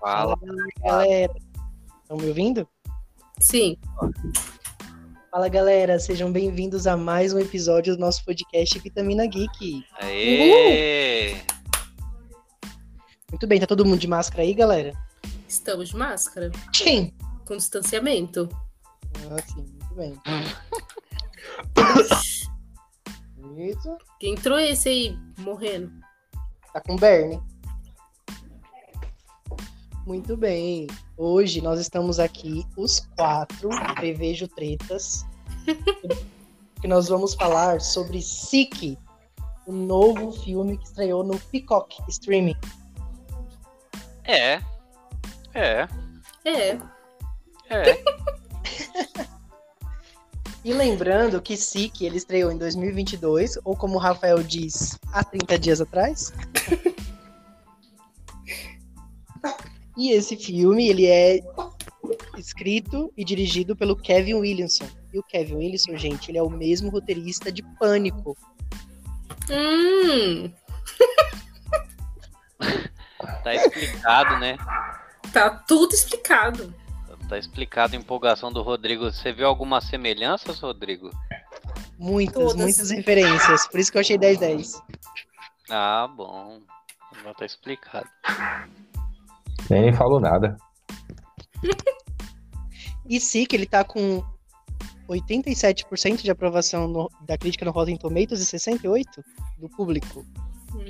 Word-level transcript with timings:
Fala. 0.00 0.34
galera. 0.82 1.34
Estão 2.02 2.16
me 2.16 2.28
ouvindo? 2.28 2.66
Sim. 3.38 3.76
Fala, 5.30 5.46
galera. 5.48 5.98
Sejam 6.00 6.32
bem-vindos 6.32 6.86
a 6.86 6.96
mais 6.96 7.34
um 7.34 7.38
episódio 7.38 7.94
do 7.94 8.00
nosso 8.00 8.24
podcast 8.24 8.78
Vitamina 8.78 9.26
Geek. 9.26 9.84
Aê! 10.00 11.36
Muito 13.30 13.46
bem, 13.46 13.60
tá 13.60 13.66
todo 13.66 13.84
mundo 13.84 14.00
de 14.00 14.08
máscara 14.08 14.42
aí, 14.42 14.54
galera? 14.54 14.92
Estamos 15.46 15.90
de 15.90 15.96
máscara. 15.96 16.50
Sim. 16.74 17.12
Com 17.46 17.58
distanciamento. 17.58 18.48
Ah, 19.30 19.42
sim, 19.48 19.66
muito 19.66 19.94
bem. 19.94 20.18
Isso. 23.70 23.98
Quem 24.18 24.32
entrou 24.32 24.58
esse 24.58 24.88
aí 24.88 25.18
morrendo? 25.38 25.92
Tá 26.72 26.80
com 26.80 26.96
Bernie. 26.96 27.38
Muito 30.10 30.36
bem. 30.36 30.88
Hoje 31.16 31.60
nós 31.60 31.78
estamos 31.78 32.18
aqui, 32.18 32.66
os 32.76 32.98
quatro, 33.16 33.68
Prevejo 33.94 34.48
Tretas, 34.48 35.24
que 36.80 36.88
nós 36.88 37.06
vamos 37.06 37.34
falar 37.34 37.80
sobre 37.80 38.20
Sick, 38.20 38.98
o 39.68 39.72
novo 39.72 40.32
filme 40.32 40.76
que 40.76 40.84
estreou 40.84 41.22
no 41.22 41.38
Peacock 41.38 41.96
Streaming. 42.08 42.56
É. 44.24 44.60
É. 45.54 45.86
É. 46.44 46.80
É. 47.70 48.02
E 50.62 50.74
lembrando 50.74 51.40
que 51.40 51.56
Sick, 51.56 52.04
ele 52.04 52.18
estreou 52.18 52.50
em 52.50 52.58
2022, 52.58 53.58
ou 53.64 53.76
como 53.76 53.94
o 53.94 53.98
Rafael 53.98 54.42
diz, 54.42 54.98
há 55.12 55.24
30 55.24 55.58
dias 55.58 55.80
atrás. 55.80 56.32
e 59.96 60.12
esse 60.12 60.36
filme, 60.36 60.88
ele 60.88 61.06
é 61.06 61.40
escrito 62.36 63.12
e 63.16 63.24
dirigido 63.24 63.76
pelo 63.76 63.96
Kevin 63.96 64.34
Williamson. 64.34 64.88
E 65.12 65.18
o 65.18 65.22
Kevin 65.22 65.56
Williamson, 65.56 65.96
gente, 65.96 66.30
ele 66.30 66.38
é 66.38 66.42
o 66.42 66.50
mesmo 66.50 66.90
roteirista 66.90 67.50
de 67.50 67.62
Pânico. 67.78 68.36
Hum. 69.50 70.52
Tá 73.42 73.54
explicado, 73.54 74.38
né? 74.38 74.56
Tá 75.32 75.50
tudo 75.50 75.94
explicado. 75.94 76.74
Tá 77.28 77.38
explicado 77.38 77.94
a 77.94 77.98
empolgação 77.98 78.52
do 78.52 78.62
Rodrigo. 78.62 79.04
Você 79.04 79.32
viu 79.32 79.46
algumas 79.46 79.84
semelhanças, 79.84 80.58
Rodrigo? 80.60 81.10
Muitas, 81.98 82.34
Todas. 82.34 82.56
muitas 82.56 82.90
referências. 82.90 83.66
Por 83.68 83.78
isso 83.78 83.92
que 83.92 83.98
eu 83.98 84.00
achei 84.00 84.18
10-10. 84.18 84.82
Ah, 85.70 86.08
bom. 86.14 86.60
Já 87.22 87.34
tá 87.34 87.46
explicado. 87.46 88.08
Nem, 89.70 89.82
nem 89.82 89.92
falo 89.92 90.18
nada. 90.20 90.56
E 93.08 93.18
Sick, 93.20 93.54
ele 93.54 93.66
tá 93.66 93.82
com 93.84 94.22
87% 95.08 96.22
de 96.22 96.30
aprovação 96.30 96.86
no- 96.86 97.10
da 97.22 97.36
crítica 97.36 97.64
no 97.64 97.70
Rotten 97.72 97.96
Tomatoes 97.96 98.40
e 98.40 98.46
68% 98.46 99.24
do 99.58 99.68
público. 99.68 100.24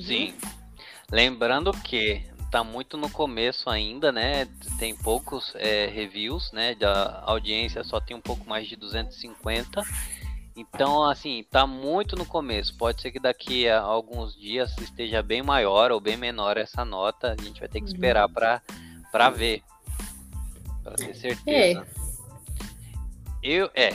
Sim. 0.00 0.34
Lembrando 1.10 1.72
que 1.72 2.22
tá 2.50 2.62
muito 2.62 2.96
no 2.96 3.08
começo 3.08 3.70
ainda, 3.70 4.12
né? 4.12 4.46
Tem 4.78 4.94
poucos 4.94 5.52
é, 5.56 5.86
reviews, 5.86 6.52
né? 6.52 6.74
Da 6.74 7.22
audiência 7.24 7.82
só 7.84 8.00
tem 8.00 8.16
um 8.16 8.20
pouco 8.20 8.46
mais 8.48 8.68
de 8.68 8.76
250. 8.76 9.82
Então, 10.60 11.04
assim, 11.08 11.44
tá 11.50 11.66
muito 11.66 12.16
no 12.16 12.26
começo. 12.26 12.76
Pode 12.76 13.00
ser 13.00 13.10
que 13.10 13.18
daqui 13.18 13.66
a 13.68 13.80
alguns 13.80 14.34
dias 14.34 14.76
esteja 14.78 15.22
bem 15.22 15.42
maior 15.42 15.90
ou 15.90 16.00
bem 16.00 16.16
menor 16.16 16.56
essa 16.58 16.84
nota. 16.84 17.34
A 17.38 17.42
gente 17.42 17.60
vai 17.60 17.68
ter 17.68 17.80
que 17.80 17.86
Uhum. 17.86 17.92
esperar 17.94 18.28
pra, 18.28 18.60
pra 19.10 19.30
ver. 19.30 19.62
Pra 20.82 20.92
ter 20.94 21.14
certeza. 21.14 21.86
Eu, 23.42 23.70
é, 23.74 23.94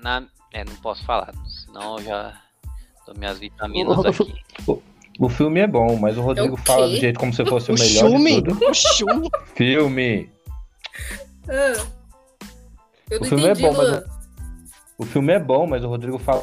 na, 0.00 0.22
é, 0.52 0.64
não 0.64 0.76
posso 0.76 1.04
falar, 1.04 1.32
senão 1.66 1.98
eu 1.98 2.04
já 2.04 2.40
dou 3.04 3.16
minhas 3.16 3.38
vitaminas 3.38 3.98
Ô, 3.98 4.00
aqui. 4.08 4.34
O 5.18 5.28
filme 5.28 5.60
é 5.60 5.66
bom, 5.66 5.96
mas 5.96 6.16
o 6.16 6.20
Rodrigo 6.20 6.56
É 6.56 6.60
o 6.60 6.64
fala 6.64 6.86
do 6.88 6.96
jeito 6.96 7.18
como 7.18 7.32
se 7.32 7.44
fosse 7.46 7.70
o, 7.72 7.74
O 7.74 7.78
melhor 7.78 8.10
chume, 8.10 8.42
de 8.42 8.48
tudo. 8.50 8.64
o 8.68 8.74
chume. 8.74 9.30
Filme. 9.56 10.30
Ah. 11.48 11.86
Eu 13.10 13.18
O 13.18 13.20
não 13.22 13.28
filme 13.28 13.44
é 13.46 13.50
entendi, 13.52 13.62
bom, 13.62 13.72
mas 13.76 13.88
Luan. 13.88 14.04
O 14.98 15.04
filme 15.04 15.32
é 15.32 15.38
bom, 15.38 15.66
mas 15.66 15.84
o 15.84 15.88
Rodrigo 15.88 16.18
fala. 16.18 16.42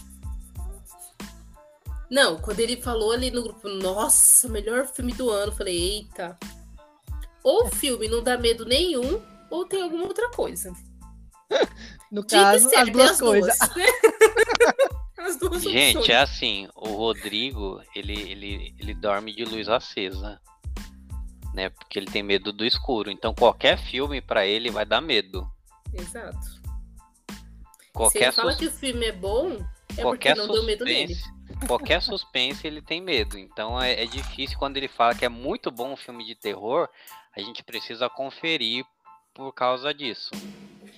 Não, 2.10 2.38
quando 2.38 2.60
ele 2.60 2.80
falou 2.82 3.12
ali 3.12 3.32
no 3.32 3.42
grupo, 3.42 3.68
nossa, 3.68 4.48
melhor 4.48 4.86
filme 4.86 5.14
do 5.14 5.30
ano, 5.32 5.52
eu 5.52 5.56
falei, 5.56 5.76
eita. 5.76 6.38
Ou 7.44 7.66
o 7.66 7.70
filme 7.70 8.08
não 8.08 8.22
dá 8.22 8.38
medo 8.38 8.66
nenhum, 8.66 9.20
ou 9.50 9.66
tem 9.66 9.82
alguma 9.82 10.06
outra 10.06 10.30
coisa. 10.30 10.72
No 12.12 12.22
Dito 12.22 12.36
caso, 12.36 12.68
as 12.68 12.72
certo, 12.72 12.86
tem 12.86 12.94
duas 12.94 13.20
coisas. 13.20 13.58
as 15.18 15.38
duas 15.38 15.64
Gente, 15.64 15.98
opções. 15.98 16.10
é 16.10 16.22
assim, 16.22 16.68
o 16.76 16.90
Rodrigo, 16.90 17.82
ele, 17.96 18.14
ele, 18.14 18.76
ele 18.80 18.94
dorme 18.94 19.34
de 19.36 19.44
luz 19.44 19.68
acesa. 19.68 20.40
Né? 21.56 21.70
Porque 21.70 21.98
ele 21.98 22.08
tem 22.08 22.22
medo 22.22 22.54
do 22.54 22.64
escuro. 22.66 23.10
Então 23.10 23.34
qualquer 23.34 23.78
filme 23.78 24.22
pra 24.22 24.46
ele 24.46 24.70
vai 24.70 24.86
dar 24.86 25.02
medo. 25.02 25.48
Exato. 25.94 26.63
Se 27.94 27.98
Qualquer, 27.98 28.24
ele 28.24 28.32
fala 28.32 28.56
que 28.56 28.66
o 28.66 28.72
filme 28.72 29.06
é 29.06 29.12
bom, 29.12 29.64
é 29.96 30.02
porque 30.02 30.34
não 30.34 30.48
deu 30.48 30.64
medo 30.64 30.84
nele. 30.84 31.14
suspense, 31.14 31.68
qualquer 31.68 32.02
suspense 32.02 32.66
ele 32.66 32.82
tem 32.82 33.00
medo. 33.00 33.38
Então 33.38 33.80
é, 33.80 34.04
é 34.04 34.06
difícil 34.08 34.58
quando 34.58 34.78
ele 34.78 34.88
fala 34.88 35.14
que 35.14 35.24
é 35.24 35.30
muito 35.30 35.70
bom 35.70 35.94
um 35.94 35.96
filme 35.96 36.26
de 36.26 36.34
terror, 36.34 36.90
a 37.36 37.40
gente 37.40 37.64
precisa 37.64 38.10
conferir 38.10 38.84
por 39.34 39.54
causa 39.54 39.94
disso. 39.94 40.32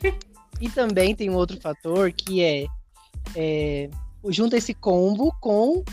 E 0.62 0.70
também 0.70 1.14
tem 1.14 1.30
um 1.30 1.36
outro 1.36 1.60
fator 1.60 2.14
que 2.14 2.42
é, 2.42 2.66
é 3.36 3.90
junta 4.30 4.56
esse 4.56 4.74
combo 4.74 5.36
com 5.42 5.84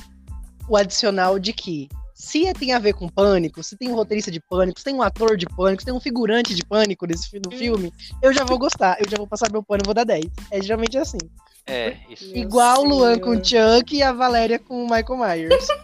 o 0.68 0.76
adicional 0.76 1.36
de 1.36 1.52
que 1.52 1.88
se 2.24 2.52
tem 2.54 2.72
a 2.72 2.78
ver 2.78 2.92
com 2.92 3.08
pânico, 3.08 3.62
se 3.64 3.76
tem 3.76 3.90
um 3.90 3.96
roteirista 3.96 4.30
de 4.30 4.38
pânico, 4.40 4.78
se 4.78 4.84
tem 4.84 4.94
um 4.94 5.02
ator 5.02 5.36
de 5.36 5.44
pânico, 5.44 5.82
se 5.82 5.86
tem 5.86 5.92
um 5.94 5.98
figurante 5.98 6.54
de 6.54 6.64
pânico 6.64 7.04
nesse 7.04 7.28
no 7.44 7.50
filme, 7.50 7.92
eu 8.22 8.32
já 8.32 8.44
vou 8.44 8.58
gostar, 8.60 8.96
eu 9.00 9.10
já 9.10 9.16
vou 9.16 9.26
passar 9.26 9.50
meu 9.50 9.60
pano 9.60 9.82
e 9.84 9.86
vou 9.86 9.92
dar 9.92 10.04
10. 10.04 10.26
É 10.52 10.62
geralmente 10.62 10.96
assim. 10.96 11.18
É, 11.66 11.96
isso. 12.08 12.26
Meu 12.32 12.36
Igual 12.36 12.82
o 12.82 12.88
Luan 12.88 13.18
com 13.18 13.30
o 13.30 13.44
senhor. 13.44 13.78
Chuck 13.78 13.96
e 13.96 14.02
a 14.04 14.12
Valéria 14.12 14.58
com 14.60 14.84
o 14.84 14.88
Michael 14.88 15.16
Myers. 15.18 15.66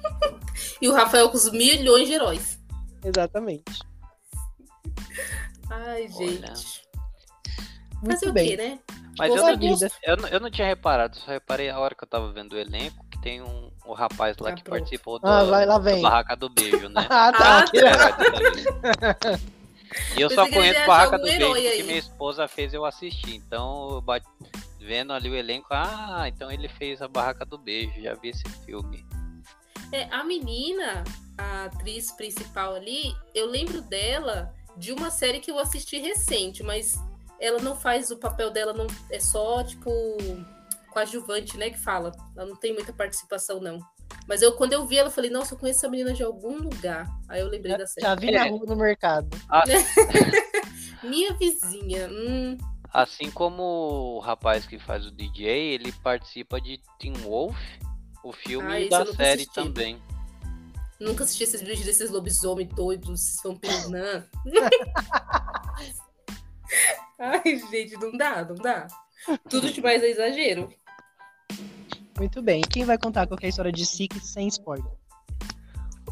E 0.80 0.88
o 0.88 0.92
Rafael 0.94 1.28
com 1.28 1.36
os 1.36 1.50
milhões 1.50 2.06
de 2.06 2.14
heróis. 2.14 2.58
Exatamente. 3.04 3.80
Ai, 5.70 6.02
Olha. 6.02 6.08
gente. 6.08 6.82
Muito 8.02 8.12
Fazer 8.12 8.28
o 8.28 8.32
bem. 8.32 8.48
quê, 8.50 8.56
né? 8.56 8.78
Mas 9.18 9.30
eu 9.34 9.42
não, 9.42 9.48
eu, 10.04 10.16
não- 10.16 10.28
eu 10.28 10.40
não 10.40 10.50
tinha 10.50 10.66
reparado, 10.68 11.16
só 11.16 11.30
reparei 11.32 11.68
a 11.68 11.78
hora 11.78 11.94
que 11.96 12.04
eu 12.04 12.08
tava 12.08 12.32
vendo 12.32 12.52
o 12.52 12.58
elenco 12.58 13.04
tem 13.22 13.42
um, 13.42 13.70
um 13.86 13.92
rapaz 13.92 14.36
lá 14.38 14.52
que 14.52 14.62
pronto. 14.62 14.78
participou 14.78 15.18
do, 15.18 15.26
Ah, 15.26 15.44
vai, 15.44 15.66
lá 15.66 15.78
da 15.78 15.90
vem. 15.90 16.02
Barraca 16.02 16.36
do 16.36 16.48
Beijo, 16.48 16.88
né? 16.88 17.06
Ah, 17.10 17.32
tá. 17.32 17.64
Ah, 17.64 17.64
É, 17.74 19.38
E 20.16 20.20
eu 20.20 20.28
Pensei 20.28 20.36
só 20.36 20.44
que 20.46 20.52
conheço 20.52 20.86
Barraca 20.86 21.18
do 21.18 21.24
Beijo 21.24 21.52
aí. 21.54 21.82
minha 21.82 21.98
esposa 21.98 22.46
fez 22.46 22.74
eu 22.74 22.84
assistir. 22.84 23.34
Então, 23.34 24.02
vendo 24.80 25.12
ali 25.12 25.28
o 25.30 25.34
elenco, 25.34 25.68
ah, 25.70 26.24
então 26.28 26.50
ele 26.50 26.68
fez 26.68 27.00
a 27.02 27.08
Barraca 27.08 27.44
do 27.44 27.56
Beijo, 27.58 28.00
já 28.00 28.14
vi 28.14 28.28
esse 28.30 28.44
filme. 28.64 29.04
É, 29.92 30.04
a 30.14 30.22
menina, 30.22 31.02
a 31.38 31.64
atriz 31.64 32.12
principal 32.12 32.74
ali, 32.74 33.14
eu 33.34 33.46
lembro 33.46 33.80
dela 33.80 34.52
de 34.76 34.92
uma 34.92 35.10
série 35.10 35.40
que 35.40 35.50
eu 35.50 35.58
assisti 35.58 35.98
recente, 35.98 36.62
mas 36.62 36.94
ela 37.40 37.58
não 37.60 37.74
faz 37.74 38.10
o 38.10 38.16
papel 38.18 38.50
dela, 38.50 38.72
não 38.74 38.86
é 39.10 39.18
só, 39.18 39.62
tipo, 39.64 39.90
coadjuvante, 40.88 41.56
né, 41.56 41.70
que 41.70 41.78
fala. 41.78 42.12
Ela 42.36 42.46
não 42.46 42.56
tem 42.56 42.72
muita 42.74 42.92
participação, 42.92 43.60
não. 43.60 43.80
Mas 44.26 44.42
eu, 44.42 44.52
quando 44.52 44.72
eu 44.72 44.86
vi 44.86 44.98
ela, 44.98 45.08
eu 45.08 45.12
falei, 45.12 45.30
nossa, 45.30 45.54
eu 45.54 45.58
conheço 45.58 45.80
essa 45.80 45.88
menina 45.88 46.12
de 46.12 46.22
algum 46.22 46.56
lugar. 46.58 47.06
Aí 47.28 47.40
eu 47.40 47.48
lembrei 47.48 47.76
da 47.76 47.86
série. 47.86 48.06
Já 48.06 48.14
vi 48.14 48.30
na 48.30 48.44
rua 48.46 48.66
no 48.66 48.76
mercado. 48.76 49.28
Minha 51.02 51.32
vizinha, 51.34 52.08
hum, 52.10 52.56
Assim 52.92 53.30
como 53.30 53.62
o 54.16 54.18
rapaz 54.18 54.66
que 54.66 54.78
faz 54.78 55.06
o 55.06 55.10
DJ, 55.10 55.74
ele 55.74 55.92
participa 55.92 56.60
de 56.60 56.80
Teen 56.98 57.12
Wolf, 57.18 57.56
o 58.24 58.32
filme 58.32 58.72
Ah, 58.72 58.80
e 58.80 58.88
da 58.88 59.00
eu 59.00 59.14
série 59.14 59.42
assisti. 59.42 59.54
também. 59.54 60.02
nunca 60.98 61.22
assisti 61.24 61.44
esses 61.44 61.60
vídeos 61.60 61.84
desses 61.84 62.10
lobisomem 62.10 62.66
doidos, 62.66 63.20
esses 63.20 63.42
vampiros, 63.42 63.90
não. 63.90 64.24
Ai, 67.18 67.42
gente, 67.70 67.94
não 68.00 68.16
dá, 68.16 68.44
não 68.44 68.54
dá. 68.54 68.86
Tudo 69.48 69.70
demais 69.72 70.02
é 70.02 70.08
exagero. 70.10 70.72
Muito 72.18 72.42
bem. 72.42 72.60
Quem 72.62 72.84
vai 72.84 72.98
contar 72.98 73.26
qualquer 73.26 73.48
história 73.48 73.70
de 73.72 73.84
Sick 73.86 74.18
sem 74.20 74.48
spoiler? 74.48 74.90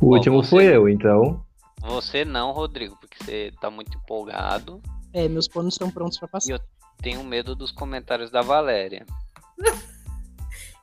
O 0.00 0.14
último 0.14 0.42
você- 0.42 0.50
fui 0.50 0.64
eu, 0.64 0.88
então. 0.88 1.44
Você 1.82 2.24
não, 2.24 2.52
Rodrigo, 2.52 2.96
porque 3.00 3.22
você 3.22 3.52
tá 3.60 3.70
muito 3.70 3.96
empolgado. 3.96 4.80
É, 5.12 5.28
meus 5.28 5.48
planos 5.48 5.74
estão 5.74 5.90
prontos 5.90 6.18
pra 6.18 6.28
passar. 6.28 6.50
E 6.50 6.52
eu 6.54 6.60
tenho 7.02 7.22
medo 7.24 7.54
dos 7.54 7.70
comentários 7.72 8.30
da 8.30 8.42
Valéria. 8.42 9.06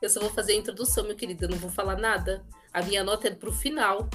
Eu 0.02 0.10
só 0.10 0.20
vou 0.20 0.28
fazer 0.28 0.52
a 0.52 0.56
introdução, 0.56 1.04
meu 1.04 1.16
querido. 1.16 1.46
Eu 1.46 1.50
não 1.50 1.56
vou 1.56 1.70
falar 1.70 1.96
nada. 1.96 2.44
A 2.74 2.82
minha 2.82 3.02
nota 3.02 3.28
é 3.28 3.30
pro 3.34 3.50
final. 3.50 4.06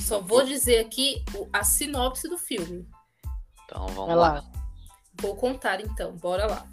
Só 0.00 0.20
vou 0.20 0.44
dizer 0.44 0.78
aqui 0.80 1.22
a 1.52 1.62
sinopse 1.62 2.28
do 2.28 2.36
filme. 2.36 2.84
Então 3.64 3.86
vamos 3.88 4.06
Vai 4.06 4.16
lá. 4.16 4.32
lá. 4.32 4.44
Vou 5.20 5.36
contar 5.36 5.80
então, 5.80 6.12
bora 6.16 6.46
lá. 6.46 6.66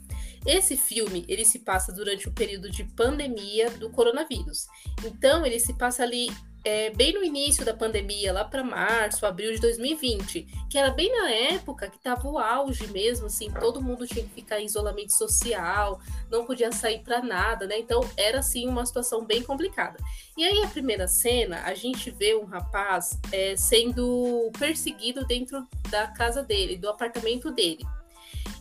Esse 0.45 0.77
filme, 0.77 1.25
ele 1.27 1.43
se 1.43 1.59
passa 1.59 1.91
durante 1.91 2.27
o 2.27 2.31
período 2.31 2.69
de 2.69 2.83
pandemia 2.83 3.71
do 3.71 3.89
coronavírus. 3.89 4.67
Então, 5.03 5.43
ele 5.43 5.59
se 5.59 5.73
passa 5.73 6.03
ali 6.03 6.29
é, 6.65 6.89
bem 6.89 7.13
no 7.13 7.23
início 7.23 7.63
da 7.63 7.75
pandemia, 7.75 8.33
lá 8.33 8.43
para 8.43 8.63
março, 8.63 9.25
abril 9.25 9.53
de 9.53 9.59
2020, 9.59 10.47
que 10.67 10.77
era 10.77 10.89
bem 10.89 11.11
na 11.11 11.29
época 11.29 11.89
que 11.89 11.99
tava 11.99 12.27
o 12.27 12.39
auge 12.39 12.87
mesmo, 12.87 13.27
assim, 13.27 13.51
todo 13.51 13.81
mundo 13.81 14.07
tinha 14.07 14.23
que 14.23 14.33
ficar 14.33 14.59
em 14.59 14.65
isolamento 14.65 15.13
social, 15.13 15.99
não 16.29 16.43
podia 16.43 16.71
sair 16.71 16.99
para 16.99 17.21
nada, 17.21 17.67
né? 17.67 17.77
Então, 17.77 18.01
era 18.17 18.39
assim 18.39 18.67
uma 18.67 18.85
situação 18.85 19.23
bem 19.23 19.43
complicada. 19.43 19.97
E 20.35 20.43
aí, 20.43 20.63
a 20.63 20.67
primeira 20.67 21.07
cena, 21.07 21.61
a 21.63 21.73
gente 21.75 22.09
vê 22.09 22.35
um 22.35 22.45
rapaz 22.45 23.19
é, 23.31 23.55
sendo 23.55 24.51
perseguido 24.57 25.23
dentro 25.25 25.67
da 25.89 26.07
casa 26.07 26.41
dele, 26.41 26.77
do 26.77 26.89
apartamento 26.89 27.51
dele. 27.51 27.85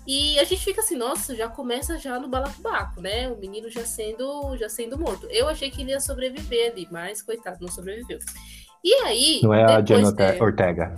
E 0.07 0.39
a 0.39 0.45
gente 0.45 0.63
fica 0.65 0.81
assim, 0.81 0.97
nossa, 0.97 1.35
já 1.35 1.49
começa 1.49 1.99
já 1.99 2.19
no 2.21 2.29
balacobaco, 2.29 3.01
né? 3.01 3.29
O 3.31 3.39
menino 3.39 3.71
já 3.71 3.85
sendo, 3.87 4.57
já 4.59 4.69
sendo 4.69 4.99
morto. 4.99 5.27
Eu 5.31 5.49
achei 5.49 5.71
que 5.71 5.81
ele 5.81 5.93
ia 5.93 6.01
sobreviver 6.01 6.73
ali, 6.73 6.87
mas 6.91 7.23
coitado, 7.23 7.59
não 7.61 7.69
sobreviveu. 7.69 8.19
E 8.83 8.93
aí. 9.05 9.41
Não 9.43 9.55
é 9.55 9.65
a 9.65 9.79
Orte- 9.79 9.95
é, 9.95 10.43
Ortega. 10.43 10.95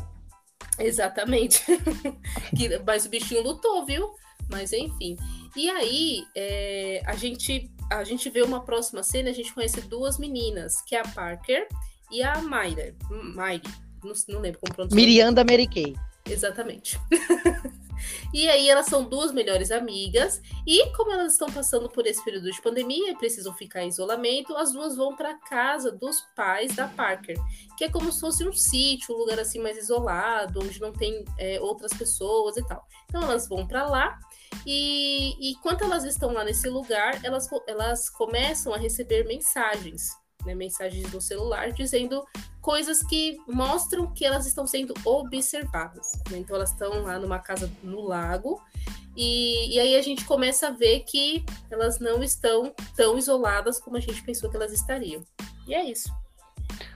Exatamente. 0.79 1.63
Que- 2.57 2.79
mas 2.85 3.07
o 3.07 3.09
bichinho 3.09 3.43
lutou, 3.43 3.85
viu? 3.87 4.11
Mas 4.51 4.73
enfim. 4.73 5.17
E 5.57 5.69
aí, 5.71 6.25
é, 6.37 7.03
a, 7.07 7.15
gente, 7.15 7.71
a 7.91 8.05
gente 8.05 8.29
vê 8.29 8.43
uma 8.43 8.65
próxima 8.65 9.03
cena, 9.03 9.31
a 9.31 9.33
gente 9.33 9.53
conhece 9.53 9.81
duas 9.83 10.19
meninas, 10.19 10.81
que 10.83 10.95
é 10.95 11.01
a 11.01 11.09
Parker 11.09 11.67
e 12.11 12.23
a 12.23 12.41
Mayra. 12.41 12.95
Mayri. 13.35 13.63
Não, 14.05 14.13
não 14.29 14.41
lembro 14.41 14.61
como 14.61 14.75
pronunciar. 14.75 14.97
Miriam 14.97 15.33
da 15.33 15.45
Mary 15.45 15.67
Kay. 15.67 15.95
Exatamente. 16.29 16.99
e 18.33 18.49
aí 18.49 18.69
elas 18.69 18.87
são 18.87 19.05
duas 19.05 19.33
melhores 19.33 19.71
amigas 19.71 20.41
e 20.67 20.87
como 20.93 21.13
elas 21.13 21.33
estão 21.33 21.49
passando 21.49 21.89
por 21.89 22.07
esse 22.07 22.25
período 22.25 22.51
de 22.51 22.61
pandemia 22.61 23.13
e 23.13 23.17
precisam 23.17 23.55
ficar 23.55 23.83
em 23.83 23.89
isolamento, 23.89 24.57
as 24.57 24.73
duas 24.73 24.97
vão 24.97 25.15
para 25.15 25.35
casa 25.35 25.91
dos 25.91 26.21
pais 26.35 26.75
da 26.75 26.89
Parker, 26.89 27.37
que 27.77 27.85
é 27.85 27.91
como 27.91 28.13
se 28.13 28.21
fosse 28.21 28.47
um 28.47 28.53
sítio, 28.53 29.15
um 29.15 29.19
lugar 29.19 29.39
assim 29.39 29.61
mais 29.61 29.79
isolado, 29.79 30.61
onde 30.61 30.81
não 30.81 30.93
tem 30.93 31.25
é, 31.39 31.61
outras 31.61 31.93
pessoas 31.93 32.57
e 32.57 32.67
tal. 32.67 32.85
Então 33.09 33.23
elas 33.23 33.49
vão 33.49 33.67
para 33.67 33.87
lá 33.87 34.19
e, 34.67 35.35
e 35.41 35.53
enquanto 35.53 35.85
elas 35.85 36.05
estão 36.05 36.33
lá 36.33 36.45
nesse 36.45 36.69
lugar, 36.69 37.25
elas, 37.25 37.49
elas 37.67 38.11
começam 38.11 38.73
a 38.75 38.79
receber 38.79 39.25
mensagens, 39.25 40.11
né, 40.47 40.55
mensagens 40.55 41.13
no 41.13 41.21
celular 41.21 41.73
dizendo 41.73 42.25
coisas 42.61 43.03
que 43.03 43.39
mostram 43.47 44.13
que 44.13 44.25
elas 44.25 44.47
estão 44.47 44.67
sendo 44.67 44.95
observadas. 45.05 46.13
né? 46.31 46.39
Então 46.39 46.57
elas 46.57 46.71
estão 46.71 47.03
lá 47.03 47.19
numa 47.19 47.39
casa 47.39 47.71
no 47.83 48.01
lago 48.01 48.63
e, 49.17 49.75
e 49.75 49.81
aí 49.81 49.97
a 49.97 50.03
gente 50.03 50.25
começa 50.25 50.69
a 50.69 50.71
ver 50.71 51.01
que 51.01 51.45
elas 51.71 51.99
não 51.99 52.23
estão 52.23 52.75
tão 52.95 53.19
isoladas 53.19 53.81
como 53.81 53.97
a 53.97 54.01
gente 54.01 54.23
pensou 54.23 54.51
que 54.51 54.57
elas 54.57 54.73
estariam. 54.73 55.25
E 55.67 55.75
é 55.75 55.85
isso. 55.85 56.11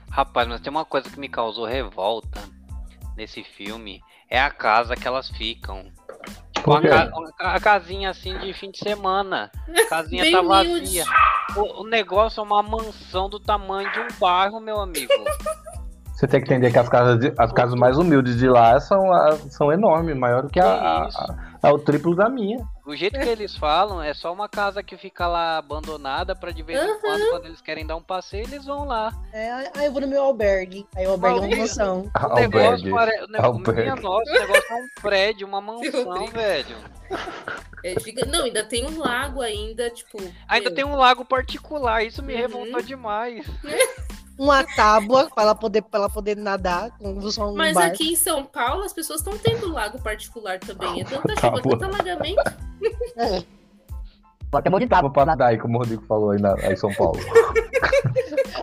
Rapaz, 0.09 0.47
mas 0.47 0.61
tem 0.61 0.69
uma 0.69 0.85
coisa 0.85 1.09
que 1.09 1.19
me 1.19 1.29
causou 1.29 1.65
revolta 1.65 2.41
nesse 3.15 3.43
filme. 3.43 4.01
É 4.29 4.39
a 4.39 4.51
casa 4.51 4.95
que 4.95 5.07
elas 5.07 5.29
ficam. 5.29 5.91
A, 6.75 6.81
quê? 6.81 6.87
ca- 6.89 7.11
a 7.39 7.59
casinha 7.59 8.09
assim 8.09 8.37
de 8.39 8.53
fim 8.53 8.71
de 8.71 8.77
semana. 8.79 9.49
A 9.69 9.89
casinha 9.89 10.23
Bem 10.23 10.31
tá 10.31 10.41
vazia. 10.41 11.05
O, 11.55 11.81
o 11.81 11.87
negócio 11.87 12.39
é 12.39 12.43
uma 12.43 12.61
mansão 12.63 13.29
do 13.29 13.39
tamanho 13.39 13.91
de 13.91 13.99
um 13.99 14.07
bairro, 14.19 14.59
meu 14.59 14.79
amigo. 14.79 15.11
Você 16.15 16.27
tem 16.27 16.39
que 16.39 16.45
entender 16.53 16.71
que 16.71 16.77
as 16.77 16.87
casas, 16.87 17.19
de- 17.19 17.33
as 17.35 17.51
casas 17.51 17.73
mais 17.73 17.97
humildes 17.97 18.37
de 18.37 18.47
lá 18.47 18.79
são, 18.79 19.11
a- 19.11 19.35
são 19.49 19.71
enormes, 19.71 20.15
maior 20.15 20.43
do 20.43 20.49
que 20.49 20.59
a, 20.59 21.05
isso? 21.09 21.19
a- 21.19 21.35
a- 21.63 21.69
é 21.69 21.71
o 21.73 21.79
triplo 21.79 22.15
da 22.15 22.29
minha. 22.29 22.59
Do 22.85 22.95
jeito 22.95 23.19
que 23.19 23.29
eles 23.29 23.55
falam, 23.55 24.01
é 24.01 24.13
só 24.13 24.33
uma 24.33 24.49
casa 24.49 24.81
que 24.81 24.97
fica 24.97 25.27
lá 25.27 25.57
abandonada 25.57 26.35
pra 26.35 26.51
de 26.51 26.63
vez 26.63 26.79
em 26.79 26.83
Aham. 26.83 26.99
quando, 26.99 27.29
quando 27.29 27.45
eles 27.45 27.61
querem 27.61 27.85
dar 27.85 27.95
um 27.95 28.01
passeio, 28.01 28.43
eles 28.43 28.65
vão 28.65 28.85
lá. 28.85 29.11
É, 29.31 29.51
ah, 29.51 29.85
eu 29.85 29.91
vou 29.91 30.01
no 30.01 30.07
meu 30.07 30.23
albergue. 30.23 30.87
Aí 30.95 31.05
o 31.05 31.11
albergue 31.11 31.37
é 31.37 31.41
uma 31.47 31.57
mansão. 31.57 31.99
O 31.99 32.35
negócio, 32.35 32.61
Albergue. 32.61 32.89
pare... 32.91 33.23
o 33.23 33.27
ne- 33.27 33.37
Albergue. 33.37 33.81
minha 33.81 33.95
nossa, 33.95 34.29
o 34.31 34.33
negócio 34.33 34.71
é 34.71 34.75
um 34.75 34.87
prédio, 35.01 35.47
uma 35.47 35.61
mansão, 35.61 36.25
velho. 36.27 36.75
É 37.83 37.99
giga- 37.99 38.27
Não, 38.27 38.43
ainda 38.43 38.63
tem 38.63 38.85
um 38.85 38.99
lago 38.99 39.41
ainda, 39.41 39.89
tipo. 39.89 40.17
Ainda 40.47 40.69
meu, 40.69 40.75
tem 40.75 40.85
um 40.85 40.95
lago 40.95 41.25
particular, 41.25 42.03
isso 42.05 42.21
me 42.21 42.33
Uhum. 42.35 42.39
revoltou 42.39 42.81
demais. 42.83 43.43
Uma 44.37 44.63
tábua 44.63 45.29
pra 45.33 45.43
ela 45.43 45.55
poder, 45.55 45.81
pra 45.81 45.99
ela 46.01 46.09
poder 46.09 46.37
nadar 46.37 46.91
com 46.99 47.19
só 47.31 47.49
um 47.49 47.55
Mas 47.55 47.73
barco. 47.73 47.93
aqui 47.93 48.13
em 48.13 48.15
São 48.15 48.45
Paulo 48.45 48.83
as 48.83 48.93
pessoas 48.93 49.19
estão 49.21 49.35
tendo 49.37 49.71
lago 49.71 49.99
particular 50.01 50.59
também. 50.59 51.01
É 51.01 51.03
tanta 51.03 51.35
chuva, 51.35 51.59
bom. 51.61 51.69
tanto 51.71 51.85
alagamento. 51.85 52.41
É. 53.17 53.43
Bota 54.51 54.69
a 54.77 54.87
tábua 54.87 55.11
pra 55.11 55.25
nadar 55.25 55.49
aí, 55.49 55.57
como 55.57 55.77
o 55.77 55.79
Rodrigo 55.79 56.05
falou 56.05 56.31
aí, 56.31 56.39
na, 56.41 56.53
aí 56.55 56.73
em 56.73 56.75
São 56.75 56.93
Paulo. 56.93 57.19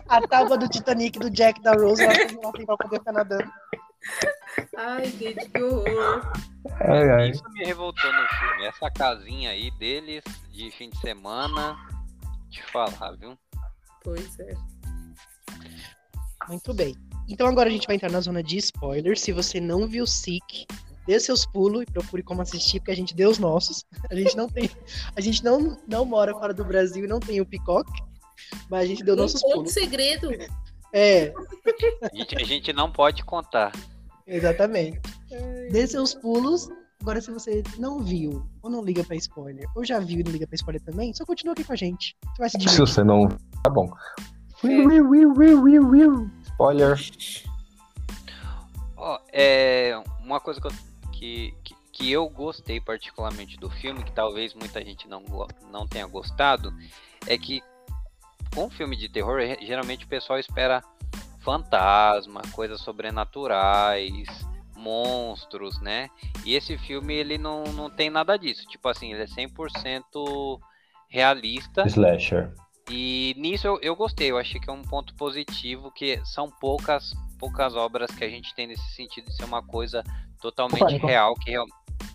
A 0.07 0.21
tábua 0.27 0.57
do 0.57 0.69
Titanic 0.69 1.17
do 1.19 1.29
Jack 1.29 1.61
da 1.61 1.73
Rose, 1.73 2.03
ela 2.03 2.13
tem 2.53 2.65
pra 2.65 2.77
poder 2.77 2.99
ficar 2.99 3.11
nadando. 3.11 3.51
Ai, 4.77 5.05
gente, 5.11 5.49
que 5.49 5.61
horror. 5.61 6.31
Ai, 6.81 7.09
ai. 7.09 7.29
Isso 7.31 7.43
me 7.51 7.63
revoltou 7.65 8.11
no 8.11 8.27
filme. 8.27 8.65
Essa 8.65 8.89
casinha 8.89 9.51
aí 9.51 9.71
deles, 9.71 10.23
de 10.51 10.71
fim 10.71 10.89
de 10.89 10.97
semana, 10.99 11.77
te 12.49 12.61
falar, 12.63 13.11
viu? 13.17 13.37
Pois 14.03 14.39
é. 14.39 14.55
Muito 16.47 16.73
bem. 16.73 16.95
Então 17.27 17.47
agora 17.47 17.69
a 17.69 17.71
gente 17.71 17.85
vai 17.85 17.95
entrar 17.95 18.11
na 18.11 18.21
zona 18.21 18.41
de 18.41 18.57
spoilers. 18.57 19.21
Se 19.21 19.31
você 19.31 19.59
não 19.59 19.87
viu 19.87 20.07
Sick, 20.07 20.65
dê 21.05 21.19
seus 21.19 21.45
pulos 21.45 21.83
e 21.83 21.85
procure 21.85 22.23
como 22.23 22.41
assistir, 22.41 22.79
porque 22.79 22.91
a 22.91 22.95
gente 22.95 23.13
deu 23.15 23.29
os 23.29 23.37
nossos. 23.37 23.85
A 24.09 24.15
gente 24.15 24.35
não 24.35 24.47
tem. 24.49 24.69
A 25.15 25.21
gente 25.21 25.43
não, 25.43 25.77
não 25.87 26.05
mora 26.05 26.33
fora 26.33 26.53
do 26.53 26.63
Brasil 26.65 27.05
e 27.05 27.07
não 27.07 27.19
tem 27.19 27.39
o 27.39 27.45
Picoque. 27.45 28.01
Mas 28.69 28.83
a 28.83 28.85
gente 28.87 29.03
deu 29.03 29.13
Um 29.13 29.17
nossos 29.17 29.43
outro 29.43 29.57
pulos. 29.59 29.73
segredo. 29.73 30.31
É, 30.91 31.31
A 32.01 32.15
gente, 32.15 32.35
a 32.35 32.43
gente 32.43 32.73
não 32.73 32.91
pode 32.91 33.23
contar. 33.23 33.71
Exatamente. 34.29 34.99
Dê 35.71 35.87
seus 35.87 36.13
pulos. 36.13 36.69
Agora, 37.01 37.21
se 37.21 37.31
você 37.31 37.63
não 37.77 38.03
viu, 38.03 38.45
ou 38.61 38.69
não 38.69 38.83
liga 38.83 39.03
pra 39.05 39.15
spoiler, 39.15 39.65
ou 39.73 39.85
já 39.85 39.99
viu 39.99 40.19
e 40.19 40.23
não 40.23 40.31
liga 40.33 40.45
pra 40.45 40.55
spoiler 40.55 40.81
também, 40.81 41.13
só 41.13 41.25
continua 41.25 41.53
aqui 41.53 41.63
com 41.63 41.71
a 41.71 41.75
gente. 41.75 42.15
Você 42.35 42.39
vai 42.39 42.49
se 42.49 42.53
Se 42.53 42.57
divertir. 42.57 42.79
você 42.85 43.03
não. 43.03 43.27
Tá 43.63 43.69
bom. 43.69 43.89
Spoiler. 46.43 46.99
Ó, 48.97 49.17
é 49.31 50.01
uma 50.21 50.41
coisa 50.41 50.59
que 50.59 50.67
eu, 50.67 50.71
que, 51.13 51.53
que, 51.63 51.75
que 51.93 52.11
eu 52.11 52.27
gostei 52.29 52.81
particularmente 52.81 53.55
do 53.57 53.69
filme, 53.69 54.03
que 54.03 54.11
talvez 54.11 54.53
muita 54.53 54.83
gente 54.83 55.07
não, 55.07 55.23
não 55.71 55.87
tenha 55.87 56.05
gostado, 56.05 56.73
é 57.25 57.37
que 57.37 57.61
com 58.53 58.69
filme 58.69 58.97
de 58.97 59.07
terror, 59.07 59.39
geralmente 59.61 60.03
o 60.05 60.07
pessoal 60.09 60.37
espera 60.37 60.83
fantasma, 61.49 62.41
coisas 62.51 62.79
sobrenaturais, 62.81 64.27
monstros, 64.75 65.79
né? 65.81 66.09
E 66.45 66.55
esse 66.55 66.77
filme 66.77 67.13
ele 67.13 67.37
não, 67.37 67.63
não 67.65 67.89
tem 67.89 68.09
nada 68.09 68.37
disso. 68.37 68.65
Tipo 68.67 68.87
assim, 68.87 69.11
ele 69.13 69.23
é 69.23 69.25
100% 69.25 70.59
realista. 71.07 71.87
Slasher. 71.87 72.53
E 72.89 73.35
nisso 73.37 73.67
eu, 73.67 73.79
eu 73.81 73.95
gostei, 73.95 74.29
eu 74.31 74.37
achei 74.37 74.59
que 74.59 74.69
é 74.69 74.73
um 74.73 74.81
ponto 74.83 75.13
positivo, 75.15 75.91
que 75.91 76.19
são 76.25 76.49
poucas 76.49 77.13
poucas 77.39 77.73
obras 77.73 78.11
que 78.11 78.23
a 78.23 78.29
gente 78.29 78.53
tem 78.53 78.67
nesse 78.67 78.83
sentido 78.95 79.25
de 79.27 79.35
ser 79.35 79.45
uma 79.45 79.63
coisa 79.63 80.03
totalmente 80.41 80.79
Pânico. 80.81 81.07
real, 81.07 81.33
que, 81.35 81.49
real- 81.51 81.65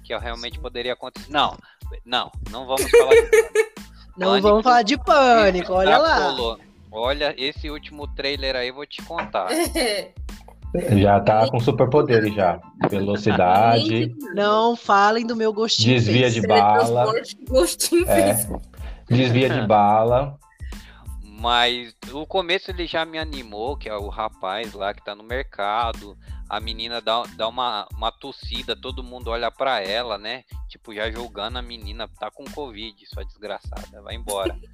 que 0.04 0.14
realmente 0.18 0.58
poderia 0.60 0.92
acontecer. 0.92 1.30
Não, 1.32 1.56
não, 2.04 2.30
não 2.50 2.66
vamos 2.66 2.90
falar 2.90 3.14
de 3.14 3.30
Não 4.18 4.28
Pânico. 4.28 4.48
vamos 4.48 4.62
falar 4.62 4.82
de 4.82 4.98
pânico, 4.98 5.72
olha 5.72 5.96
lá. 5.98 6.56
Olha, 6.94 7.34
esse 7.36 7.68
último 7.70 8.06
trailer 8.06 8.54
aí 8.56 8.68
eu 8.68 8.74
vou 8.74 8.86
te 8.86 9.02
contar. 9.02 9.50
É. 9.52 10.12
Já 10.98 11.20
tá 11.20 11.48
com 11.48 11.60
superpoderes 11.60 12.34
já. 12.34 12.60
Velocidade, 12.90 14.12
Não 14.34 14.74
falem 14.74 15.24
do 15.24 15.36
meu 15.36 15.52
gostinho. 15.52 15.94
Desvia 15.94 16.28
de 16.28 16.44
bala. 16.44 17.12
Gostinho 17.48 18.08
É. 18.08 18.34
fez. 18.34 18.48
desvia 19.08 19.48
de 19.50 19.64
bala. 19.68 20.36
Mas 21.22 21.94
o 22.12 22.26
começo 22.26 22.70
ele 22.72 22.86
já 22.86 23.04
me 23.04 23.18
animou, 23.18 23.76
que 23.76 23.88
é 23.88 23.94
o 23.94 24.08
rapaz 24.08 24.72
lá 24.72 24.92
que 24.92 25.04
tá 25.04 25.14
no 25.14 25.22
mercado. 25.22 26.16
A 26.48 26.58
menina 26.58 27.00
dá, 27.00 27.22
dá 27.36 27.46
uma, 27.46 27.86
uma 27.96 28.10
tossida, 28.10 28.74
todo 28.74 29.02
mundo 29.04 29.28
olha 29.30 29.50
pra 29.52 29.80
ela, 29.80 30.18
né? 30.18 30.42
Tipo, 30.68 30.92
já 30.92 31.08
julgando 31.10 31.58
a 31.58 31.62
menina, 31.62 32.08
tá 32.18 32.30
com 32.32 32.44
Covid, 32.44 32.96
sua 33.06 33.24
desgraçada, 33.24 34.02
vai 34.02 34.14
embora. 34.16 34.56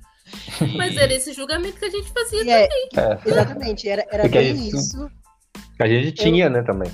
Mas 0.77 0.97
era 0.97 1.13
esse 1.13 1.33
julgamento 1.33 1.79
que 1.79 1.85
a 1.85 1.91
gente 1.91 2.11
fazia. 2.13 2.43
E 2.45 2.51
é, 2.51 2.65
É. 2.97 3.19
exatamente, 3.27 3.89
era, 3.89 4.05
era 4.11 4.23
Porque 4.25 4.39
a 4.39 4.41
bem 4.43 4.57
gente- 4.57 4.77
isso. 4.77 5.11
A 5.81 5.89
gente 5.89 6.13
tinha, 6.13 6.49
né, 6.51 6.63
também. 6.63 6.91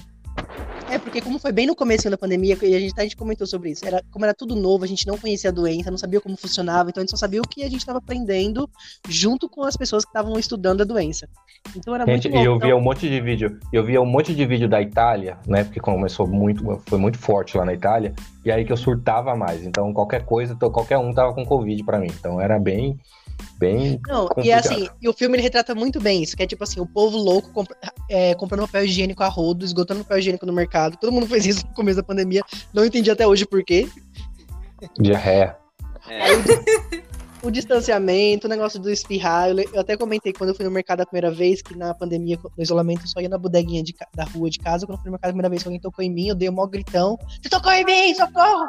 É 0.88 0.98
porque 0.98 1.20
como 1.20 1.38
foi 1.38 1.50
bem 1.50 1.66
no 1.66 1.74
começo 1.74 2.08
da 2.08 2.16
pandemia, 2.16 2.56
e 2.62 2.74
a 2.74 2.80
gente, 2.80 2.94
a 2.96 3.02
gente 3.02 3.16
comentou 3.16 3.46
sobre 3.46 3.70
isso, 3.70 3.84
era, 3.84 4.02
como 4.10 4.24
era 4.24 4.32
tudo 4.32 4.54
novo, 4.54 4.84
a 4.84 4.86
gente 4.86 5.06
não 5.06 5.18
conhecia 5.18 5.50
a 5.50 5.52
doença, 5.52 5.90
não 5.90 5.98
sabia 5.98 6.20
como 6.20 6.36
funcionava, 6.36 6.90
então 6.90 7.00
a 7.00 7.04
gente 7.04 7.10
só 7.10 7.16
sabia 7.16 7.40
o 7.40 7.48
que 7.48 7.62
a 7.62 7.68
gente 7.68 7.80
estava 7.80 7.98
aprendendo 7.98 8.70
junto 9.08 9.48
com 9.48 9.64
as 9.64 9.76
pessoas 9.76 10.04
que 10.04 10.10
estavam 10.10 10.38
estudando 10.38 10.82
a 10.82 10.84
doença. 10.84 11.28
Então 11.76 11.94
era 11.94 12.06
Gente, 12.06 12.28
muito 12.28 12.42
e 12.42 12.46
eu 12.46 12.58
via 12.58 12.76
um 12.76 12.80
monte 12.80 13.08
de 13.08 13.20
vídeo, 13.20 13.58
eu 13.72 13.84
via 13.84 14.00
um 14.00 14.06
monte 14.06 14.32
de 14.32 14.46
vídeo 14.46 14.68
da 14.68 14.80
Itália, 14.80 15.38
né? 15.46 15.64
Porque 15.64 15.80
começou 15.80 16.26
muito, 16.26 16.80
foi 16.86 16.98
muito 16.98 17.18
forte 17.18 17.56
lá 17.56 17.64
na 17.64 17.74
Itália, 17.74 18.14
e 18.44 18.50
aí 18.52 18.64
que 18.64 18.72
eu 18.72 18.76
surtava 18.76 19.34
mais. 19.34 19.64
Então 19.66 19.92
qualquer 19.92 20.24
coisa, 20.24 20.54
qualquer 20.54 20.98
um 20.98 21.12
tava 21.12 21.34
com 21.34 21.44
Covid 21.44 21.82
pra 21.84 21.98
mim. 21.98 22.08
Então 22.18 22.40
era 22.40 22.58
bem, 22.60 22.96
bem. 23.58 24.00
Não, 24.06 24.26
e 24.26 24.28
complicado. 24.28 24.58
assim, 24.60 24.88
e 25.02 25.08
o 25.08 25.12
filme 25.12 25.36
ele 25.36 25.42
retrata 25.42 25.74
muito 25.74 26.00
bem 26.00 26.22
isso, 26.22 26.36
que 26.36 26.42
é 26.44 26.46
tipo 26.46 26.62
assim, 26.62 26.80
o 26.80 26.86
povo 26.86 27.18
louco 27.18 27.50
compra- 27.52 27.76
é, 28.08 28.34
comprando 28.34 28.60
papel 28.60 28.84
higiênico 28.84 29.22
a 29.22 29.28
rodo, 29.28 29.64
esgotando 29.64 30.04
papel 30.04 30.18
higiênico 30.18 30.46
no 30.46 30.52
mercado. 30.52 30.75
Todo 31.00 31.12
mundo 31.12 31.26
fez 31.26 31.46
isso 31.46 31.66
no 31.66 31.74
começo 31.74 31.96
da 31.96 32.02
pandemia, 32.02 32.42
não 32.72 32.84
entendi 32.84 33.10
até 33.10 33.26
hoje 33.26 33.46
por 33.46 33.64
quê. 33.64 33.88
Diarreia. 34.98 35.56
É, 36.08 37.06
O 37.46 37.50
distanciamento, 37.50 38.46
o 38.46 38.50
negócio 38.50 38.80
do 38.80 38.90
espirrar. 38.90 39.50
Eu, 39.50 39.58
eu 39.72 39.80
até 39.80 39.96
comentei 39.96 40.32
quando 40.32 40.50
eu 40.50 40.54
fui 40.54 40.64
no 40.64 40.70
mercado 40.70 41.02
a 41.02 41.06
primeira 41.06 41.30
vez, 41.30 41.62
que 41.62 41.76
na 41.76 41.94
pandemia, 41.94 42.36
no 42.56 42.62
isolamento, 42.62 43.02
eu 43.04 43.06
só 43.06 43.20
ia 43.20 43.28
na 43.28 43.38
bodeguinha 43.38 43.84
de 43.84 43.94
da 44.14 44.24
rua 44.24 44.50
de 44.50 44.58
casa. 44.58 44.84
Quando 44.84 44.96
eu 44.96 45.02
fui 45.02 45.08
no 45.08 45.12
mercado 45.12 45.30
a 45.30 45.32
primeira 45.32 45.48
vez 45.48 45.62
que 45.62 45.68
alguém 45.68 45.80
tocou 45.80 46.04
em 46.04 46.10
mim, 46.10 46.28
eu 46.28 46.34
dei 46.34 46.48
um 46.48 46.52
maior 46.52 46.66
gritão. 46.66 47.16
Você 47.40 47.48
tocou 47.48 47.70
em 47.72 47.84
mim, 47.84 48.14
socorro! 48.14 48.68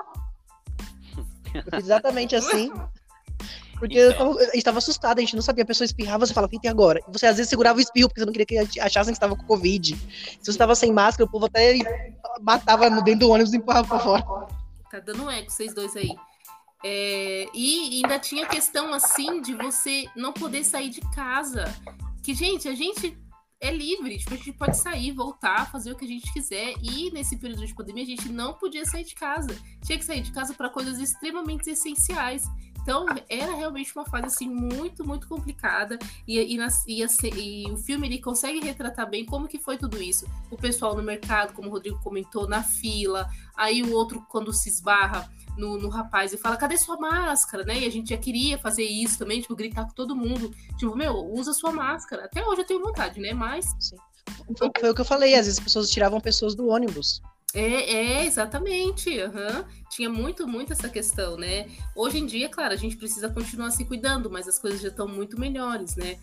Eu 1.55 1.63
fiz 1.63 1.85
exatamente 1.85 2.35
assim. 2.35 2.71
Porque 3.79 3.97
eu 3.97 4.15
tava, 4.15 4.39
a 4.39 4.55
gente 4.55 4.67
a 5.03 5.19
gente 5.19 5.35
não 5.35 5.41
sabia. 5.41 5.63
A 5.63 5.67
pessoa 5.67 5.85
espirrava, 5.85 6.25
você 6.25 6.33
fala, 6.33 6.47
o 6.47 6.49
que 6.49 6.59
tem 6.59 6.71
agora? 6.71 6.99
E 7.07 7.11
você 7.11 7.27
às 7.27 7.37
vezes 7.37 7.49
segurava 7.49 7.77
o 7.77 7.81
espirro, 7.81 8.07
porque 8.09 8.21
você 8.21 8.25
não 8.25 8.33
queria 8.33 8.65
que 8.65 8.79
achassem 8.79 9.13
que 9.13 9.17
estava 9.17 9.35
com 9.35 9.43
Covid. 9.45 9.95
Se 10.41 10.51
você 10.51 10.57
tava 10.57 10.75
sem 10.75 10.91
máscara, 10.91 11.25
o 11.25 11.31
povo 11.31 11.45
até 11.45 11.77
matava 12.41 12.89
dentro 13.01 13.27
do 13.27 13.29
ônibus 13.29 13.53
e 13.53 13.57
empurrava 13.57 13.87
pra 13.87 13.99
fora. 13.99 14.23
Tá 14.89 14.99
dando 14.99 15.29
eco, 15.29 15.51
vocês 15.51 15.73
dois 15.73 15.95
aí. 15.95 16.15
É, 16.83 17.47
e 17.53 18.01
ainda 18.03 18.19
tinha 18.19 18.45
questão 18.45 18.93
assim 18.93 19.41
de 19.41 19.53
você 19.55 20.05
não 20.15 20.31
poder 20.31 20.63
sair 20.63 20.89
de 20.89 21.01
casa. 21.13 21.65
Que, 22.23 22.33
gente, 22.33 22.67
a 22.67 22.75
gente 22.75 23.17
é 23.59 23.71
livre, 23.71 24.17
tipo, 24.17 24.33
a 24.33 24.37
gente 24.37 24.53
pode 24.53 24.77
sair, 24.77 25.11
voltar, 25.11 25.71
fazer 25.71 25.91
o 25.91 25.95
que 25.95 26.05
a 26.05 26.07
gente 26.07 26.31
quiser. 26.31 26.73
E 26.81 27.11
nesse 27.11 27.37
período 27.37 27.65
de 27.65 27.73
pandemia, 27.73 28.03
a 28.03 28.07
gente 28.07 28.29
não 28.29 28.53
podia 28.53 28.85
sair 28.85 29.03
de 29.03 29.15
casa. 29.15 29.55
Tinha 29.83 29.97
que 29.97 30.05
sair 30.05 30.21
de 30.21 30.31
casa 30.31 30.53
para 30.53 30.69
coisas 30.69 30.99
extremamente 30.99 31.69
essenciais. 31.69 32.43
Então, 32.87 33.05
era 33.27 33.53
realmente 33.53 33.93
uma 33.93 34.05
fase 34.05 34.27
assim 34.27 34.47
muito, 34.47 35.05
muito 35.05 35.27
complicada. 35.27 35.99
E, 36.25 36.39
e, 36.39 36.57
nas- 36.57 36.85
e 36.87 37.03
e 37.35 37.69
o 37.69 37.75
filme 37.75 38.07
ele 38.07 38.21
consegue 38.21 38.61
retratar 38.61 39.09
bem 39.09 39.25
como 39.25 39.45
que 39.45 39.59
foi 39.59 39.77
tudo 39.77 40.01
isso. 40.01 40.25
O 40.49 40.55
pessoal 40.55 40.95
no 40.95 41.03
mercado, 41.03 41.51
como 41.51 41.67
o 41.67 41.71
Rodrigo 41.71 41.99
comentou, 42.01 42.47
na 42.47 42.63
fila. 42.63 43.29
Aí 43.57 43.83
o 43.83 43.91
outro, 43.91 44.25
quando 44.29 44.53
se 44.53 44.69
esbarra 44.69 45.29
no, 45.57 45.77
no 45.77 45.89
rapaz 45.89 46.31
e 46.31 46.37
fala, 46.37 46.55
cadê 46.55 46.77
sua 46.77 46.95
máscara? 46.97 47.65
Né? 47.65 47.79
E 47.79 47.85
a 47.85 47.91
gente 47.91 48.11
já 48.11 48.17
queria 48.17 48.57
fazer 48.57 48.85
isso 48.85 49.19
também, 49.19 49.41
tipo, 49.41 49.53
gritar 49.53 49.83
com 49.83 49.93
todo 49.93 50.15
mundo. 50.15 50.49
Tipo, 50.77 50.95
meu, 50.95 51.13
usa 51.13 51.51
sua 51.51 51.73
máscara. 51.73 52.23
Até 52.23 52.41
hoje 52.47 52.61
eu 52.61 52.65
tenho 52.65 52.79
vontade, 52.81 53.19
né? 53.19 53.33
Mas 53.33 53.65
Foi, 54.57 54.71
foi 54.79 54.89
o 54.91 54.95
que 54.95 55.01
eu 55.01 55.05
falei, 55.05 55.33
às 55.33 55.45
vezes 55.45 55.57
as 55.59 55.63
pessoas 55.65 55.89
tiravam 55.89 56.21
pessoas 56.21 56.55
do 56.55 56.69
ônibus. 56.69 57.21
É, 57.53 57.93
é, 58.21 58.25
exatamente. 58.25 59.19
aham. 59.19 59.65
Tinha 59.89 60.09
muito, 60.09 60.47
muito 60.47 60.73
essa 60.73 60.89
questão, 60.89 61.37
né? 61.37 61.67
Hoje 61.95 62.19
em 62.19 62.25
dia, 62.25 62.49
claro, 62.49 62.73
a 62.73 62.77
gente 62.77 62.97
precisa 62.97 63.29
continuar 63.29 63.71
se 63.71 63.83
cuidando, 63.85 64.29
mas 64.29 64.47
as 64.47 64.59
coisas 64.59 64.81
já 64.81 64.89
estão 64.89 65.07
muito 65.07 65.39
melhores, 65.39 65.95
né? 65.95 66.17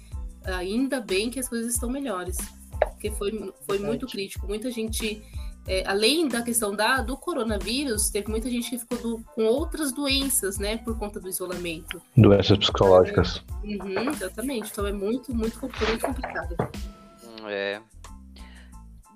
Ainda 0.44 1.00
bem 1.00 1.30
que 1.30 1.40
as 1.40 1.48
coisas 1.48 1.72
estão 1.74 1.88
melhores. 1.90 2.36
Porque 2.78 3.10
foi, 3.12 3.52
foi 3.66 3.78
muito 3.78 4.06
crítico. 4.06 4.46
Muita 4.46 4.70
gente, 4.70 5.22
é, 5.66 5.82
além 5.86 6.28
da 6.28 6.42
questão 6.42 6.74
da, 6.76 7.00
do 7.00 7.16
coronavírus, 7.16 8.10
teve 8.10 8.28
muita 8.30 8.50
gente 8.50 8.68
que 8.70 8.78
ficou 8.78 8.98
do- 8.98 9.24
com 9.34 9.44
outras 9.44 9.92
doenças, 9.92 10.58
né? 10.58 10.76
Por 10.76 10.98
conta 10.98 11.18
do 11.18 11.28
isolamento. 11.28 12.00
Doenças 12.16 12.58
psicológicas. 12.58 13.42
Uhum, 13.64 14.10
exatamente. 14.10 14.70
Então 14.70 14.86
é 14.86 14.92
muito, 14.92 15.34
muito 15.34 15.58
complicado. 15.58 16.56
É. 17.48 17.80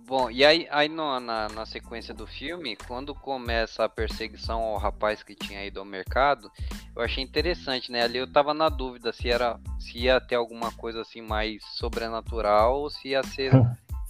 Bom, 0.08 0.30
e 0.30 0.42
aí, 0.42 0.66
aí 0.70 0.88
no- 0.88 1.20
na, 1.20 1.50
na 1.50 1.66
sequência 1.66 2.14
do 2.14 2.26
filme, 2.26 2.74
quando 2.86 3.14
começa 3.14 3.84
a 3.84 3.88
perseguição 3.90 4.58
ao 4.62 4.78
rapaz 4.78 5.22
que 5.22 5.34
tinha 5.34 5.62
ido 5.66 5.80
ao 5.80 5.84
mercado, 5.84 6.50
eu 6.96 7.02
achei 7.02 7.22
interessante, 7.22 7.92
né? 7.92 8.02
Ali 8.04 8.16
eu 8.16 8.26
tava 8.26 8.54
na 8.54 8.70
dúvida 8.70 9.12
se 9.12 9.28
era 9.28 9.60
se 9.78 9.98
ia 9.98 10.18
ter 10.18 10.36
alguma 10.36 10.72
coisa 10.72 11.02
assim 11.02 11.20
mais 11.20 11.62
sobrenatural 11.74 12.80
ou 12.80 12.88
se 12.88 13.08
ia 13.08 13.22
ser 13.22 13.52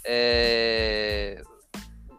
é, 0.04 1.42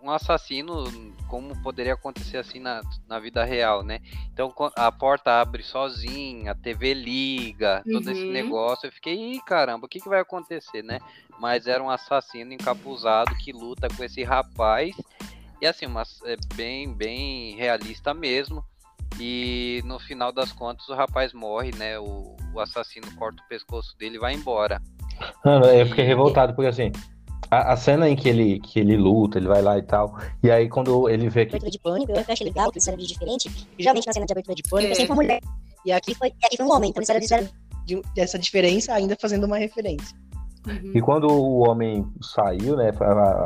um 0.01 0.09
assassino, 0.11 0.83
como 1.27 1.55
poderia 1.61 1.93
acontecer 1.93 2.37
assim 2.37 2.59
na, 2.59 2.81
na 3.07 3.19
vida 3.19 3.43
real, 3.43 3.83
né? 3.83 3.99
Então 4.33 4.53
a 4.75 4.91
porta 4.91 5.41
abre 5.41 5.61
sozinha, 5.63 6.51
a 6.51 6.55
TV 6.55 6.93
liga, 6.93 7.83
todo 7.91 8.09
esse 8.09 8.25
Uhum. 8.25 8.31
negócio. 8.31 8.87
Eu 8.87 8.91
fiquei, 8.91 9.33
Ih, 9.33 9.41
caramba, 9.41 9.85
o 9.85 9.89
que, 9.89 9.99
que 9.99 10.09
vai 10.09 10.19
acontecer, 10.19 10.83
né? 10.83 10.99
Mas 11.39 11.67
era 11.67 11.83
um 11.83 11.89
assassino 11.89 12.53
encapuzado 12.53 13.35
que 13.35 13.51
luta 13.51 13.87
com 13.95 14.03
esse 14.03 14.23
rapaz. 14.23 14.95
E 15.61 15.67
assim, 15.67 15.85
uma, 15.85 16.03
é 16.25 16.35
bem, 16.55 16.93
bem 16.93 17.55
realista 17.55 18.13
mesmo. 18.13 18.63
E 19.19 19.81
no 19.85 19.99
final 19.99 20.31
das 20.31 20.51
contas 20.53 20.87
o 20.87 20.95
rapaz 20.95 21.33
morre, 21.33 21.71
né? 21.75 21.99
O, 21.99 22.37
o 22.53 22.59
assassino 22.59 23.13
corta 23.15 23.43
o 23.43 23.47
pescoço 23.49 23.97
dele 23.97 24.15
e 24.15 24.19
vai 24.19 24.33
embora. 24.33 24.81
Mano, 25.43 25.65
eu 25.65 25.85
fiquei 25.85 26.05
revoltado, 26.05 26.53
porque 26.53 26.69
assim, 26.69 26.91
a, 27.51 27.73
a 27.73 27.77
cena 27.77 28.07
em 28.09 28.15
que 28.15 28.27
ele, 28.29 28.59
que 28.59 28.79
ele 28.79 28.95
luta, 28.97 29.37
ele 29.37 29.47
vai 29.47 29.61
lá 29.61 29.77
e 29.77 29.81
tal, 29.81 30.17
e 30.43 30.49
aí 30.51 30.67
quando 30.69 31.09
ele 31.09 31.29
vê 31.29 31.45
que. 31.45 31.51
abertura 31.55 31.71
de 31.71 31.79
pânico, 31.79 32.11
eu 32.11 32.23
achei 32.27 32.45
legal, 32.47 32.71
que 32.71 32.77
isso 32.79 32.89
era 32.89 32.97
de 32.97 33.07
diferente. 33.07 33.67
Geralmente 33.77 34.07
na 34.07 34.13
cena 34.13 34.25
de 34.25 34.31
abertura 34.33 34.55
de 34.55 34.63
pânico 34.63 34.89
É. 34.89 34.91
é 34.91 34.95
sempre 34.95 35.11
uma 35.11 35.21
mulher. 35.23 35.39
E 35.85 35.91
aqui 35.91 36.13
foi, 36.15 36.27
e 36.29 36.45
aqui 36.45 36.57
foi 36.57 36.65
um 36.65 36.71
homem, 36.73 36.89
então 36.89 37.01
isso 37.01 37.11
era, 37.11 37.23
isso 37.23 37.33
era 37.33 37.49
de- 37.85 38.01
dessa 38.13 38.37
diferença, 38.37 38.93
ainda 38.93 39.15
fazendo 39.19 39.45
uma 39.45 39.57
referência. 39.57 40.15
Uhum. 40.67 40.91
E 40.93 41.01
quando 41.01 41.25
o 41.31 41.59
homem 41.69 42.05
saiu, 42.21 42.75
né? 42.75 42.91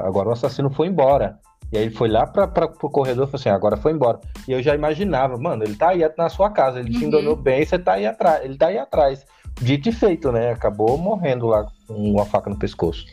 Agora 0.03 0.29
o 0.29 0.31
assassino 0.31 0.69
foi 0.71 0.87
embora. 0.87 1.37
E 1.71 1.77
aí 1.77 1.85
ele 1.85 1.95
foi 1.95 2.09
lá 2.09 2.25
pra, 2.27 2.47
pra, 2.47 2.67
pro 2.67 2.89
corredor 2.89 3.23
e 3.27 3.27
falou 3.31 3.39
assim: 3.39 3.49
agora 3.49 3.77
foi 3.77 3.91
embora. 3.93 4.19
E 4.47 4.51
eu 4.51 4.61
já 4.63 4.73
imaginava, 4.75 5.37
mano, 5.37 5.63
ele 5.63 5.75
tá 5.75 5.89
aí 5.89 6.01
na 6.17 6.27
sua 6.29 6.49
casa, 6.49 6.79
ele 6.79 6.89
te 6.89 6.97
Uhum. 6.97 7.03
enganou 7.07 7.35
bem, 7.35 7.63
você 7.65 7.77
tá 7.79 7.93
aí 7.93 8.05
atrás. 8.05 8.43
Ele 8.43 8.57
tá 8.57 8.67
aí 8.67 8.77
atrás. 8.79 9.25
Dito 9.61 9.87
e 9.87 9.91
feito, 9.91 10.31
né? 10.31 10.51
Acabou 10.51 10.97
morrendo 10.97 11.45
lá 11.47 11.67
com 11.87 11.93
uma 11.93 12.25
faca 12.25 12.49
no 12.49 12.57
pescoço. 12.57 13.05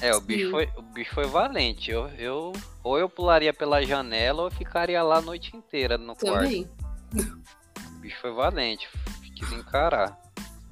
É, 0.00 0.14
o 0.14 0.20
bicho 0.20 0.46
Sim. 0.46 0.50
foi, 0.50 0.68
o 0.76 0.82
bicho 0.82 1.14
foi 1.14 1.26
valente. 1.26 1.90
Eu, 1.90 2.08
eu, 2.18 2.52
ou 2.84 2.98
eu 2.98 3.08
pularia 3.08 3.52
pela 3.52 3.82
janela 3.82 4.42
ou 4.42 4.48
eu 4.48 4.52
ficaria 4.52 5.02
lá 5.02 5.18
a 5.18 5.22
noite 5.22 5.56
inteira 5.56 5.98
no 5.98 6.14
quarto. 6.14 6.44
Também. 6.44 6.68
O 7.14 8.00
bicho 8.00 8.20
foi 8.20 8.32
valente, 8.32 8.88
quis 9.34 9.52
encarar. 9.52 10.18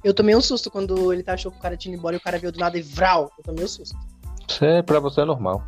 Eu 0.03 0.13
tomei 0.13 0.35
um 0.35 0.41
susto 0.41 0.71
quando 0.71 1.11
ele 1.11 1.23
tá 1.23 1.33
achou 1.33 1.51
que 1.51 1.57
o 1.57 1.61
cara 1.61 1.75
tinha 1.75 1.93
ido 1.93 1.99
embora 1.99 2.15
e 2.15 2.19
o 2.19 2.21
cara 2.21 2.39
veio 2.39 2.51
do 2.51 2.59
nada 2.59 2.77
e 2.77 2.81
vral. 2.81 3.31
Eu 3.37 3.43
tomei 3.43 3.65
um 3.65 3.67
susto. 3.67 3.97
Isso 4.47 4.63
é, 4.63 4.81
pra 4.81 4.99
você 4.99 5.21
é 5.21 5.25
normal. 5.25 5.63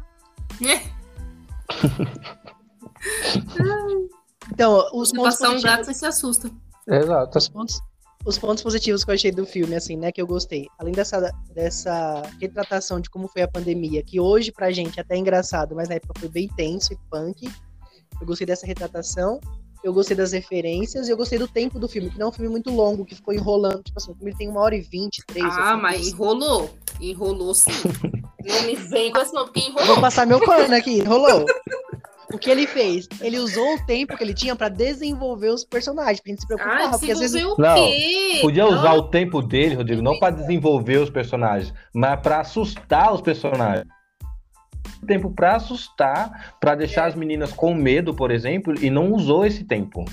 Então, 4.52 4.90
os 4.94 5.10
Se 5.10 5.16
pontos, 5.16 5.38
passar 5.38 5.52
um 5.52 5.62
gato, 5.62 5.86
você 5.86 5.94
se 5.94 6.06
assusta. 6.06 6.52
Exato. 6.88 7.38
os, 7.38 7.50
pontos, 7.50 7.82
os 8.26 8.38
pontos 8.38 8.62
positivos 8.64 9.04
que 9.04 9.12
eu 9.12 9.16
achei 9.16 9.32
do 9.32 9.46
filme, 9.46 9.76
assim, 9.76 9.96
né, 9.96 10.12
que 10.12 10.22
eu 10.22 10.28
gostei. 10.28 10.68
Além 10.78 10.94
dessa, 10.94 11.32
dessa 11.54 12.22
retratação 12.40 13.00
de 13.00 13.10
como 13.10 13.28
foi 13.28 13.42
a 13.42 13.48
pandemia, 13.48 14.04
que 14.04 14.20
hoje 14.20 14.52
pra 14.52 14.72
gente 14.72 15.00
é 15.00 15.02
até 15.02 15.16
engraçado, 15.16 15.76
mas 15.76 15.88
na 15.90 15.96
época 15.96 16.20
foi 16.20 16.30
bem 16.30 16.48
tenso 16.48 16.94
e 16.94 16.98
punk. 17.10 17.50
Eu 18.20 18.28
gostei 18.28 18.46
dessa 18.46 18.66
retratação. 18.66 19.40
Eu 19.82 19.94
gostei 19.94 20.16
das 20.16 20.34
referências 20.34 21.08
e 21.08 21.12
eu 21.12 21.16
gostei 21.16 21.40
do 21.40 21.48
tempo 21.48 21.80
do 21.80 21.88
filme, 21.88 22.10
que 22.10 22.20
não 22.20 22.26
é 22.26 22.30
um 22.30 22.34
filme 22.34 22.50
muito 22.50 22.70
longo, 22.70 23.06
que 23.06 23.16
ficou 23.16 23.34
enrolando. 23.34 23.82
Tipo 23.82 23.98
assim, 23.98 24.12
o 24.12 24.16
filme 24.16 24.36
tem 24.36 24.50
uma 24.50 24.60
hora 24.60 24.76
e 24.76 24.82
vinte, 24.82 25.24
três. 25.26 25.46
Ah, 25.46 25.72
assim, 25.72 25.82
mas 25.82 26.08
enrolou. 26.10 26.70
Enrolou 27.00 27.56
sim. 27.56 27.72
não 28.44 28.62
me 28.64 28.76
vem 28.76 29.10
com 29.10 29.20
essa 29.20 29.32
não, 29.32 29.46
porque 29.46 29.62
Vou 29.62 29.82
enrolou. 29.82 30.02
passar 30.02 30.28
meu 30.28 30.42
pano 30.42 30.76
aqui, 30.76 31.00
rolou. 31.02 31.46
O 32.32 32.38
que 32.38 32.50
ele 32.50 32.68
fez? 32.68 33.08
Ele 33.22 33.40
usou 33.40 33.74
o 33.76 33.86
tempo 33.86 34.16
que 34.16 34.24
ele 34.24 34.34
tinha 34.36 34.56
pra 34.56 34.70
desenvolver 34.70 35.50
os 35.50 35.64
personagens, 35.66 36.20
pra 36.20 36.30
gente 36.30 36.42
se 36.42 36.48
preocupar, 36.48 36.82
Ah, 36.84 36.90
porque 36.92 37.12
às 37.12 37.20
vezes 37.20 37.44
o 37.44 37.56
Não, 37.58 37.76
quê? 37.76 38.38
Podia 38.42 38.68
usar 38.68 38.92
Ah, 38.92 38.96
o 38.96 39.10
tempo 39.10 39.42
dele, 39.42 39.76
Rodrigo, 39.76 40.02
não 40.02 40.20
pra 40.20 40.30
desenvolver 40.30 40.98
os 40.98 41.10
personagens, 41.10 41.74
mas 41.94 42.20
pra 42.22 42.42
assustar 42.42 43.14
os 43.14 43.22
personagens. 43.22 43.88
Tempo 45.08 45.32
pra 45.32 45.56
assustar, 45.56 46.54
pra 46.60 46.76
deixar 46.76 47.06
as 47.08 47.16
meninas 47.16 47.52
com 47.52 47.74
medo, 47.74 48.14
por 48.14 48.30
exemplo, 48.32 48.76
e 48.80 48.90
não 48.92 49.12
usou 49.14 49.46
esse 49.46 49.64
tempo. 49.64 50.06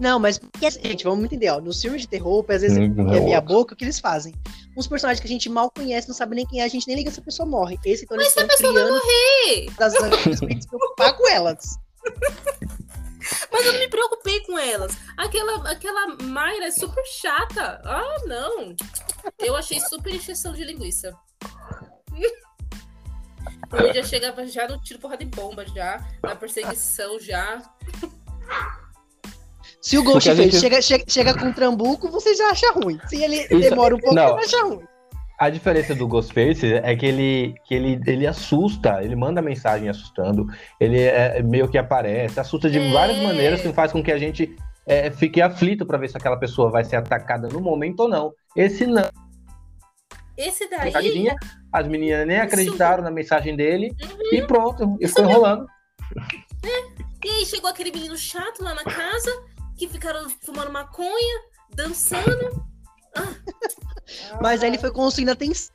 Não, 0.00 0.18
mas, 0.18 0.40
gente, 0.82 1.04
vamos 1.04 1.24
entender, 1.26 1.50
ó. 1.50 1.60
Nos 1.60 1.80
filmes 1.80 2.00
de 2.02 2.08
terror, 2.08 2.44
às 2.48 2.62
vezes, 2.62 2.76
é 2.78 2.88
minha 2.88 3.38
outro. 3.38 3.54
boca, 3.54 3.74
o 3.74 3.76
que 3.76 3.84
eles 3.84 4.00
fazem? 4.00 4.34
Uns 4.76 4.86
personagens 4.86 5.20
que 5.20 5.26
a 5.26 5.30
gente 5.30 5.48
mal 5.48 5.70
conhece, 5.70 6.06
não 6.06 6.14
sabe 6.14 6.36
nem 6.36 6.46
quem 6.46 6.60
é, 6.60 6.64
a 6.64 6.68
gente 6.68 6.86
nem 6.86 6.96
liga 6.96 7.10
se 7.10 7.18
a 7.18 7.22
pessoa 7.22 7.48
morre. 7.48 7.78
Esse, 7.84 8.04
então, 8.04 8.16
eles 8.16 8.34
Mas 8.34 8.36
a 8.36 8.42
estão 8.42 8.56
pessoa 8.56 8.72
vai 8.74 8.90
morrer. 8.90 9.70
das 9.78 10.60
se 10.60 10.68
preocupar 10.68 11.16
com 11.16 11.28
elas. 11.28 11.78
Mas 13.50 13.66
eu 13.66 13.72
não 13.72 13.80
me 13.80 13.88
preocupei 13.88 14.40
com 14.40 14.58
elas. 14.58 14.96
Aquela, 15.16 15.70
aquela 15.70 16.16
Mayra 16.22 16.66
é 16.66 16.70
super 16.70 17.04
chata. 17.06 17.80
Ah, 17.84 18.16
não. 18.26 18.76
Eu 19.38 19.56
achei 19.56 19.80
super 19.80 20.14
encheção 20.14 20.52
de 20.52 20.62
linguiça. 20.64 21.16
Ele 23.72 23.92
já 23.94 24.02
chegava 24.04 24.46
já 24.46 24.68
no 24.68 24.80
tiro 24.80 25.00
porra 25.00 25.16
de 25.16 25.24
bomba, 25.24 25.66
já, 25.66 26.06
na 26.22 26.36
perseguição, 26.36 27.18
já. 27.18 27.62
Se 29.80 29.96
o 29.98 30.02
Ghostface 30.02 30.42
gente- 30.42 30.56
chega, 30.58 30.82
chega, 30.82 31.04
chega 31.06 31.34
com 31.38 31.46
um 31.46 31.52
trambuco, 31.52 32.10
você 32.10 32.34
já 32.34 32.50
acha 32.50 32.72
ruim. 32.72 32.98
Se 33.08 33.22
ele 33.22 33.36
Isso- 33.42 33.58
demora 33.58 33.94
um 33.94 33.98
pouco, 33.98 34.14
não. 34.14 34.36
você 34.36 34.56
acha 34.56 34.64
ruim. 34.64 34.80
A 35.38 35.50
diferença 35.50 35.94
do 35.94 36.08
Ghostface 36.08 36.74
é 36.74 36.96
que 36.96 37.04
ele, 37.04 37.54
que 37.66 37.74
ele, 37.74 38.00
ele 38.06 38.26
assusta, 38.26 39.02
ele 39.04 39.14
manda 39.14 39.42
mensagem 39.42 39.86
assustando, 39.88 40.46
ele 40.80 40.98
é, 41.00 41.42
meio 41.42 41.68
que 41.68 41.76
aparece, 41.76 42.40
assusta 42.40 42.70
de 42.70 42.78
É. 42.78 42.90
várias 42.90 43.18
maneiras 43.18 43.60
que 43.60 43.70
faz 43.72 43.92
com 43.92 44.02
que 44.02 44.10
a 44.10 44.18
gente 44.18 44.56
é, 44.86 45.10
fique 45.10 45.42
aflito 45.42 45.84
pra 45.84 45.98
ver 45.98 46.08
se 46.08 46.16
aquela 46.16 46.38
pessoa 46.38 46.70
vai 46.70 46.84
ser 46.84 46.96
atacada 46.96 47.48
no 47.48 47.60
momento 47.60 48.00
ou 48.00 48.08
não. 48.08 48.32
Esse 48.56 48.86
não, 48.86 49.08
Esse 50.38 50.68
daí. 50.70 50.92
as 51.72 51.86
meninas 51.86 52.26
nem 52.26 52.36
Isso. 52.36 52.46
acreditaram 52.46 53.02
na 53.04 53.10
mensagem 53.10 53.54
dele 53.56 53.92
e 54.32 54.40
pronto, 54.42 54.96
e 55.00 55.04
Isso 55.04 55.14
foi 55.14 55.24
mesmo. 55.26 55.38
enrolando. 55.38 55.66
E 57.24 57.28
aí 57.28 57.44
chegou 57.44 57.68
aquele 57.68 57.90
menino 57.90 58.16
chato 58.16 58.62
lá 58.62 58.74
na 58.74 58.84
casa, 58.84 59.30
que 59.76 59.88
ficaram 59.88 60.28
fumando 60.42 60.72
maconha, 60.72 61.40
dançando. 61.74 62.64
Ah. 63.16 63.34
Mas 64.40 64.62
aí 64.62 64.70
ele 64.70 64.78
foi 64.78 64.90
construindo 64.90 65.30
atenção. 65.30 65.72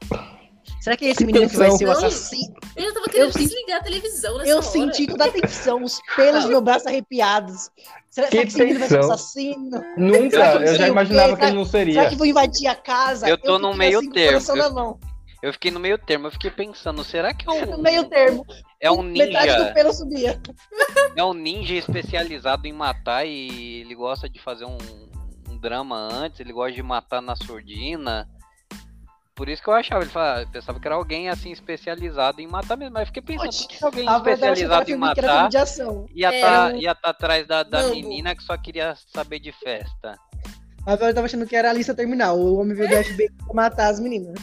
Será 0.79 0.97
que 0.97 1.05
é 1.05 1.09
esse 1.09 1.23
menino 1.25 1.47
que 1.47 1.57
vai 1.57 1.69
ser 1.71 1.85
o 1.85 1.91
assassino? 1.91 2.55
Eu 2.75 2.91
tava 2.93 3.05
querendo 3.07 3.27
Eu 3.27 3.31
senti- 3.33 3.45
desligar 3.49 3.79
a 3.79 3.83
televisão 3.83 4.37
nessa 4.39 4.49
Eu 4.49 4.57
hora. 4.57 4.65
senti 4.65 5.05
toda 5.07 5.25
a 5.25 5.31
tensão, 5.31 5.83
os 5.83 5.99
pelos 6.15 6.43
do 6.43 6.49
meu 6.49 6.61
braço 6.61 6.87
arrepiados. 6.87 7.69
Será, 8.09 8.27
Que 8.27 8.31
será 8.37 8.43
que 8.43 8.47
esse 8.49 8.57
menino 8.59 8.79
vai 8.79 8.87
ser 8.89 8.95
o 8.95 8.99
tensão. 9.01 9.13
assassino? 9.15 9.83
Nunca, 9.97 10.37
Eu 10.55 10.61
eu 10.61 10.75
já 10.75 10.87
imaginava 10.87 11.37
que 11.37 11.45
ele 11.45 11.55
não 11.55 11.65
Será 11.65 11.71
seria. 11.85 12.09
que 12.09 12.15
vou 12.15 12.25
invadir 12.25 12.67
a 12.67 12.75
casa? 12.75 13.29
Eu 13.29 13.37
tô 13.37 13.53
fiquei 13.53 13.59
no 13.69 13.75
meio 13.77 13.97
assim, 13.99 14.07
com 14.07 14.11
o 14.11 14.15
termo. 14.15 14.55
Eu-. 14.57 14.99
Eu 15.43 15.53
fiquei 15.53 15.71
no 15.71 15.79
meio 15.79 15.97
termo, 15.99 16.27
eu 16.27 16.31
fiquei 16.31 16.49
pensando, 16.51 17.03
será 17.03 17.31
que 17.33 17.47
é 17.47 17.51
um. 17.51 17.65
No 17.71 17.77
meio 17.79 18.03
termo. 18.05 18.45
É 18.81 18.89
um 18.91 19.03
Metade 19.03 19.47
do 19.53 19.59
ninja. 19.59 19.73
pelo 19.73 19.93
subia. 19.93 20.41
É 21.15 21.23
um 21.23 21.33
ninja 21.33 21.75
especializado 21.75 22.67
em 22.67 22.73
matar 22.73 23.25
e 23.25 23.81
ele 23.81 23.93
gosta 23.93 24.29
de 24.29 24.39
fazer 24.39 24.63
um, 24.65 24.77
um 25.49 25.57
drama 25.57 25.97
antes, 25.97 26.39
ele 26.39 26.53
gosta 26.53 26.71
de 26.71 26.81
matar 26.81 27.21
na 27.21 27.35
surdina. 27.35 28.27
Por 29.35 29.49
isso 29.49 29.61
que 29.61 29.69
eu 29.69 29.73
achava, 29.73 30.01
ele 30.03 30.09
falava, 30.11 30.45
pensava 30.47 30.79
que 30.79 30.87
era 30.87 30.95
alguém 30.95 31.27
assim 31.29 31.51
especializado 31.51 32.39
em 32.41 32.47
matar 32.47 32.77
mesmo, 32.77 32.93
mas 32.93 33.01
eu 33.01 33.05
fiquei 33.07 33.21
pensando, 33.21 33.51
por 33.51 33.67
que 33.77 33.83
alguém 33.83 34.09
é 34.09 34.17
especializado 34.17 34.91
em 34.91 34.95
matar 34.95 35.49
de 35.49 35.57
ação. 35.57 36.05
ia 36.13 36.31
É, 36.31 36.35
estar 36.35 36.73
um- 36.73 37.01
tá 37.01 37.09
atrás 37.09 37.45
da, 37.45 37.63
da 37.63 37.87
menina 37.89 38.35
que 38.35 38.43
só 38.43 38.55
queria 38.57 38.95
saber 39.13 39.39
de 39.39 39.51
festa? 39.51 40.17
A 40.85 40.93
eu 40.93 41.13
tava 41.13 41.25
achando 41.25 41.45
que 41.45 41.55
era 41.55 41.69
a 41.69 41.73
lista 41.73 41.93
terminal. 41.93 42.39
O 42.39 42.57
homem 42.59 42.75
veio 42.75 42.89
do 42.89 43.03
FBI 43.03 43.29
pra 43.45 43.53
matar 43.53 43.89
as 43.89 43.99
meninas. 43.99 44.39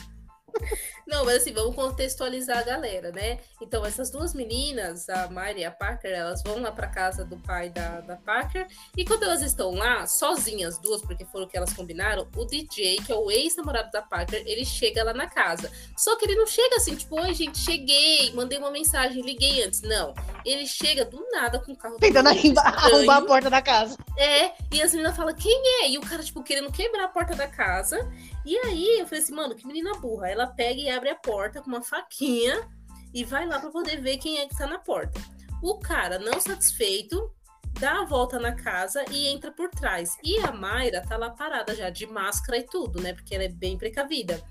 Não, 1.06 1.24
mas 1.24 1.38
assim, 1.38 1.52
vamos 1.52 1.74
contextualizar 1.74 2.58
a 2.58 2.62
galera, 2.62 3.10
né? 3.10 3.38
Então, 3.62 3.84
essas 3.84 4.10
duas 4.10 4.34
meninas, 4.34 5.08
a 5.08 5.28
Mari 5.28 5.60
e 5.60 5.64
a 5.64 5.70
Parker, 5.70 6.10
elas 6.10 6.42
vão 6.42 6.60
lá 6.60 6.70
pra 6.70 6.86
casa 6.86 7.24
do 7.24 7.38
pai 7.38 7.70
da, 7.70 8.00
da 8.00 8.16
Parker. 8.16 8.66
E 8.96 9.04
quando 9.04 9.22
elas 9.22 9.40
estão 9.40 9.74
lá, 9.74 10.06
sozinhas, 10.06 10.78
duas, 10.78 11.00
porque 11.00 11.24
foram 11.24 11.48
que 11.48 11.56
elas 11.56 11.72
combinaram, 11.72 12.28
o 12.36 12.44
DJ, 12.44 12.98
que 12.98 13.10
é 13.10 13.14
o 13.14 13.30
ex-namorado 13.30 13.90
da 13.90 14.02
Parker, 14.02 14.42
ele 14.46 14.64
chega 14.66 15.02
lá 15.02 15.14
na 15.14 15.26
casa. 15.26 15.72
Só 15.96 16.16
que 16.16 16.26
ele 16.26 16.34
não 16.34 16.46
chega 16.46 16.76
assim, 16.76 16.94
tipo, 16.94 17.18
oi, 17.18 17.32
gente, 17.32 17.58
cheguei, 17.58 18.32
mandei 18.34 18.58
uma 18.58 18.70
mensagem, 18.70 19.22
liguei 19.22 19.62
antes. 19.62 19.80
Não. 19.80 20.14
Ele 20.44 20.66
chega 20.66 21.04
do 21.04 21.26
nada 21.30 21.58
com 21.58 21.72
o 21.72 21.76
carro 21.76 21.96
Tentando 21.96 22.28
arrombar 22.28 23.16
a 23.16 23.22
porta 23.22 23.48
da 23.48 23.62
casa. 23.62 23.96
É, 24.16 24.52
e 24.72 24.82
as 24.82 24.92
meninas 24.92 25.16
falam, 25.16 25.34
quem 25.34 25.82
é? 25.82 25.90
E 25.90 25.98
o 25.98 26.02
cara, 26.02 26.22
tipo, 26.22 26.42
querendo 26.42 26.70
quebrar 26.70 27.04
a 27.04 27.08
porta 27.08 27.34
da 27.34 27.46
casa. 27.46 27.98
E 28.44 28.56
aí 28.58 29.00
eu 29.00 29.06
falei 29.06 29.22
assim, 29.22 29.34
mano, 29.34 29.54
que 29.54 29.66
menina 29.66 29.92
burra. 29.94 30.28
Ela 30.28 30.46
pega 30.48 30.80
e 30.80 30.90
abre 30.90 31.10
a 31.10 31.16
porta 31.16 31.60
com 31.60 31.68
uma 31.68 31.82
faquinha 31.82 32.68
e 33.12 33.24
vai 33.24 33.46
lá 33.46 33.58
pra 33.58 33.70
poder 33.70 34.00
ver 34.00 34.18
quem 34.18 34.38
é 34.38 34.46
que 34.46 34.56
tá 34.56 34.66
na 34.66 34.78
porta. 34.78 35.20
O 35.62 35.78
cara, 35.78 36.18
não 36.18 36.40
satisfeito, 36.40 37.32
dá 37.78 38.00
a 38.00 38.04
volta 38.04 38.38
na 38.38 38.52
casa 38.52 39.04
e 39.10 39.28
entra 39.28 39.50
por 39.50 39.70
trás. 39.70 40.16
E 40.22 40.38
a 40.38 40.52
Mayra 40.52 41.02
tá 41.02 41.16
lá 41.16 41.30
parada 41.30 41.74
já, 41.74 41.90
de 41.90 42.06
máscara 42.06 42.58
e 42.58 42.64
tudo, 42.64 43.00
né? 43.00 43.12
Porque 43.12 43.34
ela 43.34 43.44
é 43.44 43.48
bem 43.48 43.76
precavida. 43.76 44.42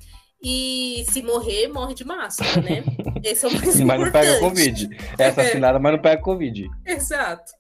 E 0.42 1.04
se 1.10 1.22
morrer, 1.24 1.68
morre 1.68 1.94
de 1.94 2.06
máscara, 2.06 2.62
né? 2.62 2.84
Esse 3.24 3.46
é 3.46 3.50
o 3.50 3.54
mais 3.54 3.80
Mas 3.80 4.00
não 4.00 4.12
pega 4.12 4.38
importante. 4.38 4.40
Covid. 4.40 4.98
É 5.18 5.26
assassinada, 5.28 5.80
mas 5.80 5.92
não 5.94 6.02
pega 6.02 6.22
Covid. 6.22 6.70
Exato. 6.86 7.54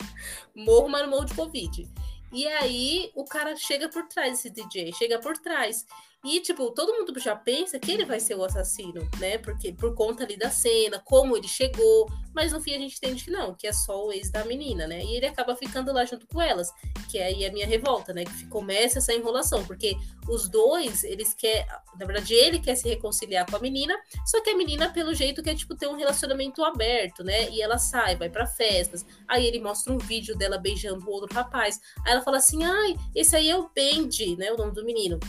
Morro, 0.55 0.89
mas 0.89 1.01
não 1.01 1.09
morro 1.09 1.25
de 1.25 1.33
Covid. 1.33 1.87
E 2.31 2.47
aí 2.47 3.11
o 3.15 3.25
cara 3.25 3.55
chega 3.55 3.89
por 3.89 4.07
trás, 4.07 4.33
esse 4.33 4.49
DJ, 4.49 4.93
chega 4.93 5.19
por 5.19 5.37
trás. 5.37 5.85
E, 6.25 6.39
tipo, 6.41 6.71
todo 6.71 6.93
mundo 6.93 7.17
já 7.19 7.35
pensa 7.35 7.79
que 7.79 7.91
ele 7.91 8.03
vai 8.03 8.19
ser 8.19 8.35
o 8.35 8.43
assassino, 8.43 9.07
né? 9.19 9.37
Porque 9.37 9.71
por 9.71 9.93
conta 9.93 10.23
ali 10.23 10.35
da 10.35 10.49
cena, 10.49 10.99
como 11.05 11.37
ele 11.37 11.47
chegou. 11.47 12.09
Mas 12.33 12.51
no 12.51 12.59
fim 12.59 12.73
a 12.73 12.79
gente 12.79 12.97
entende 12.97 13.23
que 13.23 13.31
não, 13.31 13.53
que 13.53 13.67
é 13.67 13.71
só 13.71 14.05
o 14.05 14.11
ex 14.11 14.31
da 14.31 14.43
menina, 14.43 14.87
né? 14.87 15.03
E 15.03 15.15
ele 15.15 15.27
acaba 15.27 15.55
ficando 15.55 15.93
lá 15.93 16.05
junto 16.05 16.27
com 16.27 16.41
elas. 16.41 16.69
Que 17.09 17.19
é 17.19 17.27
aí 17.27 17.45
a 17.45 17.51
minha 17.51 17.67
revolta, 17.67 18.13
né? 18.13 18.25
Que 18.25 18.47
começa 18.47 18.97
essa 18.97 19.13
enrolação. 19.13 19.63
Porque 19.63 19.95
os 20.27 20.49
dois, 20.49 21.03
eles 21.03 21.33
querem. 21.33 21.65
Na 21.97 22.05
verdade, 22.05 22.33
ele 22.33 22.59
quer 22.59 22.75
se 22.75 22.89
reconciliar 22.89 23.49
com 23.49 23.55
a 23.55 23.59
menina. 23.59 23.95
Só 24.25 24.41
que 24.41 24.49
a 24.49 24.57
menina, 24.57 24.91
pelo 24.91 25.13
jeito, 25.13 25.43
quer, 25.43 25.55
tipo, 25.55 25.75
ter 25.75 25.87
um 25.87 25.95
relacionamento 25.95 26.63
aberto, 26.63 27.23
né? 27.23 27.49
E 27.51 27.61
ela 27.61 27.77
sai, 27.77 28.15
vai 28.15 28.29
pra 28.29 28.47
festas. 28.47 29.05
Aí 29.27 29.45
ele 29.45 29.59
mostra 29.59 29.93
um 29.93 29.97
vídeo 29.97 30.35
dela 30.35 30.57
beijando 30.57 31.07
o 31.07 31.11
outro 31.11 31.33
rapaz. 31.33 31.79
Aí 32.05 32.11
ela 32.11 32.21
fala 32.21 32.37
assim: 32.37 32.65
ai, 32.65 32.95
esse 33.15 33.35
aí 33.35 33.49
é 33.49 33.57
o 33.57 33.69
Benji, 33.69 34.35
né? 34.35 34.51
O 34.51 34.57
nome 34.57 34.73
do 34.73 34.83
menino. 34.83 35.19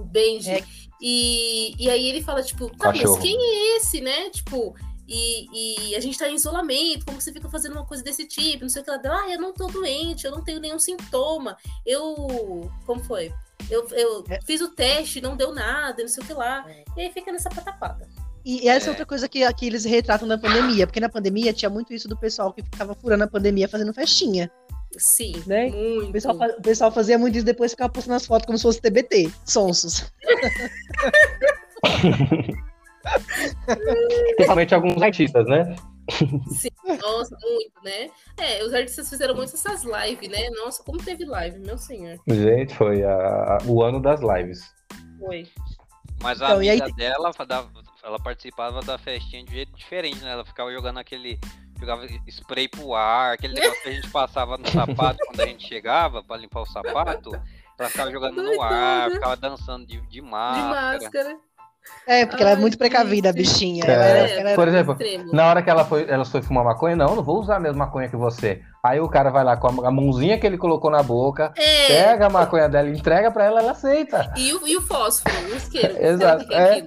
O 0.00 0.04
Benji. 0.04 0.50
É. 0.50 0.64
E, 1.00 1.74
e 1.78 1.88
aí 1.88 2.08
ele 2.08 2.22
fala, 2.22 2.42
tipo, 2.42 2.68
tá, 2.76 2.92
mas 2.92 3.18
quem 3.18 3.36
é 3.36 3.76
esse, 3.76 4.00
né? 4.00 4.28
Tipo, 4.30 4.74
e, 5.08 5.90
e 5.90 5.96
a 5.96 6.00
gente 6.00 6.16
tá 6.16 6.28
em 6.28 6.34
isolamento, 6.36 7.04
como 7.04 7.20
você 7.20 7.32
fica 7.32 7.48
fazendo 7.48 7.72
uma 7.72 7.84
coisa 7.84 8.02
desse 8.02 8.26
tipo? 8.26 8.62
Não 8.62 8.68
sei 8.68 8.82
o 8.82 8.84
que 8.84 8.90
ela 8.90 8.98
deu. 8.98 9.12
Ah, 9.12 9.28
eu 9.30 9.40
não 9.40 9.52
tô 9.52 9.66
doente, 9.66 10.24
eu 10.24 10.30
não 10.30 10.44
tenho 10.44 10.60
nenhum 10.60 10.78
sintoma. 10.78 11.56
Eu. 11.84 12.70
Como 12.86 13.02
foi? 13.02 13.32
Eu, 13.68 13.88
eu 13.88 14.24
É. 14.28 14.40
fiz 14.42 14.60
o 14.60 14.68
teste, 14.68 15.20
não 15.20 15.36
deu 15.36 15.52
nada, 15.52 16.02
não 16.02 16.08
sei 16.08 16.22
o 16.22 16.26
que 16.26 16.32
lá. 16.32 16.64
E 16.96 17.00
aí 17.00 17.12
fica 17.12 17.32
nessa 17.32 17.50
patapada. 17.50 18.08
E 18.44 18.68
essa 18.68 18.86
é 18.86 18.88
É. 18.88 18.90
outra 18.90 19.04
coisa 19.04 19.28
que, 19.28 19.52
que 19.54 19.66
eles 19.66 19.84
retratam 19.84 20.26
na 20.28 20.38
pandemia, 20.38 20.86
porque 20.86 21.00
na 21.00 21.08
pandemia 21.08 21.52
tinha 21.52 21.68
muito 21.68 21.92
isso 21.92 22.08
do 22.08 22.16
pessoal 22.16 22.52
que 22.52 22.62
ficava 22.62 22.94
furando 22.94 23.24
a 23.24 23.28
pandemia 23.28 23.68
fazendo 23.68 23.92
festinha. 23.92 24.50
Sim, 24.98 25.42
Né? 25.46 25.70
muito. 25.70 26.08
O 26.08 26.12
pessoal, 26.12 26.36
o 26.36 26.62
pessoal 26.62 26.92
fazia 26.92 27.18
muito 27.18 27.36
isso 27.36 27.44
depois 27.46 27.72
ficava 27.72 27.92
postando 27.92 28.16
as 28.16 28.26
fotos 28.26 28.46
como 28.46 28.58
se 28.58 28.62
fosse 28.62 28.80
TBT, 28.80 29.30
sonsos. 29.44 30.10
Principalmente 34.36 34.74
alguns 34.74 35.02
artistas, 35.02 35.46
né? 35.46 35.74
Nossa, 37.02 37.36
muito, 37.40 37.72
né? 37.84 38.10
É, 38.36 38.64
os 38.64 38.74
artistas 38.74 39.08
fizeram 39.08 39.34
muito 39.34 39.54
essas 39.54 39.84
lives, 39.84 40.28
né? 40.28 40.50
Nossa, 40.50 40.82
como 40.82 40.98
teve 41.02 41.24
live, 41.24 41.58
meu 41.60 41.78
senhor. 41.78 42.18
Gente, 42.26 42.74
foi 42.74 43.02
a- 43.04 43.58
o 43.66 43.82
ano 43.82 44.00
das 44.00 44.20
lives. 44.20 44.60
Foi. 45.18 45.46
Mas 46.22 46.42
a 46.42 46.46
Então, 46.46 46.62
e 46.62 46.70
aí 46.70 46.80
amiga 46.80 46.96
dela, 46.96 47.30
ela 48.02 48.18
participava 48.18 48.80
da 48.82 48.98
festinha 48.98 49.44
de 49.44 49.52
jeito 49.52 49.72
diferente, 49.72 50.20
né? 50.22 50.32
Ela 50.32 50.44
ficava 50.44 50.72
jogando 50.72 50.98
aquele. 50.98 51.38
Jogava 51.80 52.06
spray 52.28 52.68
pro 52.68 52.94
ar, 52.94 53.34
aquele 53.34 53.54
negócio 53.54 53.82
que 53.82 53.88
a 53.88 53.92
gente 53.92 54.10
passava 54.10 54.58
no 54.58 54.68
sapato 54.68 55.18
quando 55.26 55.40
a 55.40 55.46
gente 55.46 55.66
chegava 55.66 56.22
pra 56.22 56.36
limpar 56.36 56.60
o 56.60 56.66
sapato. 56.66 57.30
Ela 57.78 57.88
ficava 57.88 58.10
jogando 58.10 58.42
no 58.42 58.60
ar, 58.60 59.10
ficava 59.10 59.36
dançando 59.36 59.86
de, 59.86 59.98
de 60.02 60.08
De 60.10 60.22
máscara. 60.22 60.92
máscara. 60.98 61.36
É, 62.06 62.26
porque 62.26 62.42
ela 62.42 62.52
é 62.52 62.54
Ai, 62.54 62.60
muito 62.60 62.76
precavida, 62.76 63.30
a 63.30 63.32
bichinha. 63.32 63.84
É. 63.86 63.90
Ela 63.90 64.04
era- 64.04 64.28
ela 64.28 64.40
era- 64.50 64.54
Por 64.54 64.68
exemplo, 64.68 64.92
Extremo. 64.92 65.32
Na 65.32 65.46
hora 65.48 65.62
que 65.62 65.70
ela 65.70 65.82
foi, 65.84 66.04
ela 66.08 66.24
foi 66.26 66.42
fumar 66.42 66.62
maconha, 66.62 66.94
não, 66.94 67.16
não 67.16 67.22
vou 67.22 67.40
usar 67.40 67.56
a 67.56 67.60
mesma 67.60 67.86
maconha 67.86 68.06
que 68.08 68.16
você. 68.16 68.60
Aí 68.84 69.00
o 69.00 69.08
cara 69.08 69.30
vai 69.30 69.42
lá 69.42 69.56
com 69.56 69.66
a, 69.86 69.90
mãozinha 69.90 70.38
que 70.38 70.46
ele 70.46 70.58
colocou 70.58 70.90
na 70.90 71.02
boca, 71.02 71.52
É, 71.56 71.86
pega 71.86 72.26
a 72.26 72.30
maconha 72.30 72.68
dela, 72.68 72.88
entrega 72.90 73.30
pra 73.30 73.44
ela, 73.46 73.60
ela 73.60 73.70
aceita. 73.72 74.30
e 74.36 74.52
o, 74.52 74.68
e 74.68 74.76
o 74.76 74.82
fósforo, 74.82 75.34
o 75.50 75.56
isqueiro. 75.56 75.96
Exato, 76.04 76.46
que 76.46 76.54
é. 76.54 76.84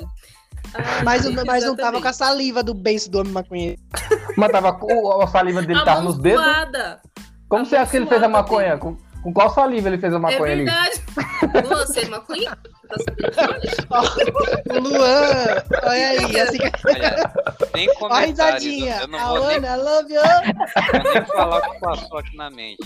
Ai, 0.73 1.03
Mas, 1.03 1.25
não- 1.25 1.45
mas 1.45 1.63
não 1.63 1.75
tava 1.75 2.01
com 2.01 2.07
a 2.07 2.13
saliva 2.13 2.63
do 2.63 2.73
beiço 2.73 3.09
do 3.11 3.19
homem 3.19 3.31
maconheiro. 3.33 3.79
Mas 4.37 4.51
tava 4.51 4.73
com 4.73 5.21
a 5.21 5.27
saliva 5.27 5.61
dele 5.61 5.79
A 5.79 5.85
tava 5.85 6.01
nos 6.01 6.17
dedos. 6.17 6.43
suada. 6.43 7.01
Como 7.49 7.65
a 7.65 7.65
você 7.65 7.75
acha 7.75 7.91
que 7.91 7.97
ele 7.97 8.07
fez 8.07 8.23
a 8.23 8.27
maconha? 8.29 8.77
Com, 8.77 8.97
com 9.23 9.33
qual 9.33 9.49
saliva 9.53 9.87
ele 9.87 9.97
fez 9.97 10.13
a 10.13 10.17
É 10.17 10.19
maconha 10.19 10.51
ali? 10.53 10.65
verdade. 10.65 11.01
Você 11.69 12.01
é 12.01 12.05
maconha? 12.09 12.57
Tá 12.89 12.95
sabendo? 12.99 14.77
O 14.77 14.79
Luan, 14.89 15.63
olha 15.83 16.09
aí, 16.09 16.39
assim. 16.41 16.57
Olha, 16.87 17.31
sem 17.73 17.89
Ó 17.89 17.91
a 17.93 17.95
comentários. 17.97 18.63
risadinha. 18.63 18.97
Eu 19.01 19.07
não 19.07 19.19
A 19.19 19.27
vou 19.39 19.47
nem, 19.47 19.57
Ana, 19.57 19.67
I 19.67 19.77
love 19.77 20.13
you. 20.13 20.21
vou 20.21 21.13
nem 21.13 21.25
falar 21.25 21.57
o 21.57 21.61
que 21.71 21.79
passou 21.79 22.17
aqui 22.17 22.37
na 22.37 22.49
mente. 22.51 22.77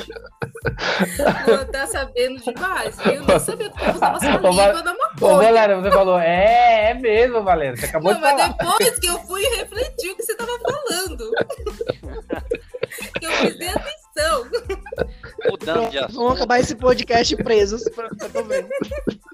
Ela 1.47 1.65
tá 1.65 1.87
sabendo 1.87 2.39
demais? 2.41 2.97
Eu 3.05 3.23
nem 3.25 3.39
sabia 3.39 3.69
que 3.69 3.83
eu 3.83 3.93
usava 3.93 4.17
Ô, 4.17 4.19
saliva 4.19 4.51
Val- 4.51 4.83
na 4.83 4.91
Ô, 4.91 4.95
maconha. 4.97 5.37
Valéria, 5.43 5.75
você 5.81 5.91
falou, 5.91 6.19
é, 6.19 6.91
é 6.91 6.93
mesmo, 6.93 7.43
Valéria. 7.43 7.75
Você 7.77 7.85
acabou 7.85 8.11
Não, 8.11 8.19
de 8.19 8.23
mas 8.25 8.41
falar. 8.41 8.53
depois 8.57 8.99
que 8.99 9.07
eu 9.07 9.19
fui 9.19 9.43
refletir 9.55 10.11
o 10.11 10.15
que 10.15 10.23
você 10.23 10.35
tava 10.35 10.51
falando. 10.59 11.31
que 13.19 13.25
eu 13.25 13.31
fiz 13.31 13.57
nem 13.59 13.69
atenção. 14.17 14.47
O 15.47 15.51
Mudando 15.51 15.89
de 15.89 15.97
Vamos 15.97 16.09
assunto. 16.15 16.31
acabar 16.33 16.59
esse 16.59 16.75
podcast 16.75 17.35
presos. 17.37 17.83
pra- 17.95 18.09
pra- 18.09 18.29
tô 18.29 18.43
vendo. 18.43 18.67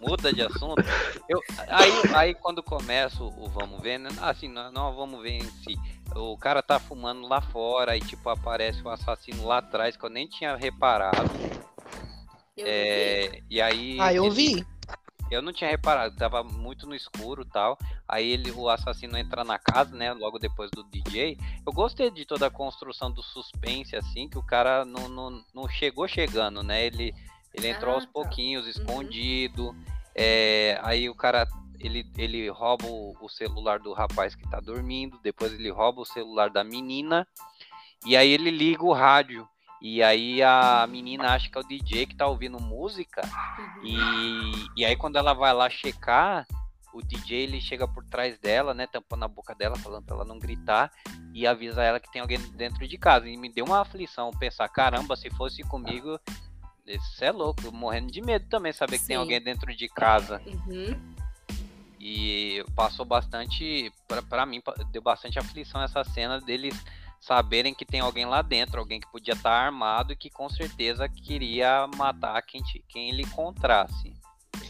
muda 0.02 0.34
de 0.34 0.41
assunto. 0.41 0.84
Eu, 1.30 1.39
aí, 1.69 1.91
aí 2.15 2.34
quando 2.36 2.62
começa 2.62 3.24
o, 3.24 3.48
vamos 3.50 3.82
ver, 3.82 3.98
né? 4.00 4.10
assim, 4.22 4.48
não, 4.48 4.72
não 4.72 4.96
vamos 4.96 5.22
ver 5.22 5.32
em 5.38 5.41
si. 5.63 5.76
O 6.15 6.38
cara 6.38 6.62
tá 6.62 6.80
fumando 6.80 7.28
lá 7.28 7.41
fora 7.41 7.96
e 7.98 8.02
tipo 8.02 8.30
aparece 8.30 8.82
o 8.84 8.89
assassino 8.89 9.46
lá 9.48 9.60
atrás 9.60 9.96
que 9.98 10.04
eu 10.06 10.10
nem 10.10 10.28
tinha 10.28 10.56
reparado. 10.56 11.17
Eu 12.56 12.65
não 12.65 12.72
vi. 12.72 12.72
É, 12.72 13.41
e 13.50 13.62
aí 13.62 13.98
Ah, 14.00 14.13
eu 14.13 14.26
ele- 14.26 14.36
vi. 14.36 14.67
Eu 15.34 15.41
não 15.41 15.52
tinha 15.54 15.69
reparado, 15.69 16.15
tava 16.15 16.43
muito 16.43 16.88
no 16.88 16.96
escuro 16.96 17.41
e 17.43 17.50
tal. 17.50 17.78
Aí 18.08 18.30
ele, 18.30 18.52
o 18.52 18.69
assassino 18.69 19.17
entra 19.17 19.43
na 19.43 19.58
casa, 19.60 19.96
né? 19.96 20.13
Logo 20.13 20.39
depois 20.39 20.69
do 20.72 20.84
DJ. 20.84 21.38
Eu 21.65 21.74
gostei 21.74 22.10
de 22.12 22.26
toda 22.26 22.48
a 22.48 22.52
construção 22.52 23.12
do 23.12 23.22
suspense, 23.22 23.96
assim, 23.96 24.30
que 24.30 24.38
o 24.38 24.43
cara 24.43 24.86
não, 24.86 25.10
não, 25.10 25.43
não 25.54 25.67
chegou 25.67 26.08
chegando, 26.08 26.63
né? 26.63 26.86
Ele, 26.86 27.13
ele 27.54 27.67
entrou 27.67 27.91
Ah, 27.93 27.96
aos 27.96 28.06
tá. 28.06 28.12
pouquinhos, 28.12 28.67
escondido. 28.67 29.76
É, 30.15 30.80
aí 30.84 31.10
o 31.10 31.15
cara. 31.15 31.48
Ele, 31.80 32.10
ele 32.17 32.50
rouba 32.50 32.86
o, 32.86 33.13
o 33.19 33.28
celular 33.28 33.78
do 33.78 33.91
rapaz 33.91 34.36
que 34.36 34.48
tá 34.50 34.62
dormindo, 34.62 35.19
depois 35.22 35.52
ele 35.52 35.69
rouba 35.69 36.00
o 36.02 36.06
celular 36.06 36.50
da 36.50 36.63
menina, 36.63 37.28
e 38.06 38.15
aí 38.15 38.30
ele 38.30 38.50
liga 38.50 38.86
o 38.86 38.93
rádio. 38.93 39.46
E 39.84 40.02
aí 40.02 40.41
a 40.41 40.88
menina 40.88 41.34
acha 41.34 41.50
que 41.50 41.58
é 41.58 41.62
o 41.62 41.67
DJ 41.67 42.06
que 42.06 42.15
tá 42.15 42.26
ouvindo 42.26 42.58
música, 42.58 43.22
Uhum. 43.60 43.84
e, 43.84 44.65
e 44.78 44.86
aí 44.86 44.96
quando 44.96 45.17
ela 45.17 45.34
vai 45.34 45.54
lá 45.54 45.69
checar, 45.69 46.48
o 46.93 47.02
DJ 47.02 47.41
ele 47.41 47.60
chega 47.60 47.86
por 47.86 48.06
trás 48.06 48.39
dela, 48.39 48.74
né, 48.74 48.88
tampando 48.88 49.26
a 49.26 49.28
boca 49.28 49.54
dela, 49.54 49.76
falando 49.78 50.06
pra 50.06 50.15
ela 50.15 50.24
não 50.24 50.39
gritar, 50.39 50.89
e 51.34 51.46
avisa 51.46 51.84
ela 51.84 52.00
que 52.00 52.10
tem 52.10 52.22
alguém 52.22 52.39
dentro 52.52 52.88
de 52.88 52.98
casa. 52.98 53.28
E 53.28 53.36
me 53.36 53.52
deu 53.52 53.65
uma 53.65 53.82
aflição 53.82 54.32
pensar, 54.32 54.69
caramba, 54.69 55.17
se 55.17 55.30
fosse 55.32 55.63
comigo, 55.63 56.17
isso 56.88 57.24
é 57.26 57.32
louco, 57.32 57.69
morrendo 57.72 58.10
de 58.10 58.22
medo 58.22 58.48
também 58.48 58.72
saber 58.72 59.00
que 59.00 59.08
tem 59.08 59.17
alguém 59.17 59.41
dentro 59.41 59.76
de 59.76 59.89
casa. 59.89 60.41
Uhum. 60.46 61.13
E 62.00 62.63
passou 62.76 63.06
bastante, 63.06 63.91
pra, 64.08 64.22
pra 64.22 64.46
mim, 64.46 64.62
deu 64.91 65.02
bastante 65.02 65.39
aflição 65.39 65.82
essa 65.82 66.04
cena 66.06 66.39
deles 66.39 66.80
saberem 67.25 67.73
que 67.73 67.86
tem 67.86 68.01
alguém 68.01 68.25
lá 68.25 68.41
dentro, 68.41 68.79
alguém 68.79 68.99
que 68.99 69.09
podia 69.12 69.33
estar 69.33 69.51
armado 69.51 70.12
e 70.12 70.15
que 70.15 70.29
com 70.29 70.49
certeza 70.49 71.07
queria 71.07 71.88
matar 71.95 72.41
quem, 72.41 72.62
te- 72.62 72.83
quem 72.89 73.09
ele 73.09 73.21
encontrasse. 73.23 74.13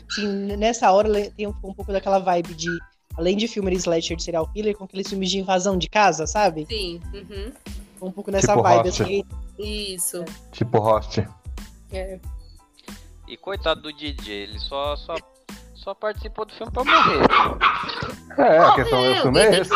Sim, 0.10 0.28
nessa 0.56 0.92
hora 0.92 1.10
tem 1.32 1.48
um, 1.48 1.56
um 1.64 1.74
pouco 1.74 1.92
daquela 1.92 2.20
vibe 2.20 2.54
de. 2.54 2.70
Além 3.18 3.38
de 3.38 3.48
filme 3.48 3.70
de 3.72 3.78
slasher 3.78 4.16
de 4.18 4.24
serial 4.24 4.48
killer, 4.52 4.76
com 4.76 4.84
aqueles 4.86 5.08
filmes 5.08 5.30
de 5.30 5.38
invasão 5.40 5.78
de 5.78 5.88
casa, 5.88 6.26
sabe? 6.28 6.66
Sim. 6.68 7.00
Uhum. 7.14 7.54
Um 8.08 8.12
pouco 8.12 8.30
nessa 8.32 8.48
Tipo 8.54 8.64
vibe, 8.64 8.86
Host. 8.90 9.04
assim. 9.04 9.24
Isso. 9.60 10.26
Tipo 10.52 10.80
host. 10.80 11.28
É. 11.92 12.20
E 13.28 13.38
coitado 13.38 13.82
do 13.84 13.94
DJ, 13.94 14.34
ele 14.44 14.60
só, 14.60 14.96
só, 14.96 15.16
só 15.76 15.94
participou 15.94 16.44
do 16.46 16.54
filme 16.54 16.72
pra 16.72 16.84
morrer. 16.84 17.22
É, 18.38 18.58
a 18.60 18.76
questão 18.76 19.00
do 19.00 19.06
É, 19.12 19.22
filme 19.22 19.40
é 19.40 19.60
esse. 19.60 19.70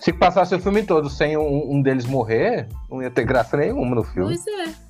Se 0.00 0.12
passasse 0.12 0.54
o 0.54 0.60
filme 0.60 0.84
todo 0.84 1.08
sem 1.10 1.36
um, 1.36 1.72
um 1.72 1.82
deles 1.82 2.04
morrer, 2.06 2.68
não 2.90 3.02
ia 3.02 3.10
ter 3.10 3.24
graça 3.24 3.56
nenhuma 3.56 3.94
no 3.94 4.04
filme. 4.04 4.36
Pois 4.36 4.46
é. 4.46 4.86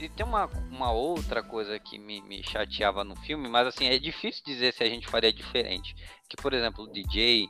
E 0.00 0.08
tem 0.08 0.26
uma, 0.26 0.46
uma 0.70 0.90
outra 0.90 1.42
coisa 1.42 1.78
que 1.78 1.96
me, 1.98 2.20
me 2.22 2.42
chateava 2.42 3.04
no 3.04 3.14
filme, 3.16 3.48
mas 3.48 3.68
assim, 3.68 3.86
é 3.86 3.98
difícil 3.98 4.42
dizer 4.44 4.72
se 4.74 4.82
a 4.82 4.88
gente 4.88 5.06
faria 5.06 5.32
diferente. 5.32 5.94
Que, 6.28 6.36
por 6.36 6.52
exemplo, 6.52 6.84
o 6.84 6.92
DJ 6.92 7.48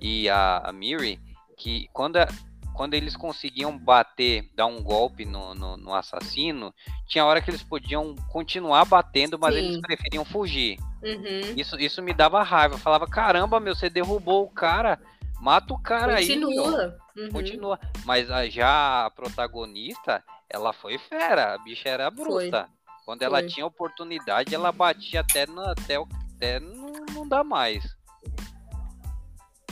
e 0.00 0.28
a, 0.28 0.58
a 0.64 0.72
Miri, 0.72 1.20
que 1.56 1.88
quando, 1.92 2.16
a- 2.16 2.26
quando 2.74 2.94
eles 2.94 3.16
conseguiam 3.16 3.78
bater, 3.78 4.50
dar 4.56 4.66
um 4.66 4.82
golpe 4.82 5.24
no, 5.24 5.54
no, 5.54 5.76
no 5.76 5.94
assassino, 5.94 6.74
tinha 7.06 7.24
hora 7.24 7.40
que 7.40 7.50
eles 7.50 7.62
podiam 7.62 8.16
continuar 8.32 8.84
batendo, 8.84 9.38
mas 9.38 9.54
Sim. 9.54 9.60
eles 9.60 9.80
preferiam 9.80 10.24
fugir. 10.24 10.78
Uhum. 11.04 11.54
Isso, 11.56 11.78
isso 11.78 12.02
me 12.02 12.12
dava 12.12 12.42
raiva. 12.42 12.74
Eu 12.74 12.78
falava, 12.78 13.06
caramba, 13.06 13.60
meu, 13.60 13.76
você 13.76 13.88
derrubou 13.88 14.42
o 14.44 14.50
cara, 14.50 14.98
mata 15.40 15.72
o 15.74 15.82
cara 15.82 16.16
aí. 16.16 16.36
meu." 16.36 16.48
Continua. 16.48 16.98
Uhum. 17.16 17.30
Continua. 17.30 17.80
Mas 18.04 18.30
a, 18.30 18.48
já 18.48 19.06
a 19.06 19.10
protagonista, 19.10 20.22
ela 20.48 20.72
foi 20.72 20.98
fera. 20.98 21.54
A 21.54 21.58
bicha 21.58 21.88
era 21.88 22.10
bruta. 22.10 22.68
Quando 23.06 23.22
ela 23.22 23.38
Foi. 23.38 23.48
tinha 23.48 23.64
oportunidade, 23.64 24.52
ela 24.52 24.72
batia 24.72 25.20
até, 25.20 25.46
no, 25.46 25.60
até, 25.60 25.94
até 25.94 26.58
não, 26.58 26.92
não 27.14 27.28
dá 27.28 27.44
mais. 27.44 27.84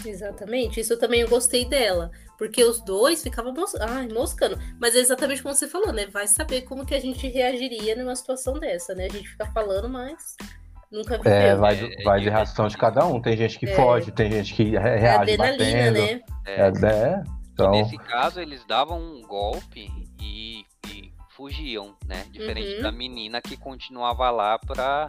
Exatamente, 0.07 0.79
isso 0.81 0.93
eu 0.93 0.99
também 1.01 1.23
eu 1.23 1.29
gostei 1.29 1.65
dela. 1.65 2.13
Porque 2.39 2.63
os 2.63 2.81
dois 2.81 3.23
ficavam 3.23 3.53
mos... 3.53 3.75
Ai, 3.77 4.07
moscando. 4.09 4.57
Mas 4.79 4.95
é 4.95 4.99
exatamente 4.99 5.43
como 5.43 5.55
você 5.55 5.67
falou, 5.67 5.93
né? 5.93 6.07
Vai 6.07 6.29
saber 6.29 6.63
como 6.63 6.87
que 6.87 6.95
a 6.95 7.01
gente 7.01 7.27
reagiria 7.27 7.97
numa 7.97 8.15
situação 8.15 8.55
dessa, 8.55 8.95
né? 8.95 9.07
A 9.07 9.09
gente 9.09 9.29
fica 9.29 9.47
falando, 9.53 9.89
mas 9.89 10.37
nunca 10.95 11.19
viveu. 11.19 11.33
É, 11.33 11.57
vai, 11.57 11.75
É, 11.75 12.03
vai 12.05 12.21
de 12.21 12.29
é 12.29 12.31
reação 12.31 12.69
de 12.69 12.77
cada 12.77 13.05
um. 13.07 13.21
Tem 13.21 13.37
gente 13.37 13.59
que 13.59 13.67
É. 13.67 13.75
foge, 13.75 14.11
tem 14.13 14.31
gente 14.31 14.55
que 14.55 14.63
re- 14.71 14.77
É 14.77 14.97
reage 14.97 15.33
adrenalina, 15.33 15.93
batendo. 15.93 15.99
né? 16.01 16.21
É, 16.47 16.61
É, 16.61 16.67
é, 16.67 17.25
então, 17.53 17.71
Nesse 17.73 17.97
caso, 17.99 18.41
eles 18.41 18.65
davam 18.67 18.99
um 19.01 19.23
golpe 19.23 19.91
e, 20.21 20.65
e 20.89 21.13
fugiam, 21.37 21.95
né? 22.07 22.25
Diferente 22.31 22.77
Uhum. 22.77 22.83
da 22.83 22.93
menina 22.93 23.41
que 23.43 23.57
continuava 23.57 24.31
lá 24.31 24.59
pra 24.59 25.09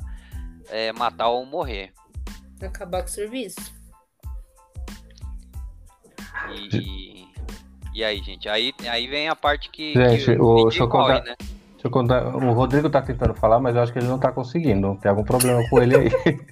é, 0.69 0.91
matar 0.93 1.27
ou 1.29 1.45
morrer. 1.45 1.93
Acabar 2.61 3.01
com 3.01 3.07
o 3.07 3.11
serviço. 3.11 3.73
E, 6.51 6.77
e, 6.77 7.27
e 7.95 8.03
aí, 8.03 8.21
gente? 8.23 8.47
Aí, 8.49 8.73
aí 8.89 9.07
vem 9.07 9.27
a 9.29 9.35
parte 9.35 9.69
que. 9.69 9.93
Gente, 9.93 10.25
que 10.25 10.31
o- 10.41 10.55
DJ 10.55 10.63
deixa 10.69 10.83
eu 10.83 10.89
morre, 10.89 11.13
contar- 11.19 11.23
né? 11.25 11.35
Deixa 11.85 11.87
eu 11.87 11.91
contar. 11.91 12.35
O 12.35 12.53
Rodrigo 12.53 12.89
tá 12.89 13.01
tentando 13.01 13.33
falar, 13.35 13.59
mas 13.59 13.75
eu 13.75 13.81
acho 13.83 13.93
que 13.93 13.99
ele 13.99 14.07
não 14.07 14.17
tá 14.17 14.31
conseguindo. 14.31 14.97
Tem 15.01 15.09
algum 15.09 15.23
problema 15.23 15.61
com 15.69 15.81
ele 15.81 15.95
aí. 15.95 16.09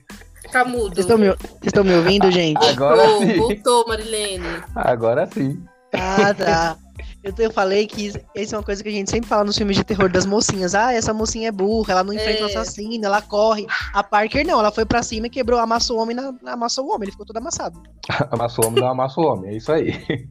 Tá 0.52 0.64
mudo. 0.64 0.94
Vocês 0.94 1.00
estão 1.00 1.18
me, 1.18 1.30
vocês 1.30 1.40
estão 1.64 1.84
me 1.84 1.96
ouvindo, 1.96 2.30
gente? 2.30 2.64
Agora 2.64 2.98
Voltou, 2.98 3.26
sim. 3.28 3.38
voltou, 3.38 3.88
Marilene. 3.88 4.46
Agora 4.76 5.26
sim. 5.26 5.64
Ah, 5.94 6.32
tá. 6.34 6.78
Eu, 7.24 7.34
eu 7.40 7.50
falei 7.50 7.88
que 7.88 8.12
isso 8.36 8.54
é 8.54 8.58
uma 8.58 8.64
coisa 8.64 8.84
que 8.84 8.90
a 8.90 8.92
gente 8.92 9.10
sempre 9.10 9.28
fala 9.28 9.46
nos 9.46 9.58
filmes 9.58 9.76
de 9.78 9.84
terror 9.84 10.12
das 10.12 10.28
mocinhas. 10.28 10.76
Ah, 10.76 10.94
essa 10.94 11.12
mocinha 11.12 11.48
é 11.48 11.52
burra, 11.52 11.94
ela 11.94 12.04
não 12.04 12.14
enfrenta 12.14 12.44
o 12.44 12.48
É. 12.50 12.50
assassino, 12.50 13.04
ela 13.04 13.20
corre. 13.22 13.66
A 13.94 14.04
Parker 14.04 14.46
não, 14.46 14.60
ela 14.60 14.72
foi 14.72 14.86
pra 14.86 15.02
cima 15.02 15.26
e 15.26 15.30
quebrou, 15.30 15.60
amassou 15.60 15.98
o 15.98 16.02
homem, 16.02 16.16
na, 16.16 16.32
amassou 16.46 16.86
o 16.86 16.90
homem, 16.90 17.06
ele 17.06 17.12
ficou 17.14 17.26
todo 17.26 17.38
amassado. 17.38 17.82
Amassou 18.30 18.66
o 18.66 18.68
homem, 18.68 18.82
não 18.84 18.90
amassou 18.90 19.24
o 19.24 19.28
homem. 19.34 19.54
É 19.54 19.58
isso 19.58 19.72
aí. 19.72 20.28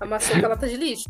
Amassou 0.00 0.38
com 0.40 0.46
a 0.46 0.50
lata 0.50 0.66
de 0.68 0.76
lixo. 0.76 1.08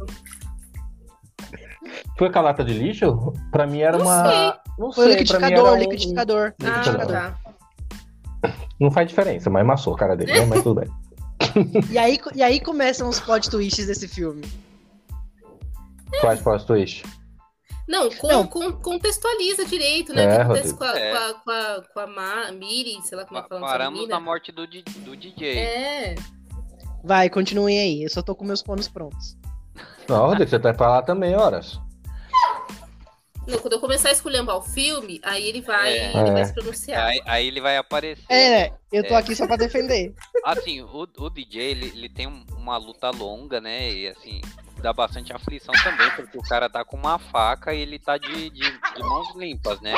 Foi 2.18 2.31
com 2.31 2.38
a 2.38 2.42
lata 2.42 2.64
de 2.64 2.73
lixo? 2.75 3.33
Pra 3.51 3.66
mim 3.66 3.81
era 3.81 3.99
Não 3.99 4.05
uma. 4.07 4.29
sei. 4.31 4.53
Não 4.79 4.92
Foi 4.92 5.05
sei, 5.05 5.12
era 5.14 5.20
liquidificador, 5.23 5.73
um- 5.73 5.77
liquidificador. 5.79 6.55
Ah, 6.62 6.68
liquidificador. 6.79 7.12
tá. 7.12 7.38
Não 8.81 8.90
faz 8.90 9.09
diferença, 9.09 9.49
mas 9.51 9.62
amassou 9.62 9.94
a 9.94 9.99
cara 9.99 10.16
dele, 10.16 10.33
né? 10.33 10.47
Mas 10.47 10.62
tudo 10.62 10.81
bem. 10.81 10.90
E, 11.90 11.97
aí, 11.99 12.18
e 12.35 12.42
aí 12.42 12.59
começam 12.61 13.09
os 13.09 13.20
plot 13.20 13.49
twists 13.49 13.87
desse 13.87 14.09
filme. 14.09 14.42
Quais 16.20 16.40
plot 16.40 16.66
twist? 16.66 17.05
Não, 17.87 18.11
com- 18.11 18.29
Não. 18.29 18.47
com- 18.47 18.73
contextualiza 18.73 19.64
direito, 19.66 20.12
né? 20.14 20.25
É, 20.25 20.27
o 20.27 20.31
que 20.31 20.40
acontece 20.42 20.75
com 20.75 20.85
a, 20.85 20.99
É. 20.99 21.12
com 21.12 21.18
a, 21.18 21.35
com 21.35 21.51
a, 21.51 21.83
com 21.92 22.01
a 22.01 22.07
Ma- 22.07 22.53
Miri, 22.53 23.01
sei 23.05 23.16
lá 23.18 23.25
como 23.25 23.38
é 23.38 23.42
que 23.42 23.49
fala 23.49 23.61
Paramos 23.61 24.09
na 24.09 24.18
morte 24.18 24.51
do, 24.51 24.66
do 24.66 25.16
DJ. 25.16 25.59
É, 25.59 26.14
Vai, 27.05 27.29
continuem 27.29 27.79
aí. 27.79 28.03
Eu 28.03 28.09
só 28.09 28.23
tô 28.23 28.35
com 28.35 28.44
meus 28.44 28.62
planos 28.62 28.88
prontos. 28.88 29.37
Não, 30.09 30.27
Rodrigo, 30.27 30.51
você 30.51 30.59
tá 30.59 30.73
pra 30.75 30.88
lá 30.90 31.03
também, 31.03 31.35
horas. 31.35 31.79
Não, 33.47 33.59
quando 33.59 33.75
eu 33.75 33.81
começar 33.81 34.09
a 34.09 34.12
esculhambar 34.12 34.57
o 34.57 34.62
filme, 34.62 35.21
aí 35.23 35.47
ele 35.47 35.61
vai, 35.61 35.93
É. 35.99 36.17
ele 36.17 36.31
vai 36.33 36.40
É. 36.40 36.45
se 36.47 36.55
pronunciar. 36.55 37.07
Aí, 37.07 37.21
aí 37.27 37.47
ele 37.47 37.61
vai 37.61 37.77
aparecer. 37.77 38.25
É, 38.31 38.73
eu 38.90 39.07
tô 39.07 39.12
É. 39.12 39.19
aqui 39.19 39.37
só 39.37 39.47
pra 39.47 39.57
defender. 39.57 40.14
Assim, 40.45 40.81
o, 40.81 41.07
o 41.19 41.31
DJ, 41.31 41.62
ele, 41.62 41.87
ele 41.95 42.09
tem 42.09 42.27
um- 42.27 42.45
uma 42.57 42.79
luta 42.79 43.11
longa, 43.11 43.61
né? 43.61 43.90
E 43.93 44.09
assim, 44.09 44.40
dá 44.81 44.95
bastante 44.95 45.31
aflição 45.33 45.75
também, 45.83 46.11
porque 46.17 46.38
o 46.38 46.43
cara 46.43 46.71
tá 46.71 46.83
com 46.87 46.97
uma 46.97 47.19
faca 47.19 47.75
e 47.75 47.81
ele 47.81 47.99
tá 47.99 48.17
de, 48.17 48.49
de, 48.49 48.61
de 48.95 49.03
mãos 49.03 49.35
limpas, 49.37 49.79
né? 49.83 49.95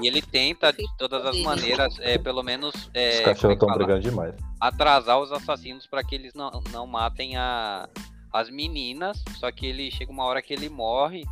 E 0.00 0.06
ele 0.06 0.22
tenta, 0.22 0.72
de 0.72 0.84
todas 0.96 1.24
as 1.26 1.36
maneiras, 1.42 1.96
é, 2.00 2.16
pelo 2.16 2.44
menos, 2.44 2.72
é, 2.94 3.08
Os 3.10 3.14
é 3.20 3.22
cachorros 3.24 3.58
que 3.58 3.64
estão 3.64 3.76
brigando 3.76 4.00
demais. 4.00 4.34
atrasar 4.60 5.18
os 5.18 5.32
assassinos 5.32 5.84
para 5.86 6.04
que 6.04 6.14
eles 6.14 6.32
não, 6.34 6.62
não 6.72 6.86
matem 6.86 7.36
a, 7.36 7.88
as 8.32 8.48
meninas. 8.50 9.22
Só 9.38 9.50
que 9.52 9.66
ele 9.66 9.90
chega 9.90 10.10
uma 10.10 10.24
hora 10.24 10.40
que 10.42 10.52
ele 10.52 10.68
morre 10.68 11.24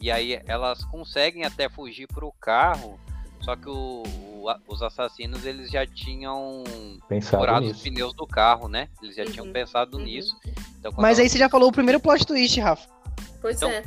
e 0.00 0.10
aí 0.10 0.40
elas 0.46 0.84
conseguem 0.84 1.44
até 1.44 1.68
fugir 1.68 2.06
pro 2.08 2.32
carro. 2.40 2.98
Só 3.40 3.54
que 3.56 3.68
o- 3.68 4.02
o- 4.42 4.48
a- 4.48 4.58
os 4.66 4.82
assassinos 4.82 5.44
eles 5.46 5.70
já 5.70 5.86
tinham 5.86 6.64
Pensado 7.08 7.38
furado 7.42 7.66
os 7.66 7.72
nisso. 7.72 7.84
pneus 7.84 8.14
do 8.14 8.26
carro, 8.26 8.68
né? 8.68 8.88
Eles 9.02 9.14
já 9.16 9.24
tinham 9.24 9.46
Uhum, 9.46 9.52
pensado 9.52 9.96
uhum. 9.96 10.04
nisso. 10.04 10.36
Então, 10.78 10.92
Mas 10.96 11.18
ela- 11.18 11.24
aí 11.24 11.28
você 11.30 11.38
já 11.38 11.48
falou 11.48 11.68
o 11.68 11.72
primeiro 11.72 12.00
plot 12.00 12.26
twist, 12.26 12.58
Rafa. 12.60 12.88
Pois 13.40 13.56
Então- 13.56 13.70
é. 13.70 13.82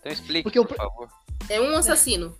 Então 0.00 0.12
explique, 0.12 0.42
Porque 0.42 0.58
o 0.60 0.64
por 0.64 0.74
pr- 0.76 0.82
favor. 0.82 1.08
É 1.48 1.60
um 1.60 1.74
assassino. 1.76 2.34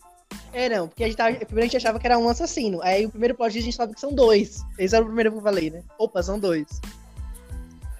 É, 0.52 0.68
não, 0.68 0.88
porque 0.88 1.04
a 1.04 1.06
gente, 1.06 1.16
tava, 1.16 1.34
primeiro 1.36 1.60
a 1.60 1.64
gente 1.64 1.76
achava 1.76 1.98
que 1.98 2.06
era 2.06 2.18
um 2.18 2.28
assassino. 2.28 2.80
Aí 2.82 3.06
o 3.06 3.10
primeiro 3.10 3.34
plot 3.34 3.50
twist 3.52 3.62
a 3.62 3.64
gente 3.64 3.76
sabe 3.76 3.94
que 3.94 4.00
são 4.00 4.12
dois. 4.14 4.62
Esse 4.78 4.94
era 4.94 5.02
o 5.04 5.06
primeiro 5.06 5.30
que 5.32 5.38
eu 5.38 5.42
falei, 5.42 5.70
né? 5.70 5.82
Opa, 5.98 6.22
são 6.22 6.38
dois. 6.38 6.66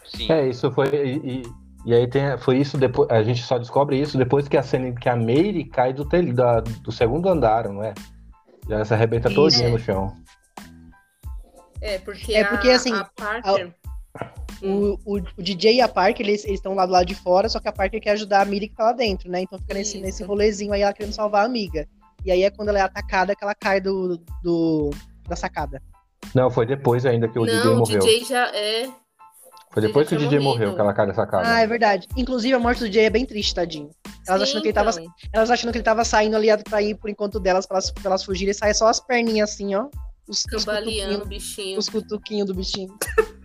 Sim. 0.07 0.31
É, 0.31 0.49
isso 0.49 0.71
foi. 0.73 0.89
E, 0.89 1.43
e- 1.87 1.95
aí 1.95 2.07
tem, 2.09 2.37
foi 2.39 2.59
isso 2.59 2.77
depois. 2.77 3.09
A 3.11 3.23
gente 3.23 3.43
só 3.43 3.59
descobre 3.59 3.99
isso 4.01 4.19
depois 4.19 4.49
que 4.49 4.57
a 4.57 4.63
cena 4.63 4.93
que 4.93 5.09
a 5.09 5.17
Mary 5.17 5.65
cai 5.65 5.93
do, 5.93 6.05
tel, 6.05 6.33
da, 6.33 6.61
do 6.61 6.93
segundo 6.93 7.29
andar, 7.29 7.69
não 7.69 7.83
é? 7.83 7.95
Já 8.69 8.85
se 8.85 8.95
arrebenta 8.95 9.29
Isso. 9.29 9.37
todinha 9.37 9.69
no 9.71 9.79
chão. 9.79 10.15
É, 11.81 11.99
porque, 11.99 12.35
É 12.35 12.45
porque, 12.45 12.71
a, 12.71 12.77
assim, 12.77 12.93
a 12.93 13.05
Parker. 13.05 13.75
O, 14.63 14.99
o, 15.07 15.17
o 15.17 15.43
DJ 15.43 15.77
e 15.77 15.81
a 15.81 15.89
Parker, 15.89 16.27
eles 16.27 16.45
estão 16.45 16.75
lá 16.75 16.85
do 16.85 16.93
lado 16.93 17.07
de 17.07 17.15
fora, 17.15 17.49
só 17.49 17.59
que 17.59 17.69
a 17.69 17.73
Parker 17.73 18.01
quer 18.01 18.11
ajudar 18.11 18.43
a 18.43 18.45
Miri 18.45 18.69
que 18.69 18.77
tá 18.77 18.85
lá 18.85 18.93
dentro, 18.93 19.31
né? 19.31 19.41
Então 19.41 19.59
fica 19.59 19.73
nesse, 19.73 19.97
Isso. 19.97 20.05
nesse 20.05 20.23
rolezinho 20.23 20.73
aí, 20.73 20.83
ela 20.83 20.93
querendo 20.93 21.15
salvar 21.15 21.43
a 21.43 21.47
amiga. 21.47 21.89
E 22.25 22.31
aí 22.31 22.43
é 22.43 22.51
quando 22.51 22.69
ela 22.69 22.79
é 22.81 22.83
atacada 22.83 23.35
que 23.35 23.43
ela 23.43 23.55
cai 23.55 23.81
do, 23.81 24.19
do 24.43 24.91
da 25.27 25.35
sacada. 25.35 25.81
Não, 26.35 26.51
foi 26.51 26.67
depois 26.67 27.07
ainda 27.07 27.27
que 27.27 27.39
o 27.39 27.47
DJ 27.47 27.65
não, 27.65 27.75
o 27.75 27.79
morreu. 27.79 28.01
DJ 28.01 28.25
já 28.25 28.55
é. 28.55 28.89
Foi 29.73 29.83
depois 29.83 30.09
que 30.09 30.15
o 30.15 30.19
tinha 30.19 30.29
DJ 30.29 30.41
morreu 30.41 30.59
morrido. 30.59 30.75
que 30.75 30.81
ela 30.81 30.93
cai 30.93 31.07
dessa 31.07 31.27
casa. 31.27 31.49
Ah, 31.49 31.61
é 31.61 31.67
verdade. 31.67 32.09
Inclusive, 32.17 32.55
a 32.55 32.59
morte 32.59 32.81
do 32.81 32.89
DJ 32.89 33.05
é 33.05 33.11
bem 33.11 33.25
triste, 33.25 33.55
tadinho. 33.55 33.91
Elas 34.27 34.41
Sim, 34.41 34.45
achando 34.45 34.63
que 34.63 34.69
ele 34.69 34.75
tava, 34.75 34.91
então. 34.91 35.13
elas 35.33 35.51
achando 35.51 35.71
que 35.71 35.79
ele 35.79 35.85
tava 35.85 36.05
saindo 36.05 36.37
ali 36.37 36.49
pra 36.65 36.83
ir 36.83 36.97
por 36.97 37.09
enquanto 37.09 37.39
delas, 37.39 37.67
pra 37.67 37.77
elas, 37.77 37.91
pra 37.91 38.03
elas 38.07 38.25
fugirem, 38.25 38.51
e 38.51 38.55
sai 38.55 38.75
só 38.75 38.89
as 38.89 38.99
perninhas 38.99 39.51
assim, 39.51 39.75
ó. 39.75 39.89
Os, 40.29 40.45
os 40.55 40.65
cutuquinhos 40.65 41.27
bichinho. 41.29 41.79
os 41.79 41.89
cutuquinhos 41.89 42.47
do 42.47 42.55
bichinho. 42.55 42.95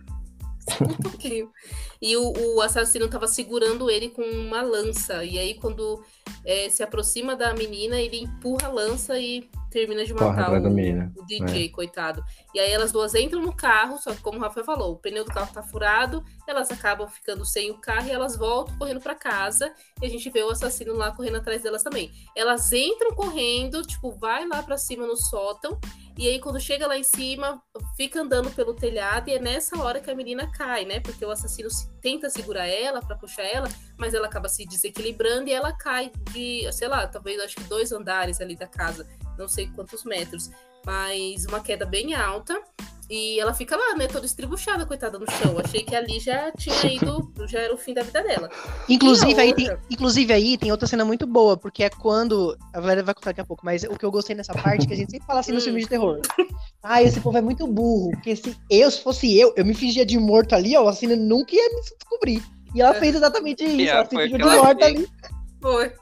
E 2.02 2.16
o, 2.16 2.56
o 2.56 2.60
assassino 2.60 3.08
tava 3.08 3.26
segurando 3.26 3.90
ele 3.90 4.10
com 4.10 4.22
uma 4.22 4.62
lança. 4.62 5.24
E 5.24 5.38
aí, 5.38 5.54
quando 5.54 6.02
é, 6.44 6.68
se 6.68 6.82
aproxima 6.82 7.34
da 7.34 7.54
menina, 7.54 8.00
ele 8.00 8.18
empurra 8.18 8.68
a 8.68 8.72
lança 8.72 9.18
e 9.18 9.48
termina 9.76 10.04
de 10.06 10.14
matar 10.30 10.46
o, 10.68 10.70
o 11.16 11.26
DJ, 11.26 11.68
coitado. 11.68 12.24
E 12.54 12.58
aí 12.58 12.72
elas 12.72 12.92
duas 12.92 13.14
entram 13.14 13.42
no 13.42 13.54
carro, 13.54 13.98
só 13.98 14.14
que 14.14 14.22
como 14.22 14.38
o 14.38 14.40
Rafael 14.40 14.64
falou, 14.64 14.92
o 14.92 14.96
pneu 14.96 15.22
do 15.22 15.30
carro 15.30 15.52
tá 15.52 15.62
furado, 15.62 16.24
elas 16.48 16.70
acabam 16.70 17.06
ficando 17.06 17.44
sem 17.44 17.70
o 17.70 17.78
carro 17.78 18.08
e 18.08 18.10
elas 18.10 18.36
voltam 18.36 18.74
correndo 18.78 19.00
pra 19.02 19.14
casa. 19.14 19.70
E 20.00 20.06
a 20.06 20.08
gente 20.08 20.30
vê 20.30 20.42
o 20.42 20.48
assassino 20.50 20.94
lá 20.94 21.12
correndo 21.12 21.36
atrás 21.36 21.62
delas 21.62 21.82
também. 21.82 22.10
Elas 22.34 22.72
entram 22.72 23.14
correndo, 23.14 23.82
tipo, 23.82 24.12
vai 24.12 24.46
lá 24.48 24.62
pra 24.62 24.78
cima 24.78 25.06
no 25.06 25.16
sótão. 25.16 25.78
E 26.18 26.26
aí, 26.26 26.40
quando 26.40 26.58
chega 26.58 26.86
lá 26.86 26.96
em 26.96 27.02
cima, 27.02 27.60
fica 27.94 28.22
andando 28.22 28.50
pelo 28.50 28.72
telhado, 28.72 29.28
e 29.28 29.34
é 29.34 29.38
nessa 29.38 29.78
hora 29.82 30.00
que 30.00 30.10
a 30.10 30.14
menina 30.14 30.50
cai, 30.50 30.86
né? 30.86 30.98
Porque 31.00 31.22
o 31.22 31.30
assassino 31.30 31.70
se- 31.70 31.86
tenta 32.06 32.30
segurar 32.30 32.68
ela 32.68 33.02
pra 33.02 33.16
puxar 33.16 33.42
ela, 33.42 33.68
mas 33.98 34.14
ela 34.14 34.28
acaba 34.28 34.48
se 34.48 34.64
desequilibrando 34.64 35.50
e 35.50 35.52
ela 35.52 35.72
cai 35.72 36.12
de, 36.32 36.72
sei 36.72 36.86
lá, 36.86 37.04
talvez 37.04 37.40
acho 37.40 37.56
que 37.56 37.64
dois 37.64 37.90
andares 37.90 38.40
ali 38.40 38.54
da 38.54 38.68
casa, 38.68 39.08
não 39.36 39.48
sei 39.48 39.66
quantos 39.74 40.04
metros, 40.04 40.48
mas 40.86 41.44
uma 41.46 41.60
queda 41.60 41.84
bem 41.84 42.14
alta. 42.14 42.58
E 43.08 43.38
ela 43.38 43.54
fica 43.54 43.76
lá, 43.76 43.94
né, 43.94 44.08
toda 44.08 44.26
estribuchada, 44.26 44.84
coitada, 44.84 45.16
no 45.16 45.30
chão. 45.30 45.56
Achei 45.64 45.84
que 45.84 45.94
ali 45.94 46.18
já 46.18 46.50
tinha 46.50 46.92
ido, 46.92 47.32
já 47.46 47.60
era 47.60 47.72
o 47.72 47.76
fim 47.76 47.94
da 47.94 48.02
vida 48.02 48.20
dela. 48.20 48.50
Inclusive 48.88 49.30
E 49.32 49.38
a 49.38 49.42
aí, 49.42 49.54
tem, 49.54 49.70
outra? 49.70 49.80
inclusive 49.88 50.32
aí 50.32 50.58
tem 50.58 50.72
outra 50.72 50.88
cena 50.88 51.04
muito 51.04 51.24
boa, 51.24 51.56
porque 51.56 51.84
é 51.84 51.90
quando. 51.90 52.56
A 52.74 52.80
Valéria 52.80 53.04
vai 53.04 53.14
contar 53.14 53.30
daqui 53.30 53.40
a 53.40 53.44
pouco, 53.44 53.64
mas 53.64 53.84
o 53.84 53.96
que 53.96 54.04
eu 54.04 54.10
gostei 54.10 54.34
nessa 54.34 54.52
parte 54.54 54.82
é 54.84 54.88
que 54.88 54.92
a 54.92 54.96
gente 54.96 55.12
sempre 55.12 55.24
fala 55.24 55.38
assim 55.38 55.52
nos 55.52 55.62
Hum. 55.62 55.66
filmes 55.66 55.84
de 55.84 55.88
terror. 55.90 56.20
Ah, 56.82 57.00
esse 57.00 57.20
povo 57.20 57.38
é 57.38 57.40
muito 57.40 57.64
burro. 57.68 58.10
Porque 58.10 58.34
se 58.34 58.56
eu, 58.68 58.90
se 58.90 59.00
fosse 59.00 59.38
eu, 59.38 59.52
eu 59.56 59.64
me 59.64 59.72
fingia 59.74 60.04
de 60.04 60.18
morto 60.18 60.56
ali, 60.56 60.76
ó, 60.76 60.82
o 60.84 60.88
assassino 60.88 61.14
nunca 61.14 61.54
ia 61.54 61.68
me 61.76 61.80
descobrir. 61.82 62.42
E 62.74 62.80
ela 62.82 62.94
fez 62.94 63.14
exatamente 63.14 63.62
isso. 63.64 63.82
é, 63.82 63.86
ela 63.86 64.04
se 64.04 64.10
fingiu 64.16 64.36
de 64.38 64.44
morta 64.44 64.84
fez. 64.84 64.96
ali. 64.96 65.08
Foi. 65.62 65.92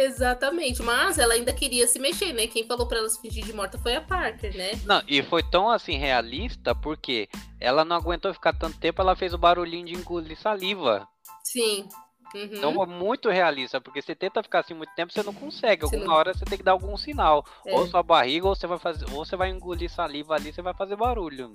Exatamente, 0.00 0.82
mas 0.82 1.18
ela 1.18 1.34
ainda 1.34 1.52
queria 1.52 1.86
se 1.86 1.98
mexer, 1.98 2.32
né? 2.32 2.46
Quem 2.46 2.66
falou 2.66 2.86
pra 2.86 2.98
ela 2.98 3.08
se 3.08 3.20
fingir 3.20 3.44
de 3.44 3.52
morta 3.52 3.78
foi 3.78 3.94
a 3.96 4.00
Parker, 4.00 4.56
né? 4.56 4.72
Não, 4.84 5.02
e 5.06 5.22
foi 5.22 5.42
tão 5.42 5.68
assim 5.68 5.96
realista 5.96 6.74
porque 6.74 7.28
ela 7.60 7.84
não 7.84 7.96
aguentou 7.96 8.32
ficar 8.32 8.52
tanto 8.52 8.78
tempo, 8.78 9.00
ela 9.02 9.14
fez 9.16 9.34
o 9.34 9.38
barulhinho 9.38 9.86
de 9.86 9.94
engolir 9.94 10.38
saliva. 10.38 11.06
Sim. 11.44 11.88
Uhum. 12.34 12.44
Então 12.52 12.72
foi 12.72 12.86
muito 12.86 13.28
realista, 13.28 13.80
porque 13.80 14.00
você 14.00 14.14
tenta 14.14 14.42
ficar 14.42 14.60
assim 14.60 14.72
muito 14.74 14.94
tempo, 14.94 15.12
você 15.12 15.22
não 15.22 15.34
consegue. 15.34 15.84
Alguma 15.84 16.04
não- 16.04 16.14
hora 16.14 16.32
você 16.32 16.44
tem 16.44 16.56
que 16.58 16.64
dar 16.64 16.72
algum 16.72 16.96
sinal. 16.96 17.44
É. 17.66 17.74
Ou 17.74 17.86
sua 17.86 18.02
barriga, 18.02 18.46
ou 18.46 18.54
você 18.54 18.66
vai 18.66 18.78
fazer, 18.78 19.04
ou 19.12 19.24
você 19.24 19.36
vai 19.36 19.50
engolir 19.50 19.90
saliva 19.90 20.34
ali, 20.34 20.52
você 20.52 20.62
vai 20.62 20.72
fazer 20.74 20.96
barulho. 20.96 21.52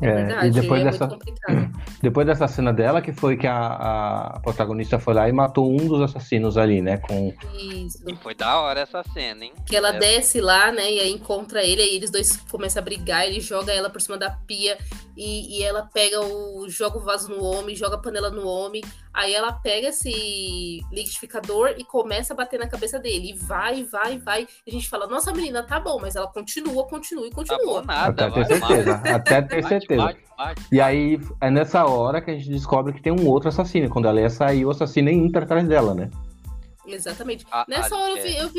É, 0.00 0.14
verdade, 0.14 0.46
e 0.46 0.50
depois 0.50 0.80
é 0.80 0.84
dessa, 0.84 1.06
muito 1.06 1.18
complicado. 1.18 1.70
depois 2.02 2.26
dessa 2.26 2.46
cena 2.48 2.72
dela, 2.72 3.02
que 3.02 3.12
foi 3.12 3.36
que 3.36 3.46
a, 3.46 3.66
a 4.34 4.40
protagonista 4.40 4.98
foi 4.98 5.14
lá 5.14 5.28
e 5.28 5.32
matou 5.32 5.70
um 5.72 5.88
dos 5.88 6.00
assassinos 6.02 6.56
ali, 6.56 6.80
né? 6.80 6.98
Com... 6.98 7.34
Isso. 7.54 7.98
E 8.06 8.14
foi 8.16 8.34
da 8.34 8.60
hora 8.60 8.80
essa 8.80 9.02
cena, 9.12 9.44
hein? 9.44 9.52
Que 9.66 9.76
ela 9.76 9.90
É. 9.96 9.98
desce 9.98 10.40
lá, 10.40 10.70
né? 10.70 10.90
E 10.90 11.00
aí 11.00 11.12
encontra 11.12 11.62
ele, 11.64 11.82
aí 11.82 11.96
eles 11.96 12.10
dois 12.10 12.36
começam 12.50 12.80
a 12.80 12.84
brigar, 12.84 13.26
ele 13.26 13.40
joga 13.40 13.72
ela 13.72 13.90
por 13.90 14.00
cima 14.00 14.16
da 14.16 14.30
pia 14.30 14.78
e, 15.16 15.58
e 15.58 15.62
ela 15.64 15.82
pega 15.92 16.20
o. 16.20 16.68
joga 16.68 16.98
o 16.98 17.02
vaso 17.04 17.28
no 17.28 17.42
homem, 17.42 17.74
joga 17.74 17.96
a 17.96 17.98
panela 17.98 18.30
no 18.30 18.46
homem. 18.46 18.82
Aí 19.18 19.34
ela 19.34 19.52
pega 19.52 19.88
esse 19.88 20.80
liquidificador 20.92 21.74
e 21.76 21.82
começa 21.82 22.32
a 22.32 22.36
bater 22.36 22.56
na 22.60 22.68
cabeça 22.68 23.00
dele. 23.00 23.30
E 23.30 23.32
vai, 23.34 23.82
vai, 23.82 24.16
vai. 24.16 24.46
E 24.64 24.70
a 24.70 24.72
gente 24.72 24.88
fala, 24.88 25.08
nossa 25.08 25.32
menina, 25.32 25.60
tá 25.64 25.80
bom, 25.80 25.98
mas 26.00 26.14
ela 26.14 26.28
continua, 26.28 26.86
continua 26.86 27.26
e 27.26 27.30
Tá 27.30 27.34
continua. 27.36 27.80
bom 27.80 27.82
nada, 27.84 28.26
Até 28.26 28.30
ter 28.30 28.58
vai, 28.60 28.68
certeza. 28.68 28.96
vai. 28.98 29.12
Até 29.12 29.42
ter 29.42 29.56
Bate, 29.62 29.68
certeza. 29.68 30.02
bate, 30.04 30.20
bate. 30.36 30.62
E 30.70 30.80
aí 30.80 31.18
é 31.40 31.50
nessa 31.50 31.84
hora 31.84 32.20
que 32.22 32.30
a 32.30 32.34
gente 32.34 32.48
descobre 32.48 32.92
que 32.92 33.02
tem 33.02 33.12
um 33.12 33.26
outro 33.26 33.48
assassino. 33.48 33.90
Quando 33.90 34.06
ela 34.06 34.20
ia 34.20 34.30
sair, 34.30 34.64
o 34.64 34.70
assassino 34.70 35.10
entra 35.10 35.42
atrás 35.42 35.66
dela, 35.66 35.94
né? 35.94 36.08
Exatamente. 36.86 37.44
A- 37.50 37.66
Nessa 37.68 37.94
a- 37.96 37.98
hora 37.98 38.18
eu, 38.20 38.24
é. 38.24 38.42
eu, 38.44 38.50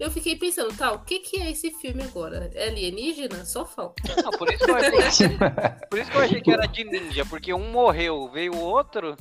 eu 0.00 0.10
fiquei 0.10 0.36
pensando, 0.36 0.76
tá, 0.76 0.92
o 0.92 0.98
que, 0.98 1.20
que 1.20 1.40
é 1.40 1.50
esse 1.50 1.70
filme 1.70 2.02
agora? 2.02 2.50
É 2.54 2.68
alienígena? 2.68 3.44
Só 3.44 3.64
falta. 3.64 4.02
Não, 4.22 4.30
por 4.32 4.52
isso 4.52 4.64
que 4.64 4.70
eu 4.70 4.76
achei, 4.76 5.28
por 5.88 5.98
isso 5.98 6.10
que 6.10 6.16
eu 6.16 6.20
achei 6.22 6.40
que 6.40 6.50
era 6.50 6.66
de 6.66 6.84
ninja, 6.84 7.24
porque 7.24 7.54
um 7.54 7.70
morreu, 7.70 8.28
veio 8.32 8.54
o 8.54 8.60
outro. 8.60 9.16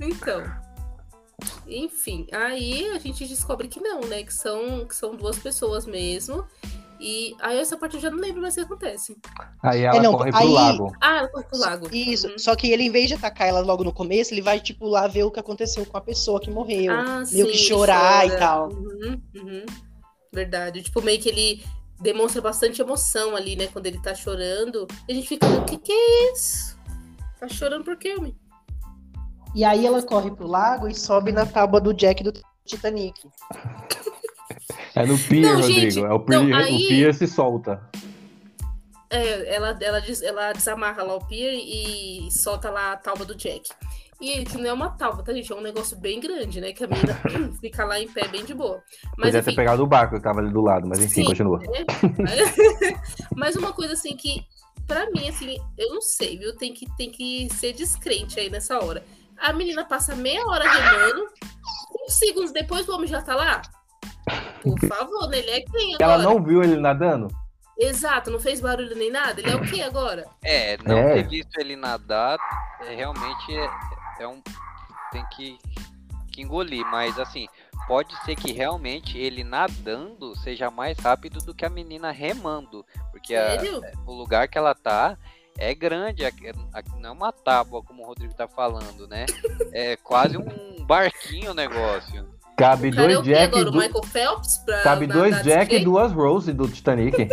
Então. 0.00 0.42
Enfim, 1.66 2.26
aí 2.32 2.88
a 2.90 2.98
gente 2.98 3.26
descobre 3.26 3.68
que 3.68 3.80
não, 3.80 4.00
né? 4.00 4.22
Que 4.22 4.32
são, 4.32 4.86
que 4.86 4.94
são 4.94 5.14
duas 5.14 5.38
pessoas 5.38 5.84
mesmo. 5.86 6.44
E 6.98 7.36
aí 7.40 7.58
essa 7.58 7.76
parte 7.76 7.96
eu 7.96 8.00
já 8.00 8.10
não 8.10 8.18
lembro 8.18 8.40
mais 8.40 8.54
o 8.54 8.56
que 8.56 8.64
acontece. 8.64 9.18
Aí 9.62 9.82
ela 9.82 10.00
não, 10.00 10.12
corre 10.12 10.30
pro 10.30 10.40
aí- 10.40 10.48
lago. 10.52 10.92
Ah, 10.98 11.18
ela 11.18 11.28
foi 11.28 11.42
pro 11.42 11.58
lago. 11.58 11.88
Isso. 11.94 12.28
Uhum. 12.28 12.38
Só 12.38 12.56
que 12.56 12.70
ele, 12.70 12.84
em 12.84 12.90
vez 12.90 13.08
de 13.08 13.14
atacar 13.14 13.48
ela 13.48 13.60
logo 13.60 13.84
no 13.84 13.92
começo, 13.92 14.32
ele 14.32 14.40
vai, 14.40 14.60
tipo, 14.60 14.86
lá 14.86 15.06
ver 15.06 15.24
o 15.24 15.30
que 15.30 15.38
aconteceu 15.38 15.84
com 15.84 15.96
a 15.98 16.00
pessoa 16.00 16.40
que 16.40 16.50
morreu. 16.50 16.92
Ah, 16.94 17.22
meio 17.30 17.48
que 17.48 17.58
sim, 17.58 17.64
chorar 17.64 18.22
chora. 18.22 18.34
e 18.34 18.38
tal. 18.38 18.68
Uhum, 18.70 19.22
uhum. 19.34 19.66
Verdade. 20.32 20.82
Tipo, 20.82 21.02
meio 21.02 21.20
que 21.20 21.28
ele 21.28 21.62
demonstra 22.00 22.40
bastante 22.40 22.80
emoção 22.80 23.36
ali, 23.36 23.56
né? 23.56 23.66
Quando 23.70 23.86
ele 23.86 24.00
tá 24.00 24.14
chorando. 24.14 24.86
E 25.06 25.12
a 25.12 25.14
gente 25.14 25.28
fica, 25.28 25.46
o 25.46 25.64
que 25.66 25.76
que 25.76 25.92
é 25.92 26.32
isso? 26.32 26.78
Tá 27.38 27.46
chorando 27.46 27.84
por 27.84 27.96
quê, 27.98 28.14
homem? 28.18 28.34
E 29.56 29.64
aí 29.64 29.86
ela 29.86 30.02
corre 30.02 30.30
pro 30.30 30.46
lago 30.46 30.86
e 30.86 30.94
sobe 30.94 31.32
na 31.32 31.46
tábua 31.46 31.80
do 31.80 31.94
Jack 31.94 32.22
do 32.22 32.30
Titanic. 32.66 33.18
É 34.94 35.06
no 35.06 35.18
pier, 35.18 35.42
Não, 35.54 35.60
Rodrigo. 35.62 35.80
gente, 35.80 36.04
é 36.04 36.12
o 36.12 36.20
pier, 36.20 36.42
não, 36.44 36.56
aí- 36.58 36.74
o 36.74 36.88
pier 36.88 37.14
se 37.14 37.26
solta. 37.26 37.80
É, 39.08 39.54
ela, 39.54 39.74
ela, 39.80 40.00
des- 40.00 40.20
ela 40.22 40.52
desamarra 40.52 41.02
lá 41.02 41.14
o 41.16 41.24
pier 41.26 41.54
e 41.54 42.28
solta 42.30 42.68
lá 42.70 42.92
a 42.92 42.96
tauba 42.98 43.24
do 43.24 43.34
Jack. 43.34 43.70
E 44.20 44.44
que 44.44 44.58
não 44.58 44.66
é 44.68 44.72
uma 44.74 44.90
tauba, 44.90 45.22
tá, 45.22 45.32
gente? 45.32 45.50
É 45.50 45.54
um 45.54 45.60
negócio 45.62 45.96
bem 45.96 46.20
grande, 46.20 46.60
né? 46.60 46.72
Que 46.72 46.84
a 46.84 46.86
menina 46.86 47.18
fica 47.60 47.84
lá 47.84 47.98
em 47.98 48.08
pé 48.08 48.28
bem 48.28 48.44
de 48.44 48.52
boa. 48.52 48.82
Mas 49.16 49.28
Podia 49.28 49.40
enfim, 49.40 49.50
ter 49.50 49.56
pegado 49.56 49.82
o 49.82 49.86
barco 49.86 50.16
que 50.16 50.22
tava 50.22 50.40
ali 50.40 50.50
do 50.52 50.60
lado, 50.60 50.86
mas 50.86 50.98
enfim, 51.02 51.22
Sim. 51.22 51.24
continua. 51.24 51.60
Mas 53.36 53.56
uma 53.56 53.72
coisa 53.72 53.92
assim 53.94 54.16
que, 54.16 54.42
pra 54.86 55.10
mim, 55.10 55.28
assim, 55.28 55.56
eu 55.78 55.90
não 55.94 56.00
sei, 56.02 56.38
viu? 56.38 56.56
Tem 56.56 56.72
que, 56.74 56.86
tem 56.96 57.10
que 57.10 57.48
ser 57.54 57.72
descrente 57.74 58.38
aí 58.40 58.50
nessa 58.50 58.78
hora. 58.82 59.04
A 59.38 59.52
menina 59.52 59.84
passa 59.84 60.14
meia 60.14 60.44
hora 60.46 60.68
remando, 60.68 61.28
cinco 61.90 62.10
segundos 62.10 62.52
depois 62.52 62.88
o 62.88 62.94
homem 62.94 63.06
já 63.08 63.22
tá 63.22 63.34
lá. 63.34 63.62
Por 64.62 64.78
favor, 64.88 65.28
né? 65.28 65.38
Ele 65.38 65.50
é 65.50 65.60
quem 65.62 65.94
agora? 65.94 66.12
Ela 66.14 66.22
não 66.22 66.42
viu 66.42 66.62
ele 66.62 66.76
nadando? 66.76 67.28
Exato, 67.78 68.30
não 68.30 68.40
fez 68.40 68.60
barulho 68.60 68.96
nem 68.96 69.10
nada. 69.10 69.40
Ele 69.40 69.50
é 69.50 69.54
o 69.56 69.62
que 69.62 69.82
agora? 69.82 70.26
É, 70.42 70.78
não 70.82 70.96
É. 70.96 71.14
ter 71.14 71.28
visto 71.28 71.58
ele 71.58 71.76
nadar, 71.76 72.38
é, 72.80 72.94
realmente 72.94 73.54
é, 73.54 73.70
é 74.20 74.26
um. 74.28 74.42
Tem 75.12 75.24
que, 75.36 75.58
que 76.32 76.40
engolir, 76.42 76.84
mas 76.86 77.18
assim, 77.18 77.46
pode 77.86 78.16
ser 78.24 78.34
que 78.34 78.50
realmente 78.52 79.16
ele 79.18 79.44
nadando 79.44 80.34
seja 80.36 80.70
mais 80.70 80.98
rápido 80.98 81.38
do 81.40 81.54
que 81.54 81.64
a 81.66 81.70
menina 81.70 82.10
remando. 82.10 82.84
Porque 83.12 83.34
a- 83.36 83.58
o 84.06 84.12
lugar 84.14 84.48
que 84.48 84.56
ela 84.58 84.74
tá 84.74 85.16
é 85.58 85.74
grande, 85.74 86.24
aqui 86.24 86.52
não 87.00 87.10
é 87.10 87.12
uma 87.12 87.32
tábua, 87.32 87.82
como 87.82 88.02
o 88.02 88.06
Rodrigo 88.06 88.34
tá 88.34 88.46
falando, 88.46 89.06
né? 89.08 89.26
É 89.72 89.96
quase 89.96 90.36
um 90.36 90.84
barquinho 90.84 91.50
o 91.50 91.54
negócio. 91.54 92.26
Cabe 92.56 92.88
é 92.88 92.90
dois 92.90 93.18
o 93.18 93.22
que 93.22 93.28
Jack, 93.28 93.58
agora? 93.58 93.70
Michael 93.70 94.04
Phelps? 94.04 94.58
Pra 94.58 94.82
cabe 94.82 95.06
dois 95.06 95.42
Jack 95.42 95.74
e 95.74 95.84
duas 95.84 96.12
Rose 96.12 96.52
do 96.52 96.66
Titanic. 96.68 97.28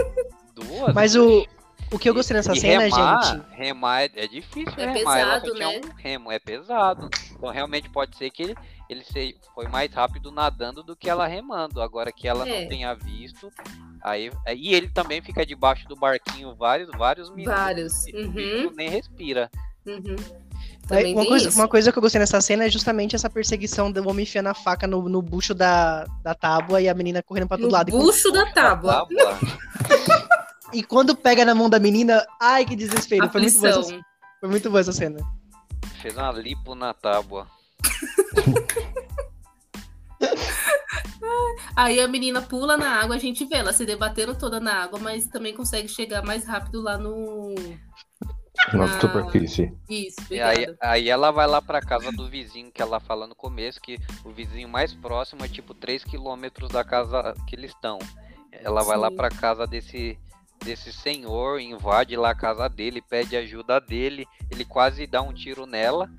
Duas. 0.53 0.93
Mas 0.93 1.15
o, 1.15 1.47
o 1.91 1.97
que 1.97 2.09
eu 2.09 2.13
gostei 2.13 2.35
nessa 2.35 2.53
E 2.53 2.59
cena, 2.59 2.83
remar, 2.83 3.23
gente. 3.23 3.45
Remar 3.51 4.01
é, 4.03 4.11
é 4.15 4.27
difícil 4.27 4.73
É 4.77 4.91
remar. 4.91 5.19
Ela 5.19 5.35
só 5.35 5.41
pesado, 5.41 5.55
tinha 5.55 5.67
né? 5.67 5.81
um 5.85 5.95
remo, 5.95 6.31
é 6.31 6.39
pesado. 6.39 7.09
Então 7.31 7.49
realmente 7.49 7.89
pode 7.89 8.17
ser 8.17 8.29
que 8.31 8.43
ele, 8.43 8.55
ele 8.93 9.03
se- 9.03 9.35
foi 9.53 9.67
mais 9.67 9.91
rápido 9.93 10.31
nadando 10.31 10.81
do 10.83 10.95
que 10.95 11.09
ela 11.09 11.27
remando. 11.27 11.81
Agora 11.81 12.11
que 12.11 12.27
ela 12.27 12.47
É. 12.47 12.61
não 12.61 12.69
tenha 12.69 12.93
visto. 12.93 13.49
Aí, 14.01 14.31
e 14.55 14.73
ele 14.73 14.89
também 14.89 15.21
fica 15.21 15.45
debaixo 15.45 15.87
do 15.87 15.95
barquinho 15.95 16.55
vários, 16.55 16.89
vários 16.97 17.29
minutos. 17.29 17.53
Vários. 17.59 18.07
E 18.07 18.15
o 18.15 18.27
Uhum, 18.27 18.71
nem 18.75 18.89
respira. 18.89 19.49
uhum. 19.85 20.15
Também 20.87 21.13
uma, 21.15 21.25
coisa, 21.25 21.47
isso. 21.47 21.57
uma 21.57 21.67
coisa 21.67 21.91
que 21.93 21.97
eu 21.97 22.01
gostei 22.01 22.19
nessa 22.19 22.41
cena 22.41 22.65
é 22.65 22.69
justamente 22.69 23.15
essa 23.15 23.29
perseguição 23.29 23.89
do 23.89 24.07
homem 24.09 24.23
enfiando 24.23 24.47
a 24.47 24.53
faca 24.53 24.85
no, 24.85 25.07
no 25.07 25.21
bucho 25.21 25.53
da, 25.53 26.03
da 26.21 26.35
tábua 26.35 26.81
e 26.81 26.89
a 26.89 26.93
menina 26.93 27.23
correndo 27.23 27.47
pra 27.47 27.57
todo 27.57 27.67
No 27.67 27.71
lado. 27.71 27.91
Bucho 27.91 28.31
da 28.31 28.51
tábua. 28.51 28.93
Tábua. 29.07 29.39
E 30.73 30.81
quando 30.81 31.15
pega 31.15 31.45
na 31.45 31.53
mão 31.53 31.69
da 31.69 31.77
menina, 31.79 32.25
ai 32.41 32.65
que 32.65 32.75
desespero. 32.75 33.29
Foi 33.29 33.41
muito, 33.41 33.59
boa 33.59 33.69
essa, 33.69 33.99
foi 34.39 34.49
muito 34.49 34.69
boa 34.71 34.79
essa 34.81 34.91
cena. 34.91 35.19
Fez 36.01 36.17
uma 36.17 36.31
lipo 36.31 36.73
na 36.73 36.95
tábua. 36.95 37.47
Aí 41.75 41.99
a 41.99 42.07
menina 42.07 42.41
pula 42.41 42.77
na 42.77 43.01
água, 43.01 43.15
a 43.15 43.19
gente 43.19 43.45
vê 43.45 43.55
ela 43.55 43.73
se 43.73 43.85
debatendo 43.85 44.35
toda 44.35 44.59
na 44.59 44.83
água, 44.83 44.99
mas 44.99 45.27
também 45.27 45.55
consegue 45.55 45.87
chegar 45.87 46.23
mais 46.23 46.45
rápido 46.45 46.81
lá 46.81 46.97
no. 46.97 47.55
Na 48.71 48.99
superfície. 48.99 49.73
Isso, 49.89 50.21
E 50.29 50.39
aí, 50.39 50.75
aí 50.79 51.09
ela 51.09 51.31
vai 51.31 51.47
lá 51.47 51.61
pra 51.61 51.81
casa 51.81 52.11
do 52.11 52.29
vizinho, 52.29 52.71
que 52.71 52.81
ela 52.81 52.99
fala 52.99 53.25
no 53.25 53.35
começo, 53.35 53.81
que 53.81 53.97
o 54.23 54.29
vizinho 54.29 54.69
mais 54.69 54.93
próximo 54.93 55.43
é 55.43 55.47
tipo 55.47 55.73
3 55.73 56.03
quilômetros 56.03 56.69
da 56.69 56.83
casa 56.83 57.33
que 57.47 57.55
eles 57.55 57.71
estão. 57.71 57.97
Ela 58.51 58.83
vai 58.83 58.97
lá 58.97 59.09
Sim. 59.09 59.15
pra 59.15 59.29
casa 59.29 59.65
desse, 59.65 60.17
desse 60.63 60.93
senhor, 60.93 61.59
invade 61.59 62.15
lá 62.15 62.29
a 62.29 62.35
casa 62.35 62.69
dele, 62.69 63.01
pede 63.01 63.35
ajuda 63.35 63.81
dele, 63.81 64.27
ele 64.51 64.63
quase 64.63 65.07
dá 65.07 65.21
um 65.21 65.33
tiro 65.33 65.65
nela, 65.65 66.09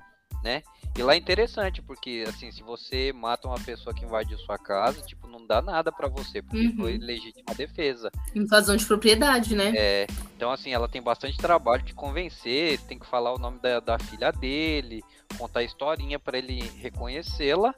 né? 0.43 0.61
E 0.97 1.03
lá 1.03 1.13
é 1.13 1.17
interessante, 1.17 1.81
porque 1.81 2.23
assim, 2.27 2.51
se 2.51 2.63
você 2.63 3.11
mata 3.11 3.47
uma 3.49 3.59
pessoa 3.59 3.93
que 3.93 4.05
invadiu 4.05 4.37
sua 4.39 4.57
casa, 4.57 5.01
tipo, 5.01 5.27
não 5.27 5.45
dá 5.45 5.61
nada 5.61 5.91
pra 5.91 6.07
você, 6.07 6.41
porque 6.41 6.67
Uhum. 6.67 6.75
foi 6.77 6.97
legítima 6.97 7.53
defesa. 7.53 8.09
Invasão 8.33 8.77
de 8.77 8.85
propriedade, 8.85 9.55
né? 9.55 9.73
É, 9.75 10.07
então, 10.37 10.51
assim, 10.51 10.71
ela 10.73 10.87
tem 10.87 11.01
bastante 11.01 11.37
trabalho 11.37 11.83
de 11.83 11.93
convencer, 11.93 12.79
tem 12.87 12.97
que 12.97 13.05
falar 13.05 13.33
o 13.33 13.37
nome 13.37 13.59
da, 13.59 13.81
da 13.81 13.99
filha 13.99 14.31
dele, 14.31 15.03
contar 15.37 15.59
a 15.59 15.63
historinha 15.63 16.17
pra 16.17 16.37
ele 16.37 16.63
reconhecê-la. 16.79 17.75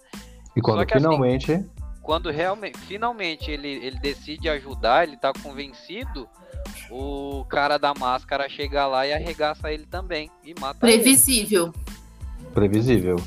E 0.56 0.62
quando 0.62 0.86
que 0.86 0.94
assim, 0.94 1.04
finalmente. 1.04 1.66
Quando 2.04 2.30
realmente, 2.30 2.78
finalmente 2.82 3.52
ele, 3.52 3.68
ele 3.68 4.00
decide 4.00 4.48
ajudar, 4.48 5.06
ele 5.06 5.18
tá 5.18 5.34
convencido, 5.44 6.30
o 6.90 7.44
cara 7.50 7.78
da 7.78 7.94
máscara 7.94 8.48
chega 8.48 8.88
lá 8.88 9.06
e 9.06 9.12
arregaça 9.12 9.74
ele 9.74 9.86
também 9.86 10.30
e 10.44 10.54
mata 10.58 10.88
ele. 10.88 11.02
Previsível. 11.02 11.74
Previsível. 12.54 13.18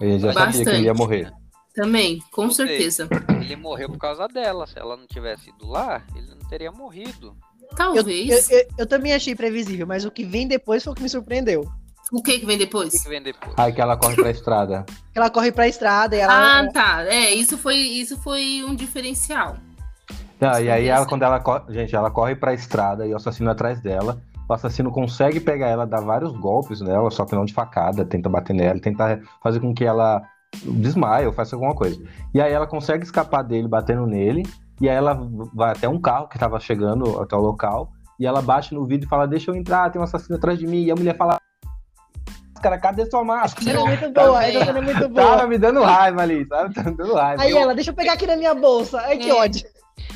Ele 0.00 0.18
já 0.18 0.32
sabia 0.32 0.52
que 0.64 0.68
ele 0.70 0.84
ia 0.84 0.92
Bastante. 0.92 0.98
morrer. 0.98 1.32
Também, 1.74 2.18
com 2.32 2.44
Não 2.44 2.50
sei. 2.50 2.66
certeza. 2.66 3.08
Ele 3.40 3.56
morreu 3.56 3.88
por 3.88 3.98
causa 3.98 4.26
dela. 4.28 4.66
Se 4.66 4.78
ela 4.78 4.96
não 4.96 5.06
tivesse 5.06 5.50
ido 5.50 5.66
lá, 5.68 6.02
ele 6.14 6.26
não 6.28 6.48
teria 6.48 6.70
morrido. 6.70 7.34
Eu, 7.70 7.76
Talvez. 7.76 8.50
eu, 8.50 8.58
eu- 8.58 8.66
eu 8.78 8.86
também 8.86 9.14
achei 9.14 9.34
previsível, 9.34 9.86
mas 9.86 10.04
o 10.04 10.10
que 10.10 10.24
vem 10.24 10.46
depois 10.46 10.84
foi 10.84 10.92
o 10.92 10.96
que 10.96 11.02
me 11.02 11.08
surpreendeu. 11.08 11.66
O 12.12 12.22
que 12.22 12.38
que 12.38 12.44
vem 12.44 12.56
O 12.56 12.58
que, 12.58 12.64
depois? 12.66 13.02
que 13.02 13.08
vem 13.08 13.22
depois? 13.22 13.54
Aí 13.56 13.72
que 13.72 13.80
ela 13.80 13.96
corre 13.96 14.14
pra 14.16 14.30
estrada. 14.30 14.84
Ela 15.14 15.30
corre 15.30 15.50
pra 15.50 15.66
estrada 15.68 16.14
e 16.14 16.18
ela. 16.20 16.60
Ah, 16.60 16.68
tá. 16.72 17.04
É, 17.06 17.32
isso 17.32 17.56
foi, 17.56 17.76
isso 17.76 18.18
foi 18.18 18.62
um 18.66 18.74
diferencial. 18.74 19.56
Não, 20.40 20.50
Isso 20.52 20.62
e 20.62 20.70
aí 20.70 20.88
ela, 20.88 21.06
quando 21.06 21.22
ela 21.22 21.38
corre, 21.40 21.72
gente, 21.72 21.94
ela 21.94 22.10
corre 22.10 22.34
pra 22.34 22.52
estrada 22.52 23.06
e 23.06 23.12
o 23.12 23.16
assassino 23.16 23.50
atrás 23.50 23.80
dela. 23.80 24.20
O 24.52 24.54
assassino 24.54 24.90
consegue 24.90 25.40
pegar 25.40 25.68
ela, 25.68 25.86
dá 25.86 25.98
vários 25.98 26.30
golpes 26.36 26.82
nela, 26.82 27.10
só 27.10 27.24
que 27.24 27.34
não 27.34 27.46
de 27.46 27.54
facada, 27.54 28.04
tenta 28.04 28.28
bater 28.28 28.52
nela, 28.52 28.78
tenta 28.78 29.18
fazer 29.42 29.60
com 29.60 29.72
que 29.72 29.82
ela 29.82 30.20
desmaie 30.62 31.26
ou 31.26 31.32
faça 31.32 31.56
alguma 31.56 31.74
coisa. 31.74 31.98
E 32.34 32.40
aí 32.40 32.52
ela 32.52 32.66
consegue 32.66 33.02
escapar 33.02 33.42
dele 33.44 33.66
batendo 33.66 34.06
nele, 34.06 34.42
e 34.78 34.90
aí 34.90 34.94
ela 34.94 35.18
vai 35.54 35.70
até 35.72 35.88
um 35.88 35.98
carro 35.98 36.28
que 36.28 36.38
tava 36.38 36.60
chegando 36.60 37.18
até 37.18 37.34
o 37.34 37.40
local, 37.40 37.92
e 38.20 38.26
ela 38.26 38.42
bate 38.42 38.74
no 38.74 38.84
vidro 38.86 39.06
e 39.06 39.08
fala: 39.08 39.26
Deixa 39.26 39.50
eu 39.50 39.54
entrar, 39.54 39.90
tem 39.90 39.98
um 39.98 40.04
assassino 40.04 40.36
atrás 40.36 40.58
de 40.58 40.66
mim. 40.66 40.82
E 40.82 40.90
a 40.90 40.94
mulher 40.94 41.16
fala: 41.16 41.38
Máscara, 42.54 42.78
cadê 42.78 43.06
sua 43.06 43.24
máscara? 43.24 43.70
Essa 43.72 43.80
cena 43.80 43.80
é 43.80 43.96
muito 43.96 44.12
boa, 44.20 44.44
essa 44.44 44.64
cena 44.66 44.78
é 44.78 44.82
muito 44.82 45.08
Tava 45.14 45.36
boa. 45.36 45.46
me 45.46 45.56
dando 45.56 45.82
raiva 45.82 46.20
ali, 46.20 46.46
sabe? 46.46 46.74
Tava 46.74 46.90
me 46.90 46.96
dando 46.98 47.14
raiva. 47.14 47.42
Aí 47.42 47.56
ela, 47.56 47.74
deixa 47.74 47.90
eu 47.90 47.94
pegar 47.94 48.12
aqui 48.12 48.26
na 48.26 48.36
minha 48.36 48.54
bolsa. 48.54 49.00
Ai, 49.00 49.16
que 49.16 49.30
É. 49.30 49.34
ódio. 49.34 49.66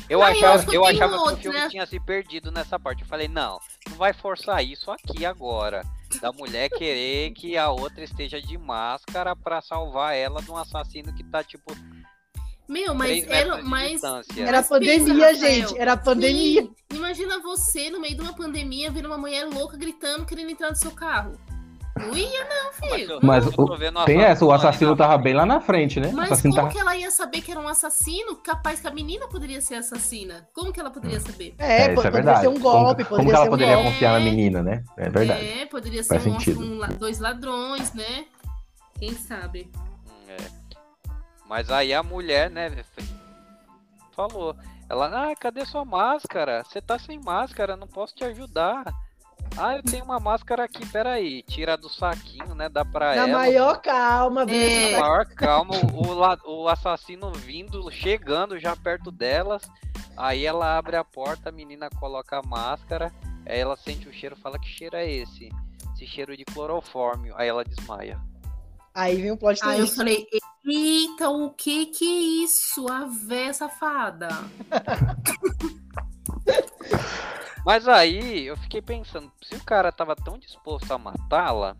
Eu 0.09 0.19
Não, 0.19 0.27
eu 0.27 0.31
achava, 0.31 0.73
eu 0.73 0.81
tem 0.83 0.91
achava 0.91 1.17
que 1.17 1.33
o 1.33 1.37
filme 1.37 1.69
tinha 1.69 1.85
se 1.85 1.99
perdido 1.99 2.51
nessa 2.51 2.79
parte. 2.79 3.01
Eu 3.01 3.07
falei, 3.07 3.27
não, 3.27 3.59
não 3.89 3.97
vai 3.97 4.13
forçar 4.13 4.63
isso 4.63 4.89
aqui 4.89 5.25
agora. 5.25 5.83
Da 6.21 6.31
mulher 6.31 6.69
querer 6.69 7.31
que 7.31 7.57
a 7.57 7.69
outra 7.69 8.03
esteja 8.03 8.41
de 8.41 8.57
máscara 8.57 9.35
pra 9.35 9.61
salvar 9.61 10.15
ela 10.15 10.41
de 10.41 10.49
um 10.49 10.55
assassino 10.55 11.13
que 11.13 11.23
tá, 11.23 11.43
tipo, 11.43 11.75
Meu, 12.67 12.95
mas 12.95 13.25
3 13.25 13.27
metros 13.27 13.71
era 13.71 13.89
distância. 13.89 14.43
Era 14.43 14.57
Mas 14.57 14.69
pandemia, 14.69 15.27
pensa, 15.27 15.35
gente. 15.35 15.77
Era 15.77 15.97
pandemia. 15.97 16.61
Sim, 16.63 16.75
Imagina 16.93 17.39
você 17.39 17.89
no 17.89 17.99
meio 17.99 18.15
de 18.15 18.21
uma 18.21 18.33
pandemia 18.33 18.89
vendo 18.89 19.07
uma 19.07 19.17
mulher 19.17 19.45
louca 19.45 19.75
gritando, 19.77 20.25
querendo 20.25 20.51
entrar 20.51 20.69
no 20.69 20.75
seu 20.75 20.91
carro. 20.91 21.37
Não 21.97 22.15
ia, 22.15 22.43
não, 22.45 22.71
Mas 22.79 22.91
filho. 22.93 23.19
Mas 23.21 23.55
tô 23.55 23.63
o- 23.63 23.77
vendo 23.77 24.03
Tem 24.05 24.21
essa, 24.21 24.45
o 24.45 24.51
assassino 24.51 24.95
tava 24.95 25.17
bem 25.17 25.33
lá 25.33 25.45
na 25.45 25.59
frente, 25.59 25.99
né? 25.99 26.11
Mas 26.13 26.41
como 26.41 26.55
tava... 26.55 26.69
que 26.69 26.77
ela 26.77 26.95
ia 26.95 27.11
saber 27.11 27.41
que 27.41 27.51
era 27.51 27.59
um 27.59 27.67
assassino? 27.67 28.35
Capaz 28.37 28.79
que 28.79 28.87
a 28.87 28.91
menina 28.91 29.27
poderia 29.27 29.61
ser 29.61 29.75
assassina. 29.75 30.47
Como 30.53 30.71
que 30.71 30.79
ela 30.79 30.89
poderia 30.89 31.19
saber? 31.19 31.55
É, 31.57 31.87
É, 31.87 31.93
isso 31.93 32.01
é 32.07 32.11
poderia 32.11 32.35
ser 32.37 32.47
um 32.47 32.59
golpe, 32.59 33.03
como, 33.03 33.21
como 33.21 33.23
poderia 33.23 33.25
que 33.25 33.35
ela 33.35 33.43
ser 33.43 33.47
um 33.47 33.51
poderia 33.51 33.75
golpe. 33.75 33.91
confiar 33.91 34.13
na 34.13 34.19
menina, 34.19 34.63
né? 34.63 34.83
É 34.97 35.09
verdade. 35.09 35.45
É, 35.45 35.65
poderia 35.65 36.03
ser 36.03 36.19
Faz 36.19 36.47
um, 36.47 36.61
um 36.61 36.97
dois 36.97 37.19
ladrões, 37.19 37.93
né? 37.93 38.25
Quem 38.99 39.13
sabe? 39.13 39.71
Hum, 39.75 40.29
é. 40.29 40.37
Mas 41.47 41.69
aí 41.69 41.93
a 41.93 42.03
mulher, 42.03 42.49
né, 42.49 42.83
falou. 44.15 44.55
Ela, 44.89 45.31
ah, 45.31 45.35
cadê 45.35 45.65
sua 45.65 45.83
máscara? 45.85 46.63
Você 46.63 46.81
tá 46.81 46.97
sem 46.97 47.19
máscara, 47.19 47.75
não 47.75 47.87
posso 47.87 48.15
te 48.15 48.23
ajudar. 48.23 48.85
Ah, 49.55 49.75
eu 49.75 49.83
tenho 49.83 50.03
uma 50.05 50.19
máscara 50.19 50.63
aqui, 50.65 50.85
peraí. 50.87 51.41
Tira 51.43 51.75
do 51.77 51.89
saquinho, 51.89 52.53
né? 52.55 52.69
Dá 52.69 52.83
pra 52.85 53.15
Na 53.15 53.21
ela. 53.23 53.37
maior 53.39 53.81
calma, 53.81 54.43
É. 54.43 54.45
velho. 54.45 54.95
Com 54.95 55.01
maior 55.01 55.25
calma, 55.27 55.73
o, 55.93 56.13
la- 56.13 56.37
o 56.45 56.67
assassino 56.67 57.31
vindo, 57.31 57.89
chegando 57.91 58.59
já 58.59 58.75
perto 58.75 59.11
delas. 59.11 59.61
Aí 60.15 60.45
ela 60.45 60.77
abre 60.77 60.95
a 60.95 61.03
porta, 61.03 61.49
a 61.49 61.51
menina 61.51 61.89
coloca 61.99 62.37
a 62.39 62.43
máscara. 62.47 63.11
Aí 63.45 63.59
ela 63.59 63.75
sente 63.77 64.07
o 64.07 64.13
cheiro 64.13 64.35
fala: 64.35 64.59
Que 64.59 64.67
cheiro 64.67 64.95
é 64.95 65.09
esse? 65.09 65.49
Esse 65.95 66.05
cheiro 66.05 66.35
de 66.37 66.45
clorofórmio. 66.45 67.33
Aí 67.37 67.47
ela 67.47 67.63
desmaia. 67.63 68.19
Aí 68.93 69.21
vem 69.21 69.31
o 69.31 69.37
plot 69.37 69.59
Aí 69.63 69.73
eu 69.73 69.85
twist. 69.85 69.95
falei, 69.95 70.25
eita, 70.65 71.29
o 71.29 71.51
que 71.51 71.85
que 71.87 72.03
é 72.05 72.43
isso? 72.45 72.87
A 72.91 73.05
véia 73.05 73.53
safada. 73.53 74.29
Mas 77.67 77.85
aí 77.85 78.47
eu 78.47 78.55
fiquei 78.55 78.81
pensando: 78.81 79.29
se 79.43 79.53
o 79.55 79.61
cara 79.65 79.91
tava 79.91 80.15
tão 80.15 80.37
disposto 80.39 80.89
a 80.93 80.97
matá-la, 80.97 81.75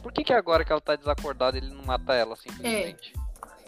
por 0.00 0.12
que, 0.12 0.22
que 0.22 0.32
agora 0.32 0.64
que 0.64 0.70
ela 0.70 0.80
tá 0.80 0.94
desacordada 0.94 1.58
ele 1.58 1.68
não 1.74 1.84
mata 1.84 2.14
ela 2.14 2.36
simplesmente? 2.36 3.12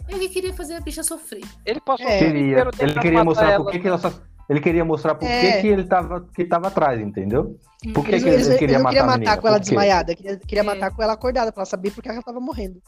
Ele 0.07 0.29
queria 0.29 0.53
fazer 0.53 0.75
a 0.75 0.79
bicha 0.79 1.03
sofrer. 1.03 1.43
Ele 1.65 1.81
passou 1.81 2.07
É. 2.07 2.15
o 2.15 2.19
Queria. 2.19 2.67
Ele 2.79 2.99
queria 3.01 3.23
mostrar 3.25 3.49
ela. 3.51 3.63
por 3.65 3.71
que, 3.73 3.79
que 3.79 3.87
ele 3.87 3.95
assass- 3.95 4.21
Ele 4.47 4.61
queria 4.61 4.85
mostrar 4.85 5.15
por 5.15 5.27
É. 5.27 5.59
que, 5.59 5.67
ele 5.67 5.83
tava, 5.83 6.21
que 6.33 6.45
tava 6.45 6.67
atrás, 6.69 7.01
entendeu? 7.01 7.59
Por 7.93 8.05
que, 8.05 8.11
Eles, 8.11 8.23
que 8.23 8.29
ele, 8.29 8.35
ele 8.41 8.45
ele 8.51 8.57
queria 8.59 8.77
matar 8.79 8.89
queria 8.91 9.03
matar 9.05 9.17
menina? 9.19 9.37
com 9.41 9.47
ela 9.49 9.59
desmaiada, 9.59 10.15
queria, 10.15 10.37
queria 10.37 10.61
É. 10.61 10.63
matar 10.63 10.91
com 10.95 11.03
ela 11.03 11.13
acordada, 11.13 11.51
pra 11.51 11.61
ela 11.61 11.65
saber 11.65 11.91
porque 11.91 12.07
ela 12.07 12.21
tava 12.21 12.39
morrendo. 12.39 12.79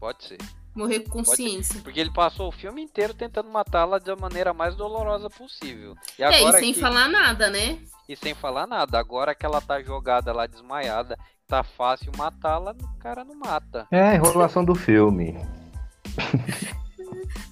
Pode 0.00 0.24
ser. 0.24 0.38
Morrer 0.78 1.00
com 1.00 1.10
consciência. 1.10 1.80
Porque 1.82 1.98
ele 1.98 2.12
passou 2.12 2.48
o 2.48 2.52
filme 2.52 2.82
inteiro 2.82 3.12
tentando 3.12 3.50
matá-la 3.50 3.98
da 3.98 4.14
maneira 4.14 4.52
mais 4.54 4.76
dolorosa 4.76 5.28
possível. 5.28 5.94
E 6.18 6.22
É, 6.22 6.30
e 6.30 6.34
agora 6.36 6.58
sem 6.60 6.72
que- 6.72 6.80
falar 6.80 7.08
nada, 7.08 7.50
né? 7.50 7.78
E 8.08 8.14
sem 8.16 8.32
falar 8.34 8.66
nada. 8.66 8.98
Agora 8.98 9.34
que 9.34 9.44
ela 9.44 9.60
tá 9.60 9.82
jogada 9.82 10.32
lá 10.32 10.46
desmaiada, 10.46 11.18
tá 11.46 11.62
fácil 11.64 12.12
matá-la, 12.16 12.72
o 12.80 12.98
cara 12.98 13.24
não 13.24 13.34
mata. 13.34 13.86
É, 13.90 14.00
a 14.10 14.14
enrolação 14.14 14.64
do 14.64 14.74
filme. 14.74 15.36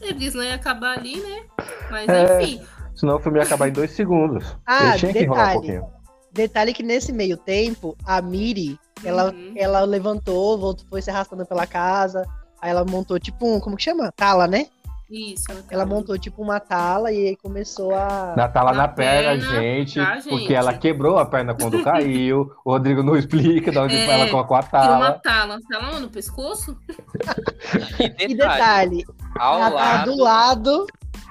Ele 0.01 0.15
disse 0.15 0.37
não 0.37 0.45
ia 0.45 0.55
acabar 0.55 0.99
ali, 0.99 1.17
né? 1.21 1.45
Mas 1.91 2.09
É. 2.09 2.43
enfim. 2.43 2.67
Senão 2.95 3.17
o 3.17 3.21
filme 3.21 3.39
ia 3.39 3.45
acabar 3.45 3.69
em 3.69 3.73
dois 3.73 3.91
segundos. 3.91 4.57
Ah, 4.67 4.91
ele 4.91 4.99
tinha 4.99 5.13
que 5.13 5.19
enrolar 5.25 5.57
um 5.57 5.61
detalhe. 5.61 5.79
pouquinho. 5.81 5.97
Detalhe 6.33 6.73
que 6.75 6.83
nesse 6.83 7.13
meio 7.13 7.37
tempo, 7.37 7.97
a 8.07 8.21
Miri, 8.23 8.79
ela, 9.05 9.31
Uhum. 9.33 9.53
ela 9.57 9.81
levantou, 9.85 10.59
voltou, 10.59 10.87
foi 10.89 11.03
se 11.03 11.11
arrastando 11.11 11.45
pela 11.47 11.67
casa. 11.67 12.25
Aí 12.61 12.71
ela 12.71 12.85
montou 12.85 13.19
tipo 13.19 13.47
um, 13.47 13.61
como 13.61 13.77
que 13.77 13.83
chama? 13.85 14.13
Tala, 14.13 14.47
né? 14.47 14.67
Isso. 15.09 15.45
Ela, 15.51 15.63
Ela 15.71 15.87
montou 15.87 16.19
tipo 16.19 16.43
uma 16.43 16.59
tala 16.59 17.13
e 17.13 17.29
aí 17.29 17.37
começou 17.37 17.95
a. 17.95 18.35
Na, 18.37 18.47
lá 18.63 18.73
Na 18.73 18.73
na 18.73 18.89
perna, 18.89 19.41
perna, 19.41 19.61
gente, 19.63 19.95
tá, 20.01 20.15
gente? 20.17 20.29
porque 20.29 20.53
ela 20.53 20.75
quebrou 20.77 21.17
a 21.19 21.25
perna 21.25 21.55
quando 21.55 21.81
caiu. 21.85 22.51
o 22.65 22.73
Rodrigo 22.73 23.05
não 23.05 23.15
explica 23.17 23.71
de 23.71 23.79
onde 23.79 23.95
É, 23.97 24.11
ela 24.11 24.29
colocou 24.31 24.57
a 24.57 24.63
Tirou 24.65 24.83
uma 24.97 25.13
tala. 25.13 25.61
tala. 25.61 25.61
Tala 25.71 26.01
no 26.01 26.11
pescoço? 26.11 26.77
E 28.19 28.25
E 28.33 28.35
detalhe, 28.35 29.05
ao 29.39 29.73
lado, 29.73 30.11
do 30.13 30.23
lado. 30.23 30.87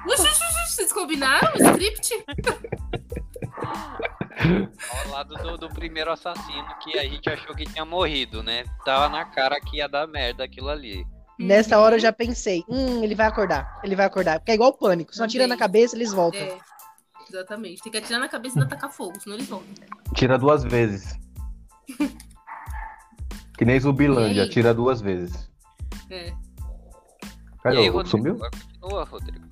Uxi, 0.07 0.21
uxi, 0.21 0.29
uxi, 0.29 0.71
Vocês 0.75 0.93
combinaram 0.93 1.51
o 1.53 1.57
script? 1.57 2.23
ao 4.89 5.11
lado 5.11 5.35
do, 5.35 5.57
do 5.57 5.69
primeiro 5.69 6.11
assassino 6.11 6.67
que 6.81 6.97
a 6.97 7.03
gente 7.03 7.29
achou 7.29 7.55
que 7.55 7.65
tinha 7.65 7.83
morrido, 7.85 8.41
né? 8.43 8.63
Tava 8.83 9.09
na 9.09 9.25
cara 9.25 9.59
que 9.59 9.77
ia 9.77 9.87
dar 9.89 10.07
merda 10.07 10.43
aquilo 10.43 10.69
ali. 10.69 11.05
Nessa 11.39 11.77
hora 11.79 11.95
eu 11.95 11.99
já 11.99 12.13
pensei, 12.13 12.63
hum, 12.69 13.03
ele 13.03 13.13
vai 13.15 13.27
acordar, 13.27 13.79
ele 13.83 13.95
vai 13.95 14.05
acordar. 14.05 14.39
Porque 14.39 14.51
é 14.51 14.55
igual 14.55 14.69
o 14.69 14.77
pânico, 14.77 15.15
só 15.15 15.27
tira 15.27 15.45
na 15.45 15.55
Também. 15.55 15.59
cabeça 15.59 15.95
eles 15.95 16.13
voltam. 16.13 16.39
É, 16.39 16.57
exatamente. 17.29 17.81
Tem 17.81 17.91
que 17.91 17.97
atirar 17.97 18.19
na 18.19 18.29
cabeça 18.29 18.57
e 18.57 18.61
ainda 18.61 18.73
tacar 18.75 18.91
fogo, 18.91 19.19
senão 19.19 19.35
eles 19.35 19.47
voltam. 19.47 19.67
Tira 20.13 20.37
duas 20.37 20.63
vezes. 20.63 21.17
Que 23.57 23.63
nem 23.63 23.79
Zumbilândia, 23.79 24.43
aí? 24.43 24.49
atira 24.49 24.73
duas 24.73 24.99
vezes. 24.99 25.49
É. 26.09 26.33
Cadê? 27.63 27.77
Aí, 27.77 27.89
o- 27.89 27.93
Rodrigo? 27.93 28.09
Sumiu? 28.09 28.37
Continua, 28.81 29.03
Rodrigo. 29.05 29.45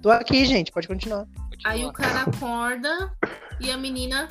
Tô 0.00 0.10
aqui, 0.10 0.46
gente, 0.46 0.72
pode 0.72 0.88
continuar. 0.88 1.26
Continua. 1.26 1.72
Aí 1.72 1.84
o 1.84 1.92
cara 1.92 2.22
acorda 2.22 3.14
e 3.60 3.70
a 3.70 3.76
menina 3.76 4.28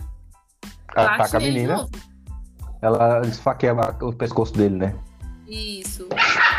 Ataca 0.88 1.18
bate 1.18 1.36
a 1.36 1.40
nele 1.40 1.52
de 1.52 1.60
menina, 1.68 1.90
ela 2.82 3.22
esfaqueia 3.28 3.74
o 4.02 4.14
pescoço 4.14 4.54
dele, 4.54 4.78
né? 4.78 4.96
Isso. 5.48 6.08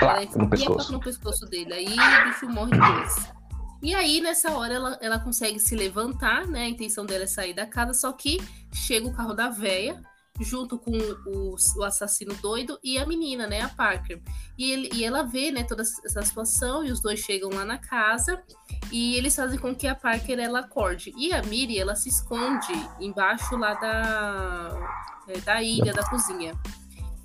Ela 0.04 0.20
no 0.20 0.22
enfia 0.22 0.44
a 0.44 0.48
pescoço. 0.48 0.92
no 0.92 1.00
pescoço 1.00 1.46
dele. 1.46 1.72
Aí 1.72 1.86
o 1.86 2.24
bicho 2.28 2.48
morre 2.48 2.70
depois. 2.70 3.34
E 3.82 3.94
aí, 3.94 4.20
nessa 4.20 4.50
hora, 4.52 4.72
ela, 4.72 4.98
ela 5.00 5.18
consegue 5.18 5.60
se 5.60 5.76
levantar, 5.76 6.46
né? 6.46 6.64
A 6.64 6.68
intenção 6.70 7.04
dela 7.04 7.24
é 7.24 7.26
sair 7.26 7.52
da 7.52 7.66
casa, 7.66 7.92
só 7.92 8.10
que 8.12 8.38
chega 8.72 9.06
o 9.06 9.12
carro 9.12 9.34
da 9.34 9.50
véia, 9.50 10.02
junto 10.40 10.78
com 10.78 10.96
o, 11.26 11.54
o 11.76 11.84
assassino 11.84 12.34
doido 12.36 12.78
e 12.82 12.96
a 12.96 13.04
menina, 13.04 13.46
né? 13.46 13.60
A 13.60 13.68
Parker. 13.68 14.22
E, 14.56 14.72
ele, 14.72 14.90
e 14.94 15.04
ela 15.04 15.22
vê, 15.22 15.50
né, 15.50 15.64
toda 15.64 15.82
essa 15.82 16.22
situação, 16.22 16.82
e 16.82 16.90
os 16.90 17.00
dois 17.00 17.20
chegam 17.20 17.50
lá 17.50 17.62
na 17.62 17.76
casa, 17.76 18.42
e 18.90 19.16
eles 19.16 19.36
fazem 19.36 19.58
com 19.58 19.74
que 19.74 19.86
a 19.86 19.94
Parker 19.94 20.38
ela 20.38 20.60
acorde. 20.60 21.12
E 21.18 21.34
a 21.34 21.42
Miri, 21.42 21.78
ela 21.78 21.94
se 21.94 22.08
esconde 22.08 22.72
embaixo 22.98 23.54
lá 23.54 23.74
da, 23.74 25.22
é, 25.28 25.40
da 25.40 25.62
ilha, 25.62 25.92
da 25.92 26.08
cozinha. 26.08 26.54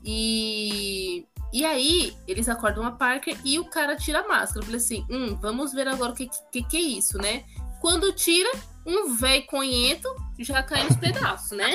E, 0.03 1.25
e 1.53 1.65
aí, 1.65 2.13
eles 2.27 2.47
acordam 2.49 2.83
a 2.85 2.91
Parker 2.91 3.35
e 3.43 3.57
o 3.59 3.65
cara 3.65 3.95
tira 3.95 4.19
a 4.21 4.27
máscara. 4.27 4.59
Eu 4.59 4.63
falei 4.65 4.79
assim: 4.79 5.05
hum, 5.09 5.37
vamos 5.41 5.71
ver 5.73 5.87
agora 5.87 6.11
o 6.11 6.15
que, 6.15 6.29
que, 6.51 6.63
que 6.63 6.77
é 6.77 6.81
isso, 6.81 7.17
né? 7.17 7.43
Quando 7.81 8.11
tira, 8.13 8.49
um 8.85 9.15
velho 9.15 9.45
conhento 9.47 10.07
já 10.39 10.61
cai 10.63 10.83
nos 10.83 10.95
pedaços, 10.97 11.57
né? 11.57 11.71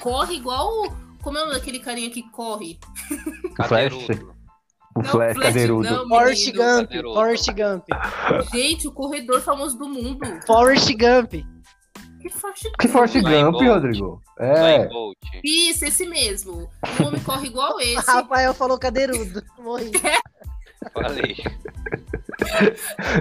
Corre 0.00 0.34
igual. 0.36 0.68
o- 0.70 1.06
Como 1.22 1.38
é 1.38 1.42
o 1.42 1.46
nome 1.46 1.58
daquele 1.58 1.80
carinha 1.80 2.10
que 2.10 2.22
corre? 2.30 2.78
Flash. 3.56 3.68
Cadeirudo. 3.68 4.36
O 4.94 5.02
Não, 5.02 5.10
Flash, 5.10 5.36
cadeirudo. 5.38 5.90
não. 5.90 6.08
Forrest 6.08 6.52
Gump. 6.52 6.90
Forrest 7.14 7.46
Gump, 7.52 7.84
Gente, 8.52 8.88
o 8.88 8.92
corredor 8.92 9.40
famoso 9.42 9.76
do 9.76 9.88
mundo. 9.88 10.20
Forrest 10.46 10.88
Gump. 10.92 11.34
Que 12.26 12.38
Forrest 12.38 12.66
Que 12.78 12.88
Forte 12.88 13.20
Gump, 13.20 13.52
Bolt. 13.52 13.66
Rodrigo. 13.66 14.22
É. 14.38 14.88
Isso, 15.44 15.84
esse 15.84 16.06
mesmo. 16.06 16.68
O 17.00 17.02
homem 17.04 17.22
corre 17.22 17.46
igual 17.46 17.78
esse. 17.80 17.94
Rafael 18.06 18.52
falou 18.54 18.78
cadeirudo. 18.78 19.42
Morri. 19.58 19.92
Falei. 20.92 21.36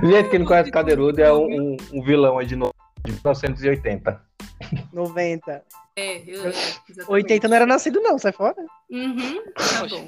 Gente, 0.04 0.30
quem 0.30 0.40
não 0.40 0.46
conhece 0.46 0.72
Cadeirudo 0.72 1.22
é 1.22 1.32
um, 1.34 1.78
um- 1.94 2.04
vilão 2.04 2.38
aí 2.38 2.46
de 2.46 2.56
no- 2.56 2.74
de 3.04 3.12
1980. 3.12 4.22
90. 4.94 5.64
É, 5.98 6.18
eu, 6.28 6.44
é, 6.46 6.48
exatamente. 6.50 7.10
80 7.10 7.48
não 7.48 7.56
era 7.56 7.66
nascido, 7.66 8.02
não, 8.02 8.18
sai 8.20 8.32
fora. 8.34 8.56
Uhum, 8.90 9.42
tá 9.56 9.88
bom. 9.88 10.08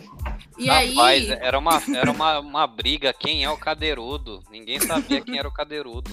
E 0.58 0.68
Rapaz, 0.68 0.98
aí, 0.98 1.38
era, 1.42 1.58
uma, 1.58 1.82
era 1.96 2.12
uma, 2.12 2.40
uma 2.40 2.68
briga. 2.68 3.14
Quem 3.14 3.44
é 3.44 3.50
o 3.50 3.58
cadeirudo? 3.58 4.44
Ninguém 4.52 4.80
sabia 4.82 5.22
quem 5.22 5.40
era 5.40 5.48
o 5.48 5.54
cadeirudo. 5.54 6.12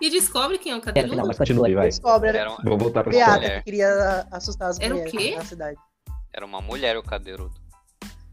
E 0.00 0.10
descobre 0.10 0.58
quem 0.58 0.72
é 0.72 0.74
o 0.74 0.78
Não, 0.78 0.84
cadeirudo. 0.84 1.26
mas 1.26 1.36
continua 1.38 1.66
aí, 1.66 1.74
vai. 1.74 1.88
Descobre, 1.88 2.28
era 2.28 2.38
Era, 2.38 2.52
um- 2.52 2.56
Vou 2.64 2.78
voltar 2.78 3.02
pra 3.02 3.12
Beata 3.12 3.32
história. 3.38 3.58
que 3.58 3.64
queria 3.64 4.26
assustar 4.30 4.70
as 4.70 4.80
Era 4.80 4.94
o 4.94 4.98
mulheres 4.98 5.12
quê? 5.12 5.36
na 5.36 5.44
cidade. 5.44 5.78
era 6.32 6.46
uma 6.46 6.60
mulher 6.60 6.96
o 6.96 7.02
cadeirudo. 7.02 7.54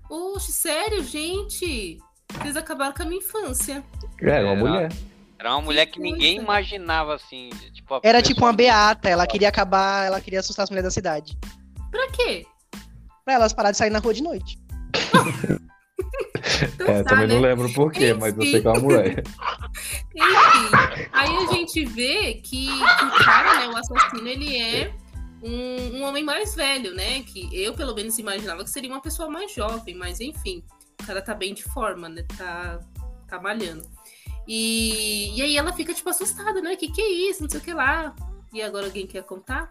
Oxe, 0.09 0.51
sério, 0.51 1.03
gente? 1.03 1.97
Vocês 2.39 2.55
acabaram 2.55 2.93
com 2.93 3.03
a 3.03 3.05
minha 3.05 3.17
infância. 3.19 3.83
É, 4.21 4.29
Era 4.29 4.45
uma 4.45 4.55
mulher. 4.55 4.89
Era 5.39 5.51
uma 5.51 5.61
mulher 5.61 5.85
que 5.85 5.99
ninguém 5.99 6.37
imaginava 6.37 7.15
assim. 7.15 7.49
Tipo, 7.73 7.95
Era 7.95 8.19
pessoa- 8.19 8.21
tipo 8.23 8.41
uma 8.45 8.53
beata, 8.53 9.09
ela 9.09 9.27
queria 9.27 9.49
acabar, 9.49 10.05
ela 10.05 10.19
queria 10.21 10.39
assustar 10.39 10.63
as 10.63 10.69
mulheres 10.69 10.87
da 10.87 10.91
cidade. 10.91 11.37
Pra 11.91 12.09
quê? 12.11 12.45
Pra 13.25 13.33
elas 13.35 13.53
parar 13.53 13.71
de 13.71 13.77
sair 13.77 13.89
na 13.89 13.99
rua 13.99 14.13
de 14.13 14.23
noite. 14.23 14.57
Então 16.63 16.87
É, 16.87 17.03
tá, 17.03 17.09
também 17.11 17.27
né? 17.27 17.33
não 17.35 17.41
lembro 17.41 17.71
por 17.73 17.91
quê, 17.91 18.13
mas 18.13 18.35
eu 18.35 18.41
sei 18.41 18.61
que 18.61 18.67
é 18.67 18.71
uma 18.71 18.79
mulher. 18.81 19.23
Enfim, 20.15 21.07
aí 21.13 21.37
a 21.37 21.45
gente 21.53 21.85
vê 21.85 22.35
que, 22.35 22.67
que 22.67 23.05
o 23.05 23.23
cara, 23.23 23.59
né, 23.59 23.67
o 23.67 23.77
assassino, 23.77 24.27
ele 24.27 24.57
é 24.57 24.93
um, 25.43 25.97
um 25.97 26.03
homem 26.03 26.23
mais 26.23 26.55
velho, 26.55 26.93
né? 26.95 27.21
Que 27.23 27.49
eu, 27.53 27.73
pelo 27.73 27.93
menos, 27.93 28.17
imaginava 28.17 28.63
que 28.63 28.69
seria 28.69 28.89
uma 28.89 29.01
pessoa 29.01 29.29
mais 29.29 29.53
jovem, 29.53 29.95
mas 29.95 30.19
enfim, 30.19 30.63
o 31.01 31.05
cara 31.05 31.21
tá 31.21 31.33
bem 31.35 31.53
de 31.53 31.63
forma, 31.63 32.09
né? 32.09 32.23
Tá, 32.37 32.79
tá 33.27 33.39
malhando. 33.39 33.83
E, 34.47 35.37
e 35.37 35.41
aí 35.41 35.57
ela 35.57 35.73
fica, 35.73 35.93
tipo, 35.93 36.09
assustada, 36.09 36.61
né? 36.61 36.75
Que 36.75 36.89
que 36.89 37.01
é 37.01 37.29
isso? 37.29 37.43
Não 37.43 37.49
sei 37.49 37.59
o 37.59 37.63
que 37.63 37.73
lá. 37.73 38.15
E 38.53 38.61
agora 38.61 38.85
alguém 38.85 39.05
quer 39.05 39.23
contar? 39.23 39.69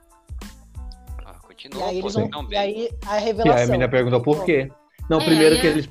Ah, 1.25 1.35
E 1.43 1.47
continua, 1.47 1.89
aí, 1.89 2.01
pô, 2.01 2.07
eles 2.07 2.15
vão, 2.15 2.29
não 2.29 2.43
e 2.45 2.49
bem. 2.49 2.59
aí 2.59 2.91
a 3.07 3.19
E 3.21 3.25
revelação. 3.25 3.57
aí 3.57 3.63
a 3.65 3.67
menina 3.67 3.89
perguntou 3.89 4.21
por 4.23 4.45
quê. 4.45 4.71
Não, 5.09 5.19
É, 5.21 5.25
primeiro 5.25 5.55
aí 5.55 5.61
que 5.61 5.67
eles. 5.67 5.89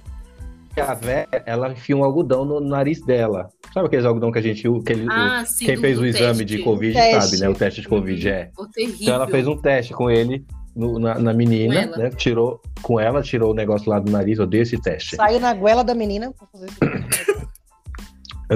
A 0.82 0.94
véia, 0.94 1.28
ela 1.46 1.72
enfia 1.72 1.96
um 1.96 2.04
algodão 2.04 2.44
no 2.46 2.60
nariz 2.60 3.02
dela. 3.02 3.50
Sabe 3.74 3.88
aqueles 3.88 4.06
algodão 4.06 4.32
que 4.32 4.40
a 4.40 4.42
gente. 4.42 4.62
Que 4.84 4.92
ele, 4.94 5.08
Ah, 5.10 5.44
sim. 5.46 5.66
quem 5.66 5.78
fez 5.78 5.98
o 6.00 6.06
exame 6.06 6.40
teste. 6.40 6.46
de 6.46 6.64
Covid 6.64 6.94
Teste. 6.94 7.22
sabe, 7.30 7.42
né? 7.42 7.50
O 7.50 7.54
teste 7.56 7.82
de 7.82 7.88
Covid, 7.88 8.30
é. 8.30 8.52
Pô, 8.56 8.68
terrível. 8.68 8.98
Então 9.02 9.16
ela 9.16 9.28
fez 9.28 9.48
um 9.48 9.58
teste 9.58 9.94
com 9.94 10.10
ele, 10.12 10.46
no- 10.76 11.00
na, 11.00 11.18
na 11.20 11.34
menina, 11.34 11.86
né? 11.98 12.10
Tirou 12.10 12.62
com 12.82 13.00
ela, 13.00 13.22
tirou 13.22 13.52
o 13.52 13.54
negócio 13.56 13.90
lá 13.90 14.00
do 14.00 14.12
nariz, 14.12 14.38
eu 14.40 14.46
dei 14.48 14.62
esse 14.62 14.78
teste. 14.82 15.16
Saiu 15.16 15.40
na 15.40 15.54
goela 15.54 15.84
da 15.84 15.94
menina 15.96 16.32
pra 16.34 16.48
fazer 16.48 16.68
isso. 16.68 17.46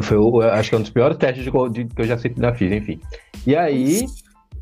Foi, 0.04 0.18
o- 0.18 0.44
eu 0.44 0.52
acho 0.52 0.70
que 0.70 0.76
é 0.76 0.78
um 0.78 0.82
dos 0.82 0.92
piores 0.92 1.18
testes 1.18 1.44
de, 1.44 1.52
de- 1.72 1.86
que 1.94 2.02
eu 2.02 2.06
já, 2.06 2.18
sei- 2.18 2.34
já 2.38 2.54
fiz, 2.54 2.72
enfim. 2.72 3.02
E 3.48 3.56
aí, 3.56 4.06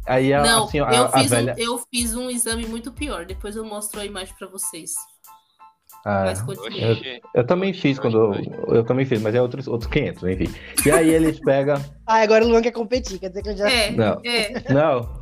aí 0.05 0.33
a, 0.33 0.41
Não, 0.43 0.63
assim, 0.65 0.77
eu, 0.77 0.85
a, 0.85 1.05
a 1.05 1.19
fiz 1.19 1.29
velha. 1.29 1.53
um, 1.57 1.61
eu 1.61 1.81
fiz 1.93 2.15
um 2.15 2.29
exame 2.29 2.65
muito 2.65 2.91
pior. 2.93 3.25
Depois 3.25 3.55
eu 3.55 3.65
mostro 3.65 3.99
a 3.99 4.05
imagem 4.05 4.33
pra 4.39 4.47
vocês. 4.47 4.91
Ah. 6.09 6.31
Oxi, 6.31 7.21
eu 7.35 7.45
também 7.45 7.73
fiz 7.73 7.99
quando. 7.99 8.33
Eu, 8.33 8.75
eu 8.75 8.83
também 8.85 9.05
fiz, 9.05 9.21
mas 9.21 9.35
é 9.35 9.41
outros, 9.41 9.67
outros 9.67 9.91
500, 9.91 10.23
enfim. 10.23 10.53
E 10.85 10.89
aí 10.91 11.09
eles 11.09 11.37
pegam. 11.41 11.75
Ah, 12.07 12.21
agora 12.21 12.45
o 12.45 12.47
Luan 12.47 12.61
quer 12.61 12.71
competir, 12.71 13.19
quer 13.19 13.27
dizer 13.27 13.41
que 13.43 13.49
eu 13.49 13.57
já. 13.57 13.69
É, 13.69 13.91
Não. 13.91 14.21
é. 14.23 14.73
Não. 14.73 15.21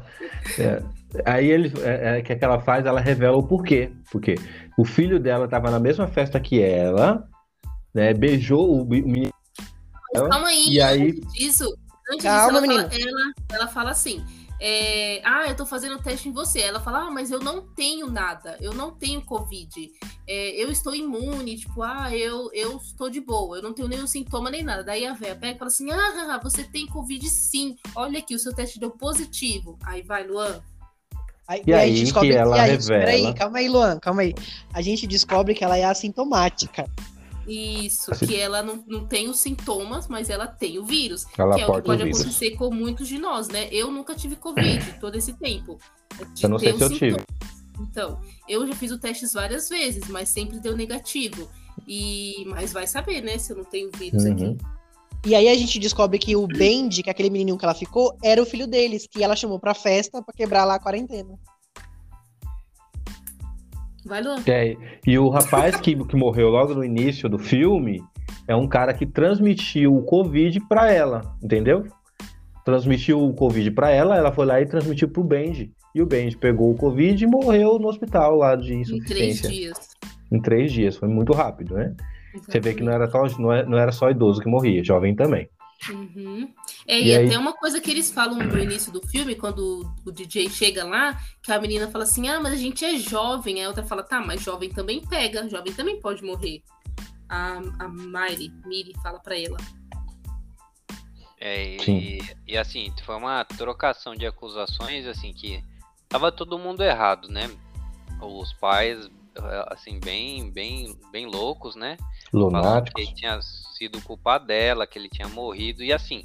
É. 0.60 0.84
Aí 1.26 1.50
ele, 1.50 1.74
é, 1.82 2.20
é, 2.20 2.22
que 2.22 2.36
que 2.36 2.46
ela 2.46 2.60
faz? 2.60 2.86
Ela 2.86 3.00
revela 3.00 3.36
o 3.36 3.42
porquê. 3.48 3.92
Porque 4.12 4.36
o 4.78 4.86
filho 4.86 5.20
dela 5.20 5.46
estava 5.46 5.72
na 5.72 5.80
mesma 5.80 6.08
festa 6.08 6.40
que 6.40 6.62
ela, 6.62 7.24
né? 7.94 8.14
Beijou 8.14 8.70
o, 8.70 8.84
o 8.84 8.88
menino. 8.88 9.32
Calma 10.14 10.48
aí, 10.50 10.68
E 10.70 10.80
aí- 10.82 11.10
antes 11.10 11.34
disso, 11.34 11.76
antes 12.12 12.24
Calma, 12.24 12.44
disso, 12.44 12.52
ela, 12.52 12.62
menina. 12.62 12.90
fala, 12.90 13.02
ela, 13.02 13.34
ela 13.62 13.68
fala 13.68 13.90
assim: 13.90 14.24
é, 14.60 15.22
Ah, 15.24 15.46
eu 15.48 15.56
tô 15.56 15.66
fazendo 15.66 16.02
teste 16.02 16.30
em 16.30 16.32
você. 16.32 16.62
Ela 16.62 16.80
fala: 16.80 17.08
Ah, 17.08 17.12
mas 17.12 17.32
eu 17.32 17.40
não 17.40 17.62
tenho 17.62 18.10
nada, 18.10 18.58
eu 18.62 18.74
não 18.74 18.92
tenho 18.92 19.22
Covid, 19.22 19.92
é, 20.28 20.50
eu 20.62 20.72
estou 20.72 20.96
imune, 20.96 21.58
tipo, 21.58 21.82
ah, 21.82 22.16
eu, 22.16 22.50
eu 22.54 22.78
estou 22.78 23.10
de 23.10 23.20
boa, 23.22 23.58
eu 23.58 23.64
não 23.64 23.74
tenho 23.74 23.88
nenhum 23.88 24.08
sintoma 24.08 24.50
nem 24.50 24.64
nada. 24.64 24.84
Daí 24.84 25.06
a 25.06 25.14
véia 25.14 25.36
pega 25.36 25.56
e 25.56 25.60
fala 25.60 25.70
assim: 25.70 25.92
Ah, 25.92 26.40
você 26.42 26.64
tem 26.64 26.88
Covid 26.88 27.28
sim, 27.30 27.76
olha 27.96 28.20
aqui, 28.20 28.36
o 28.36 28.40
seu 28.40 28.54
teste 28.54 28.80
deu 28.80 28.92
positivo. 28.92 29.78
Aí 29.84 30.02
vai, 30.02 30.26
Luan. 30.26 30.62
Aí, 31.48 31.62
E 31.68 31.74
a 31.74 31.78
aí 31.78 31.96
gente 31.96 32.06
descobre 32.06 32.30
que 32.30 32.36
ela 32.36 32.58
e 32.58 32.60
aí, 32.60 32.72
revela- 32.72 33.06
Peraí, 33.06 33.34
calma 33.36 33.58
aí, 33.60 33.70
Luan, 33.70 34.00
calma 34.00 34.22
aí. 34.24 34.34
A 34.74 34.82
gente 34.82 35.06
descobre 35.06 35.54
que 35.54 35.64
ela 35.64 35.78
é 35.78 35.84
assintomática. 35.86 36.90
Isso, 37.48 38.12
Assim. 38.12 38.26
que 38.28 38.36
ela 38.36 38.64
não, 38.64 38.84
não 38.88 39.06
tem 39.08 39.30
os 39.30 39.40
sintomas, 39.40 40.08
mas 40.08 40.30
ela 40.30 40.48
tem 40.48 40.80
o 40.80 40.86
vírus. 40.86 41.26
Ela 41.38 41.56
que 41.56 41.62
é 41.62 41.68
o 41.68 41.74
que 41.74 41.80
o 41.80 41.84
pode 41.84 42.04
vírus. 42.04 42.20
acontecer 42.22 42.52
com 42.52 42.74
muitos 42.74 43.08
de 43.08 43.18
nós, 43.18 43.48
né? 43.48 43.68
Eu 43.72 43.92
nunca 43.92 44.16
tive 44.16 44.36
Covid 44.36 44.94
todo 45.00 45.16
esse 45.16 45.34
tempo. 45.34 45.78
Eu 46.42 46.50
não 46.50 46.58
sei 46.60 46.74
se 46.78 46.84
eu 46.84 46.90
tive. 46.90 47.18
Então, 47.80 48.20
eu 48.48 48.66
já 48.66 48.74
fiz 48.74 48.92
o 48.92 48.98
teste 48.98 49.26
várias 49.34 49.68
vezes, 49.70 50.08
mas 50.08 50.30
sempre 50.30 50.60
deu 50.60 50.76
negativo. 50.78 51.50
E 51.88 52.46
mas 52.48 52.72
vai 52.74 52.88
saber, 52.88 53.22
né? 53.22 53.38
Se 53.38 53.52
eu 53.52 53.58
não 53.58 53.66
tenho 53.66 53.90
vírus 53.98 54.24
Uhum. 54.24 54.32
aqui. 54.32 54.58
E 55.28 55.34
aí 55.36 55.48
a 55.50 55.56
gente 55.56 55.80
descobre 55.80 56.20
que 56.20 56.36
o 56.36 56.46
Bendy, 56.48 57.02
que 57.02 57.10
é 57.10 57.12
aquele 57.12 57.32
menininho 57.32 57.58
que 57.58 57.66
ela 57.66 57.74
ficou, 57.74 58.16
era 58.24 58.42
o 58.42 58.46
filho 58.46 58.68
deles, 58.68 59.08
que 59.10 59.24
ela 59.24 59.36
chamou 59.36 59.60
pra 59.60 59.74
festa 59.74 60.22
pra 60.22 60.34
quebrar 60.34 60.66
lá 60.66 60.76
a 60.76 60.80
quarentena. 60.80 61.38
Vai, 64.06 64.22
Luan. 64.22 64.36
É, 64.48 64.76
e 65.06 65.18
o 65.18 65.30
rapaz 65.30 65.76
que, 65.78 65.96
que 66.06 66.16
morreu 66.16 66.50
logo 66.50 66.74
no 66.74 66.84
início 66.84 67.28
do 67.28 67.40
filme 67.40 68.02
é 68.48 68.56
um 68.56 68.68
cara 68.68 68.94
que 68.94 69.06
transmitiu 69.06 69.96
o 69.96 70.04
Covid 70.04 70.60
pra 70.68 70.92
ela, 70.92 71.22
entendeu? 71.44 71.86
Transmitiu 72.64 73.24
o 73.24 73.34
Covid 73.34 73.70
pra 73.72 73.92
ela, 73.92 74.16
ela 74.18 74.32
foi 74.32 74.46
lá 74.46 74.60
e 74.62 74.66
transmitiu 74.66 75.08
pro 75.10 75.24
Benji. 75.24 75.72
E 75.94 76.02
o 76.02 76.06
Benji 76.06 76.36
pegou 76.38 76.72
o 76.72 76.76
Covid 76.76 77.24
e 77.24 77.28
morreu 77.28 77.80
no 77.80 77.88
hospital 77.88 78.36
lá 78.36 78.56
de 78.56 78.74
Em 78.74 78.82
três 78.84 78.90
insuficiência. 78.90 79.50
dias. 79.50 79.90
Em 80.32 80.42
três 80.42 80.72
dias, 80.72 80.98
foi 80.98 81.08
muito 81.08 81.32
rápido, 81.34 81.76
né? 81.76 81.94
Você 82.48 82.60
vê 82.60 82.74
que 82.74 82.84
não 82.84 82.92
era, 82.92 83.10
só, 83.10 83.26
é- 83.54 83.66
não 83.66 83.78
era 83.78 83.92
só 83.92 84.10
idoso 84.10 84.42
que 84.42 84.50
morria, 84.50 84.84
jovem 84.84 85.16
também. 85.16 85.48
Uhum. 85.90 86.52
É, 86.88 87.00
E 87.00 87.08
e, 87.10 87.16
aí- 87.16 87.26
até 87.28 87.38
uma 87.38 87.54
coisa 87.54 87.80
que 87.80 87.92
eles 87.92 88.12
falam 88.12 88.38
no 88.38 88.58
início 88.60 88.92
do 88.92 89.06
filme, 89.08 89.36
quando 89.36 89.94
o 90.06 90.12
DJ 90.12 90.50
chega 90.50 90.84
lá, 90.84 91.20
que 91.44 91.52
a 91.52 91.60
menina 91.60 91.90
fala 91.92 92.04
assim: 92.06 92.28
Ah, 92.28 92.40
mas 92.40 92.54
a 92.54 92.58
gente 92.58 92.84
é 92.84 92.98
jovem. 92.98 93.56
Aí 93.60 93.64
a 93.66 93.68
outra 93.68 93.84
fala: 93.84 94.02
Tá, 94.04 94.20
mas 94.20 94.42
jovem 94.42 94.70
também 94.70 95.06
pega, 95.06 95.48
jovem 95.50 95.74
também 95.74 96.00
pode 96.00 96.24
morrer. 96.24 96.64
A, 97.30 97.58
a 97.80 97.88
Miri, 97.90 98.52
Miri 98.66 98.94
fala 99.02 99.20
pra 99.20 99.38
ela. 99.38 99.58
É, 101.40 101.76
e, 101.88 102.20
e 102.48 102.58
assim, 102.58 102.92
foi 103.06 103.16
uma 103.16 103.44
trocação 103.44 104.16
de 104.16 104.26
acusações, 104.26 105.06
assim, 105.06 105.34
que 105.34 105.64
tava 106.08 106.32
todo 106.32 106.58
mundo 106.58 106.82
errado, 106.82 107.28
né? 107.28 107.52
Os 108.22 108.54
pais 108.54 109.10
eh, 109.36 109.66
assim, 109.68 110.00
bem, 110.00 110.50
bem, 110.50 110.98
bem 111.12 111.26
loucos, 111.28 111.76
né? 111.76 111.98
Que 112.32 112.38
Lunáticos. 112.38 113.04
ele 113.04 113.14
tinha 113.14 113.40
sido 113.76 114.02
culpa 114.02 114.38
dela, 114.38 114.88
que 114.88 114.98
ele 114.98 115.10
tinha 115.10 115.28
morrido, 115.28 115.84
e 115.84 115.92
assim, 115.92 116.24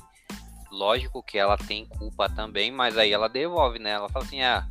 lógico 0.71 1.23
que 1.23 1.39
ela 1.39 1.57
tem 1.57 1.85
culpa 1.85 2.29
também, 2.29 2.71
mas 2.71 2.97
aí 2.97 3.13
ela 3.13 3.29
devolve, 3.29 3.79
né? 3.79 3.91
Ela 3.91 4.09
fala 4.09 4.25
assim, 4.25 4.43
ah, 4.43 4.67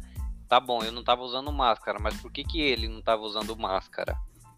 tá 0.48 0.60
bom, 0.60 0.82
eu 0.84 0.92
não 0.92 1.04
tava 1.04 1.22
usando 1.22 1.52
máscara, 1.52 2.00
mas 2.00 2.16
por 2.22 2.32
que 2.32 2.44
que 2.44 2.62
ele 2.62 2.88
não 2.88 3.02
tava 3.02 3.22
usando 3.22 3.56
máscara? 3.56 4.16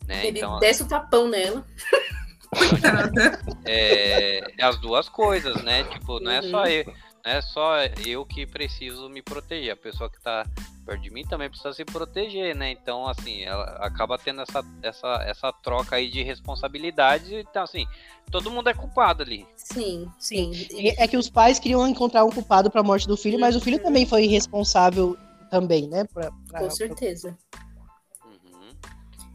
Né? 0.07 0.27
Ele 0.27 0.39
Então, 0.39 0.59
desce 0.59 0.83
o 0.83 0.87
tapão 0.87 1.27
nela. 1.27 1.65
é, 3.65 4.53
é 4.57 4.63
as 4.63 4.77
duas 4.79 5.07
coisas, 5.07 5.61
né? 5.63 5.83
Tipo, 5.85 6.19
não 6.19 6.31
é 6.31 6.41
só 6.41 6.63
Uhum. 6.63 6.67
eu, 6.67 6.85
não 7.25 7.31
é 7.31 7.41
só 7.41 7.77
eu 8.05 8.25
que 8.25 8.45
preciso 8.45 9.09
me 9.09 9.21
proteger, 9.21 9.71
a 9.71 9.77
pessoa 9.77 10.09
que 10.09 10.21
tá 10.21 10.45
perto 10.91 11.01
de 11.03 11.09
mim 11.09 11.23
também 11.23 11.49
precisa 11.49 11.73
se 11.73 11.85
proteger, 11.85 12.55
né? 12.55 12.71
Então, 12.71 13.07
assim, 13.07 13.43
ela 13.43 13.63
acaba 13.79 14.17
tendo 14.17 14.41
essa, 14.41 14.63
essa, 14.83 15.07
essa 15.25 15.53
troca 15.53 15.95
aí 15.95 16.09
de 16.09 16.21
responsabilidade, 16.21 17.33
então, 17.35 17.63
assim, 17.63 17.85
todo 18.29 18.51
mundo 18.51 18.69
é 18.69 18.73
culpado 18.73 19.23
ali. 19.23 19.47
Sim, 19.55 20.09
sim. 20.19 20.51
É 20.97 21.07
que 21.07 21.17
os 21.17 21.29
pais 21.29 21.59
queriam 21.59 21.87
encontrar 21.87 22.25
um 22.25 22.29
culpado 22.29 22.69
pra 22.69 22.83
morte 22.83 23.07
do 23.07 23.15
filho, 23.15 23.39
mas 23.39 23.55
o 23.55 23.61
filho 23.61 23.81
também 23.81 24.05
foi 24.05 24.27
responsável 24.27 25.17
também, 25.49 25.87
né? 25.87 26.03
Pra, 26.05 26.29
pra- 26.49 26.59
Com 26.59 26.69
certeza. 26.69 27.37
Uhum. 28.25 28.73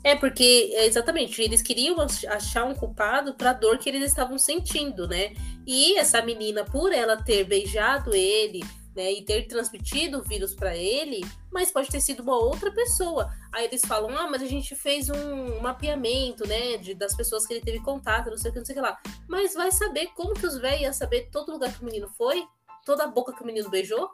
É, 0.05 0.15
porque, 0.15 0.71
é, 0.75 0.87
exatamente, 0.87 1.41
eles 1.41 1.63
queriam 1.63 2.01
ach- 2.01 2.25
achar 2.27 2.65
um 2.65 2.75
culpado 2.75 3.35
pra 3.35 3.53
dor 3.53 3.79
que 3.79 3.89
eles 3.89 4.03
estavam 4.03 4.39
sentindo, 4.39 5.09
né? 5.09 5.33
E 5.67 5.99
essa 5.99 6.21
menina, 6.23 6.65
por 6.65 6.93
ela 6.93 7.17
ter 7.17 7.45
beijado 7.45 8.15
ele, 8.15 8.61
né, 8.97 9.13
e 9.13 9.23
ter 9.23 9.47
transmitido 9.47 10.19
o 10.19 10.23
vírus 10.23 10.55
pra 10.55 10.75
ele, 10.75 11.21
mas 11.53 11.71
pode 11.71 11.89
ter 11.89 12.01
sido 12.01 12.23
uma 12.23 12.37
outra 12.37 12.71
pessoa. 12.73 13.31
Aí 13.53 13.67
eles 13.67 13.83
falam, 13.85 14.11
ah, 14.17 14.29
mas 14.31 14.43
a 14.43 14.47
gente 14.47 14.75
fez 14.75 15.11
um 15.11 15.61
mapeamento, 15.61 16.47
né, 16.49 16.79
de, 16.79 16.95
das 16.95 17.15
pessoas 17.15 17.47
que 17.47 17.53
ele 17.55 17.61
teve 17.65 17.81
contato, 17.81 18.31
não 18.31 18.39
sei 18.39 18.51
o 18.51 18.53
que, 18.55 18.59
não 18.61 18.67
sei 18.67 18.75
o 18.75 18.79
que 18.79 18.83
lá. 18.83 18.99
Mas 19.29 19.53
vai 19.55 19.71
saber 19.71 20.07
como 20.17 20.33
que 20.35 20.47
os 20.47 20.59
velhos 20.59 20.81
iam 20.81 20.93
saber 20.93 21.29
todo 21.31 21.53
lugar 21.53 21.73
que 21.73 21.83
o 21.83 21.85
menino 21.85 22.09
foi? 22.17 22.43
Toda 22.85 23.05
a 23.05 23.09
boca 23.09 23.33
que 23.35 23.43
o 23.43 23.47
menino 23.47 23.69
beijou? 23.69 24.09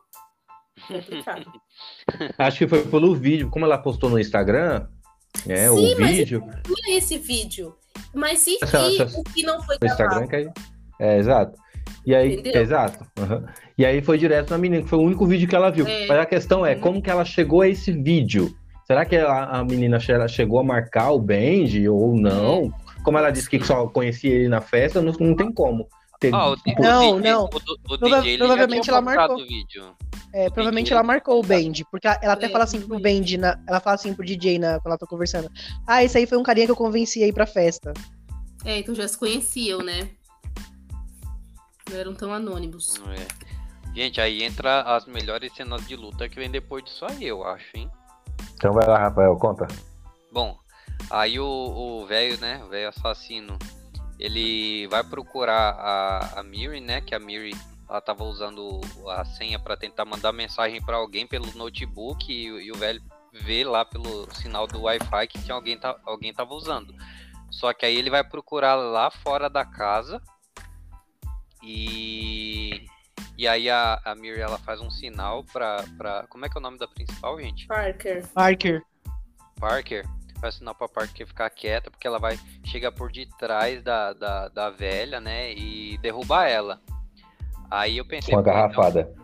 Complicado. 0.88 1.52
Acho 2.38 2.58
que 2.58 2.68
foi 2.68 2.84
pelo 2.84 3.14
vídeo, 3.14 3.50
como 3.50 3.64
ela 3.64 3.78
postou 3.78 4.10
no 4.10 4.18
Instagram, 4.18 4.88
né? 5.46 5.68
Sim, 5.68 5.94
o 5.94 6.00
mas- 6.00 6.16
vídeo. 6.16 6.42
Olha 6.44 6.96
esse 6.96 7.18
vídeo. 7.18 7.76
Mas 8.14 8.46
e, 8.46 8.58
Essa- 8.62 8.78
essa- 9.02 9.18
o 9.18 9.22
que 9.24 9.42
não 9.42 9.62
foi 9.62 9.76
no 9.80 9.86
Instagram 9.86 10.26
gravado? 10.26 10.28
que 10.28 10.36
aí. 10.36 10.50
É, 10.98 11.18
exato. 11.18 11.58
E 12.06 12.14
aí, 12.14 12.34
Entendeu? 12.34 12.62
exato. 12.62 13.06
aham. 13.18 13.44
E 13.78 13.84
aí 13.86 14.00
foi 14.02 14.18
direto 14.18 14.50
na 14.50 14.58
menina, 14.58 14.82
que 14.82 14.88
foi 14.88 14.98
o 14.98 15.02
único 15.02 15.26
vídeo 15.26 15.48
que 15.48 15.54
ela 15.56 15.70
viu. 15.70 15.86
É. 15.86 16.06
Mas 16.06 16.18
a 16.18 16.26
questão 16.26 16.64
é, 16.66 16.74
Uhum. 16.74 16.80
como 16.80 17.02
que 17.02 17.10
ela 17.10 17.24
chegou 17.24 17.60
a 17.62 17.68
esse 17.68 17.92
vídeo? 17.92 18.54
Será 18.86 19.04
que 19.04 19.16
a, 19.16 19.44
a 19.44 19.64
menina 19.64 19.98
chegou 20.28 20.58
a 20.58 20.64
marcar 20.64 21.10
o 21.12 21.18
Benji 21.20 21.88
ou 21.88 22.14
não? 22.14 22.72
Como 23.04 23.16
ela 23.18 23.30
disse 23.30 23.48
que 23.48 23.64
só 23.64 23.86
conhecia 23.86 24.30
ele 24.34 24.48
na 24.48 24.60
festa, 24.60 25.00
não, 25.00 25.12
não 25.18 25.34
tem 25.34 25.50
como. 25.52 25.86
Ter- 26.20 26.32
Ó, 26.34 26.52
o, 26.52 26.56
tipo, 26.56 26.82
Não, 26.82 27.16
DJ, 27.20 27.30
não. 27.32 27.44
O, 27.44 27.94
o 27.94 27.96
DJ, 27.98 28.28
ele 28.34 28.38
provavelmente 28.38 28.90
ela 28.90 29.00
marcou. 29.00 29.36
o 29.36 29.46
vídeo. 29.46 29.84
É, 30.34 30.44
provavelmente 30.50 30.84
DJ. 30.86 30.94
ela 30.96 31.02
marcou 31.02 31.40
o 31.40 31.42
Bendy, 31.42 31.84
porque 31.90 32.06
ela 32.06 32.18
ela 32.22 32.32
até 32.34 32.46
É, 32.46 32.48
fala 32.48 32.64
assim 32.64 32.80
pro. 32.80 32.98
Bendy, 33.00 33.36
na, 33.38 33.58
ela 33.68 33.80
fala 33.80 33.94
assim 33.94 34.14
pro 34.14 34.24
DJ 34.24 34.58
na, 34.58 34.74
quando 34.80 34.86
ela 34.88 34.98
tá 34.98 35.06
conversando. 35.06 35.48
Ah, 35.86 36.04
esse 36.04 36.16
aí 36.18 36.26
foi 36.26 36.38
um 36.38 36.42
carinha 36.42 36.66
que 36.66 36.72
eu 36.72 36.76
convenci 36.76 37.22
a 37.22 37.26
ir 37.26 37.32
pra 37.32 37.46
festa. 37.46 37.92
É, 38.64 38.78
então 38.78 38.94
já 38.94 39.06
se 39.08 39.18
conheciam, 39.18 39.80
né? 39.82 40.08
Não 41.92 41.98
eram 42.00 42.14
tão 42.14 42.32
anônimos. 42.32 42.94
É. 43.08 43.52
Gente, 43.94 44.20
aí 44.20 44.42
entra 44.42 44.80
as 44.82 45.04
melhores 45.06 45.52
cenas 45.54 45.86
de 45.86 45.94
luta 45.96 46.28
que 46.28 46.36
vem 46.36 46.50
depois 46.50 46.82
disso 46.84 47.04
aí, 47.04 47.24
eu 47.26 47.44
acho, 47.46 47.66
hein? 47.76 47.90
Então 48.54 48.72
vai 48.72 48.86
lá, 48.86 48.96
Rafael, 48.98 49.36
conta. 49.36 49.68
Bom, 50.32 50.58
aí 51.10 51.38
o 51.38 51.44
o 51.44 52.06
velho, 52.06 52.40
né, 52.40 52.62
o 52.64 52.68
velho 52.68 52.88
assassino, 52.88 53.58
ele 54.18 54.86
vai 54.88 55.04
procurar 55.04 55.72
a, 55.78 56.40
a 56.40 56.42
Miri, 56.42 56.80
né, 56.80 57.00
que 57.02 57.14
a 57.14 57.18
Miri, 57.18 57.54
ela 57.88 58.00
tava 58.00 58.24
usando 58.24 58.80
a 59.10 59.24
senha 59.26 59.58
pra 59.58 59.76
tentar 59.76 60.04
mandar 60.06 60.32
mensagem 60.32 60.80
pra 60.82 60.96
alguém 60.96 61.26
pelo 61.26 61.52
notebook 61.54 62.32
e, 62.32 62.50
o- 62.50 62.60
e 62.60 62.72
o 62.72 62.76
velho 62.76 63.02
vê 63.32 63.62
lá 63.64 63.84
pelo 63.84 64.26
sinal 64.34 64.66
do 64.66 64.82
Wi-Fi 64.82 65.26
que 65.26 65.42
tinha 65.42 65.54
alguém, 65.54 65.76
tá, 65.78 65.94
alguém 66.06 66.32
tava 66.32 66.54
usando. 66.54 66.94
Só 67.50 67.74
que 67.74 67.84
aí 67.84 67.94
ele 67.96 68.08
vai 68.08 68.24
procurar 68.24 68.74
lá 68.76 69.10
fora 69.10 69.50
da 69.50 69.64
casa 69.66 70.20
e... 71.62 72.86
E 73.38 73.48
aí 73.48 73.68
a, 73.68 74.00
a 74.04 74.14
Miri, 74.14 74.40
ela 74.40 74.58
faz 74.58 74.80
um 74.80 74.90
sinal 74.90 75.42
pra, 75.44 75.84
pra... 75.96 76.26
Como 76.28 76.44
é 76.44 76.48
que 76.48 76.56
é 76.56 76.60
o 76.60 76.62
nome 76.62 76.78
da 76.78 76.86
principal, 76.86 77.40
gente? 77.40 77.66
Parker. 77.66 78.26
Parker. 78.28 78.82
Parker 79.58 80.04
faz 80.42 80.56
sinal 80.56 80.74
pra 80.74 80.88
Parker 80.88 81.24
ficar 81.24 81.48
quieta, 81.50 81.88
porque 81.88 82.06
ela 82.06 82.18
vai 82.18 82.38
chegar 82.64 82.90
por 82.90 83.12
detrás 83.12 83.80
da, 83.82 84.12
da, 84.12 84.48
da 84.48 84.70
velha, 84.70 85.20
né? 85.20 85.52
E 85.54 85.96
derrubar 85.98 86.48
ela. 86.48 86.80
Aí 87.70 87.96
eu 87.96 88.04
pensei. 88.04 88.34
Com 88.34 88.40
a 88.40 88.42
pô, 88.42 88.50
então- 88.50 88.60
garrafada. 88.60 89.14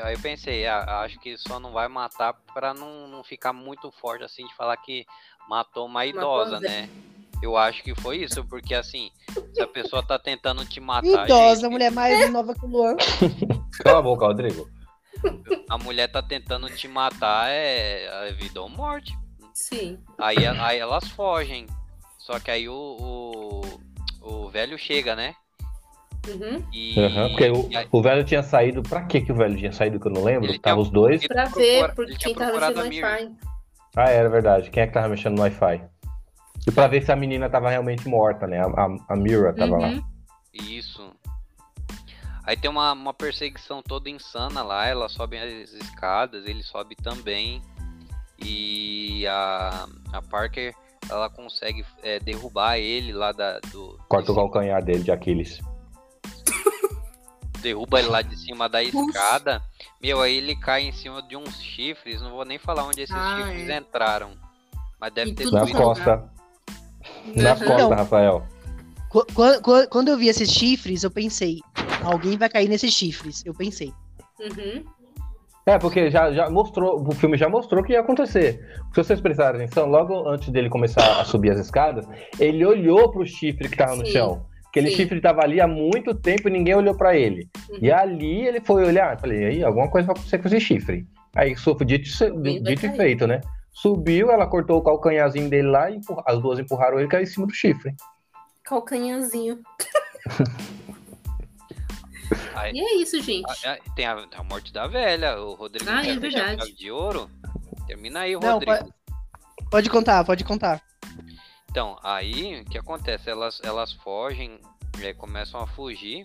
aí 0.00 0.14
eu 0.14 0.20
pensei, 0.20 0.66
ah, 0.66 1.00
acho 1.00 1.18
que 1.18 1.36
só 1.38 1.58
não 1.58 1.72
vai 1.72 1.88
matar 1.88 2.34
pra 2.52 2.74
não, 2.74 3.08
não 3.08 3.24
ficar 3.24 3.54
muito 3.54 3.90
forte 3.90 4.22
assim 4.22 4.46
de 4.46 4.54
falar 4.54 4.76
que 4.76 5.06
matou 5.48 5.86
uma 5.86 6.04
idosa, 6.04 6.58
a 6.58 6.60
velha. 6.60 6.82
né? 6.82 6.88
Eu 7.44 7.58
acho 7.58 7.82
que 7.82 7.94
foi 7.94 8.18
isso, 8.24 8.42
porque 8.44 8.74
assim, 8.74 9.10
se 9.52 9.60
a 9.60 9.66
pessoa 9.66 10.02
tá 10.02 10.18
tentando 10.18 10.64
te 10.64 10.80
matar. 10.80 11.26
Idosa, 11.26 11.60
gente, 11.60 11.70
mulher 11.70 11.92
mais 11.92 12.28
nova 12.32 12.54
que 12.54 12.64
o 12.64 12.68
Luan. 12.68 12.96
Cala 13.82 13.98
a 13.98 14.02
boca, 14.02 14.24
Rodrigo. 14.26 14.66
A 15.68 15.76
mulher 15.76 16.08
tá 16.10 16.22
tentando 16.22 16.70
te 16.70 16.88
matar, 16.88 17.50
é, 17.50 18.28
é 18.28 18.32
vida 18.32 18.62
ou 18.62 18.68
morte. 18.70 19.12
Sim. 19.52 19.98
Aí, 20.18 20.38
aí 20.46 20.78
elas 20.78 21.06
fogem. 21.10 21.66
Só 22.18 22.40
que 22.40 22.50
aí 22.50 22.66
o, 22.66 22.72
o, 22.74 23.60
o 24.22 24.48
velho 24.48 24.78
chega, 24.78 25.14
né? 25.14 25.34
Uhum. 26.26 26.64
E, 26.72 26.98
Aham, 26.98 27.28
porque 27.28 27.50
o, 27.50 27.68
aí- 27.76 27.88
o 27.92 28.00
velho 28.02 28.24
tinha 28.24 28.42
saído. 28.42 28.82
Pra 28.82 29.02
que 29.04 29.20
que 29.20 29.32
o 29.32 29.34
velho 29.34 29.54
tinha 29.58 29.72
saído 29.72 30.00
que 30.00 30.08
eu 30.08 30.12
não 30.12 30.24
lembro? 30.24 30.48
Ele 30.48 30.58
Tava 30.58 30.80
os 30.80 30.88
dois. 30.90 31.26
Pra 31.28 31.44
ver 31.44 31.94
porque 31.94 32.16
quem 32.16 32.34
tava 32.34 32.52
mexendo 32.52 32.78
a 32.78 32.84
no. 32.84 32.88
Wi-Fi. 32.88 33.32
Ah, 33.96 34.10
era 34.10 34.28
verdade. 34.30 34.70
Quem 34.70 34.82
é 34.82 34.86
que 34.86 34.94
tava 34.94 35.08
mexendo 35.08 35.36
no 35.36 35.42
Wi-Fi? 35.42 35.84
E 36.66 36.72
pra 36.72 36.86
ver 36.86 37.02
se 37.04 37.12
a 37.12 37.16
menina 37.16 37.48
tava 37.50 37.68
realmente 37.70 38.08
morta, 38.08 38.46
né? 38.46 38.58
A, 38.60 38.64
a, 38.66 38.96
a 39.10 39.16
Mira 39.16 39.52
tava 39.54 39.76
lá. 39.76 39.88
Uhum. 39.88 40.02
Isso. 40.52 41.10
Aí 42.44 42.56
tem 42.56 42.70
uma, 42.70 42.92
uma 42.92 43.14
perseguição 43.14 43.82
toda 43.82 44.08
insana 44.10 44.62
lá, 44.62 44.86
ela 44.86 45.08
sobe 45.08 45.38
as 45.38 45.72
escadas, 45.72 46.46
ele 46.46 46.62
sobe 46.62 46.94
também. 46.96 47.62
E 48.38 49.26
a, 49.26 49.86
a 50.12 50.22
Parker, 50.22 50.74
ela 51.08 51.30
consegue 51.30 51.84
é, 52.02 52.18
derrubar 52.20 52.76
ele 52.78 53.12
lá 53.12 53.32
da, 53.32 53.58
do. 53.70 53.98
Corta 54.08 54.32
o 54.32 54.34
calcanhar 54.34 54.82
dele 54.84 55.02
de 55.04 55.10
Aquiles. 55.10 55.60
derruba 57.60 57.98
ele 57.98 58.08
lá 58.08 58.20
de 58.22 58.36
cima 58.36 58.68
da 58.68 58.82
escada. 58.82 59.62
Meu, 60.02 60.20
aí 60.20 60.36
ele 60.36 60.54
cai 60.56 60.82
em 60.82 60.92
cima 60.92 61.22
de 61.22 61.36
uns 61.36 61.60
chifres. 61.62 62.20
Não 62.20 62.30
vou 62.32 62.44
nem 62.44 62.58
falar 62.58 62.84
onde 62.84 63.00
esses 63.02 63.14
Ah, 63.16 63.36
chifres 63.38 63.68
é. 63.68 63.78
entraram. 63.78 64.32
Mas 65.00 65.12
deve 65.14 65.30
Em 65.30 65.34
ter 65.34 65.44
doído. 65.44 65.66
lugar. 65.66 65.82
costas. 65.82 66.33
Nas 67.36 67.60
Uhum. 67.60 67.88
Rafael. 67.88 68.42
Qu- 69.10 69.26
qu- 69.32 69.62
qu- 69.62 69.88
Quando 69.90 70.08
eu 70.08 70.18
vi 70.18 70.28
esses 70.28 70.50
chifres, 70.50 71.02
eu 71.04 71.10
pensei, 71.10 71.60
alguém 72.02 72.36
vai 72.36 72.48
cair 72.48 72.68
nesses 72.68 72.92
chifres. 72.92 73.42
Eu 73.46 73.54
pensei. 73.54 73.92
Uhum. 74.40 74.84
É, 75.66 75.78
porque 75.78 76.10
já, 76.10 76.30
já 76.30 76.50
mostrou, 76.50 77.02
o 77.08 77.12
filme 77.14 77.38
já 77.38 77.48
mostrou 77.48 77.80
o 77.80 77.84
que 77.84 77.92
ia 77.94 78.00
acontecer. 78.00 78.60
Se 78.92 78.96
vocês 79.02 79.20
prestarem 79.20 79.62
atenção, 79.62 79.86
logo 79.88 80.28
antes 80.28 80.50
dele 80.50 80.68
começar 80.68 81.20
a 81.20 81.24
subir 81.24 81.52
as 81.52 81.58
escadas, 81.58 82.06
ele 82.38 82.64
olhou 82.66 83.10
pro 83.10 83.24
chifre 83.26 83.68
que 83.68 83.76
tava 83.76 83.96
no 83.96 84.04
Sim, 84.04 84.12
chão. 84.12 84.46
Aquele 84.68 84.90
sim. 84.90 84.96
chifre 84.96 85.20
tava 85.22 85.40
ali 85.42 85.60
há 85.62 85.68
muito 85.68 86.12
tempo 86.14 86.48
e 86.48 86.52
ninguém 86.52 86.74
olhou 86.74 86.94
pra 86.94 87.16
ele. 87.16 87.48
Uhum. 87.70 87.78
E 87.80 87.90
ali 87.90 88.46
ele 88.46 88.60
foi 88.60 88.84
olhar, 88.84 89.18
falei, 89.18 89.44
aí 89.44 89.64
alguma 89.64 89.88
coisa 89.88 90.06
vai 90.08 90.14
acontecer 90.16 90.36
com 90.38 90.48
esse 90.48 90.60
chifre. 90.60 91.06
Aí 91.34 91.56
sofro 91.56 91.84
dito, 91.86 92.04
dito 92.62 92.86
e 92.86 92.90
feito, 92.96 93.26
né? 93.26 93.40
Subiu, 93.74 94.30
ela 94.30 94.46
cortou 94.46 94.78
o 94.78 94.82
calcanharzinho 94.82 95.50
dele 95.50 95.68
lá 95.68 95.90
e 95.90 95.96
empurra- 95.96 96.22
as 96.26 96.40
duas 96.40 96.58
empurraram 96.58 96.96
ele 96.98 97.06
e 97.06 97.10
caiu 97.10 97.24
em 97.24 97.26
cima 97.26 97.46
do 97.46 97.52
chifre. 97.52 97.94
Calcanhazinho. 98.62 99.60
Aí- 102.54 102.72
E 102.74 102.80
é 102.80 102.94
isso, 102.96 103.20
gente. 103.20 103.44
a- 103.66 103.72
a- 103.72 103.78
tem 103.94 104.06
a, 104.06 104.26
a 104.36 104.42
morte 104.44 104.72
da 104.72 104.86
velha, 104.86 105.38
o 105.40 105.54
Rodrigo 105.54 105.90
Ah, 105.90 106.04
é 106.06 106.16
verdade. 106.16 106.72
de 106.72 106.90
ouro. 106.90 107.28
Termina 107.86 108.20
aí, 108.20 108.34
Não, 108.34 108.52
Rodrigo. 108.54 108.94
Pode 109.70 109.90
contar, 109.90 110.24
pode 110.24 110.44
contar. 110.44 110.80
Então, 111.70 111.98
aí 112.02 112.60
o 112.60 112.64
que 112.64 112.78
acontece? 112.78 113.28
Elas, 113.28 113.60
elas 113.64 113.92
fogem, 113.92 114.60
é, 115.02 115.12
começam 115.12 115.60
a 115.60 115.66
fugir. 115.66 116.22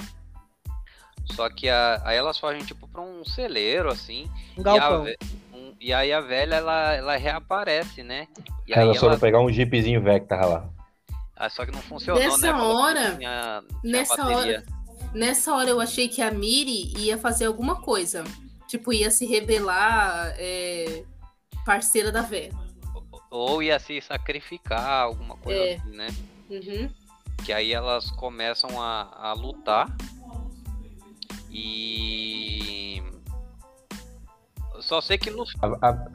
Só 1.36 1.50
que 1.50 1.68
a- 1.68 2.02
aí 2.06 2.16
elas 2.18 2.38
fogem 2.38 2.64
tipo 2.64 2.88
pra 2.88 3.02
um 3.02 3.26
celeiro, 3.26 3.89
assim. 3.89 4.30
Um 4.58 4.60
E, 4.60 4.62
a 4.62 4.64
galpão. 4.64 5.04
ve- 5.04 5.18
um- 5.49 5.49
e 5.80 5.93
aí 5.93 6.11
a 6.11 6.19
velha 6.21 6.55
ela, 6.55 6.93
ela 6.93 7.15
reaparece, 7.17 8.03
né? 8.03 8.27
E 8.67 8.73
Elas 8.73 8.97
foram 8.97 9.13
ela, 9.13 9.19
pegar 9.21 9.39
um 9.39 9.51
jeepzinho 9.51 10.01
velho 10.01 10.21
que 10.21 10.27
tava 10.27 10.45
lá. 10.45 10.69
ah, 11.36 11.49
só 11.49 11.65
que 11.65 11.71
não 11.71 11.82
funcionou, 11.82 12.21
Nessa 12.21 12.38
né? 12.47 12.51
Falou 12.51 12.75
que 12.77 12.82
hora- 12.84 13.15
tinha- 13.15 13.63
tinha 13.82 13.91
Nessa 13.91 14.27
hora, 14.27 14.63
nessa 15.13 15.53
hora 15.55 15.69
eu 15.69 15.80
achei 15.82 16.07
que 16.09 16.21
a 16.21 16.30
Miri 16.32 16.93
ia 16.97 17.17
fazer 17.17 17.45
alguma 17.45 17.82
coisa. 17.82 18.23
Tipo, 18.67 18.93
ia 18.93 19.09
se 19.09 19.25
revelar 19.25 20.34
é, 20.38 21.03
parceira 21.65 22.11
da 22.11 22.21
Vera. 22.21 22.53
ou 23.32 23.61
ia 23.63 23.80
se 23.80 23.99
sacrificar, 24.01 25.03
alguma 25.03 25.36
coisa 25.38 25.59
É. 25.61 25.73
assim, 25.75 25.91
né? 25.95 26.07
Uhum. 26.49 26.89
Que 27.45 27.53
aí 27.53 27.71
elas 27.73 28.11
começam 28.11 28.82
a, 28.82 29.09
a 29.17 29.34
lutar. 29.34 29.88
E. 31.51 33.01
Só 34.90 35.00
sei 35.02 35.20
que 35.20 35.30
no. 35.30 35.44
A- 35.62 35.90
a- 35.90 36.06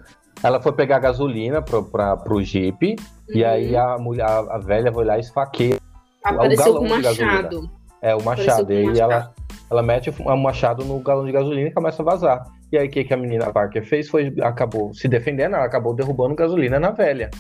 ela 0.43 0.61
foi 0.61 0.73
pegar 0.73 0.99
gasolina 0.99 1.63
pro, 1.63 1.85
pra, 1.85 2.17
pro 2.17 2.43
Jeep, 2.43 2.97
e 3.29 3.43
Uhum. 3.43 3.49
aí 3.49 3.77
a, 3.77 3.97
mulher, 3.99 4.27
a, 4.29 4.39
a 4.57 4.59
velha 4.59 4.93
foi 4.93 5.05
lá 5.05 5.17
e 5.17 5.21
esfaqueia 5.21 5.79
Apareceu 6.25 6.75
galão 6.75 6.89
com 6.89 6.97
de 6.97 7.03
gasolina. 7.03 7.33
machado. 7.33 7.71
é, 8.03 8.15
o 8.17 8.23
machado. 8.25 8.73
E 8.73 8.77
aí 8.79 8.87
machado. 8.87 9.13
ela, 9.13 9.35
ela 9.71 9.83
mete 9.83 10.11
o 10.11 10.37
machado 10.37 10.85
no 10.85 10.99
galão 10.99 11.25
de 11.25 11.31
gasolina 11.33 11.69
e 11.69 11.73
começa 11.73 12.03
a 12.03 12.05
vazar. 12.05 12.45
E 12.73 12.77
aí 12.77 12.89
o 12.89 12.91
que, 12.91 13.05
que 13.05 13.15
a 13.15 13.17
menina 13.17 13.53
Parker 13.53 13.85
fez 13.87 14.09
foi 14.09 14.35
acabou 14.43 14.93
se 14.93 15.07
defendendo, 15.07 15.55
ela 15.55 15.65
acabou 15.65 15.95
derrubando 15.95 16.35
gasolina 16.35 16.81
na 16.81 16.91
velha. 16.91 17.31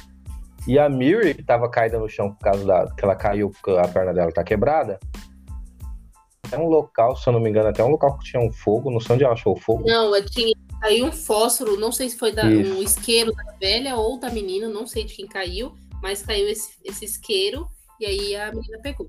E 0.68 0.78
a 0.78 0.88
Miri, 0.88 1.34
que 1.34 1.42
tava 1.42 1.68
caída 1.68 1.98
no 1.98 2.08
chão 2.08 2.30
por 2.32 2.38
causa 2.38 2.64
da 2.64 2.86
que 2.96 3.04
ela 3.04 3.16
caiu, 3.16 3.50
porque 3.50 3.72
a 3.76 3.88
perna 3.88 4.14
dela 4.14 4.30
tá 4.32 4.44
quebrada. 4.44 5.00
É 6.52 6.56
um 6.56 6.68
local, 6.68 7.16
se 7.16 7.28
eu 7.28 7.32
não 7.32 7.40
me 7.40 7.50
engano, 7.50 7.68
até 7.70 7.82
um 7.82 7.88
local 7.88 8.16
que 8.18 8.24
tinha 8.30 8.40
um 8.42 8.52
fogo, 8.52 8.90
não 8.90 9.00
sei 9.00 9.14
onde 9.16 9.24
ela 9.24 9.32
achou 9.34 9.54
o 9.54 9.60
fogo. 9.60 9.82
Não, 9.86 10.14
eu 10.14 10.24
tinha 10.24 10.54
caiu 10.84 11.06
um 11.06 11.12
fósforo, 11.12 11.80
não 11.80 11.90
sei 11.90 12.10
se 12.10 12.18
foi 12.18 12.30
da, 12.30 12.44
Isso. 12.44 12.74
um 12.74 12.82
isqueiro 12.82 13.32
da 13.32 13.52
velha 13.58 13.96
ou 13.96 14.20
da 14.20 14.28
menina, 14.28 14.68
não 14.68 14.86
sei 14.86 15.04
de 15.04 15.14
quem 15.14 15.26
caiu, 15.26 15.72
mas 16.02 16.22
caiu 16.22 16.46
esse, 16.46 16.78
esse 16.84 17.06
isqueiro 17.06 17.66
e 17.98 18.04
aí 18.04 18.36
a 18.36 18.52
menina 18.52 18.78
pegou. 18.82 19.08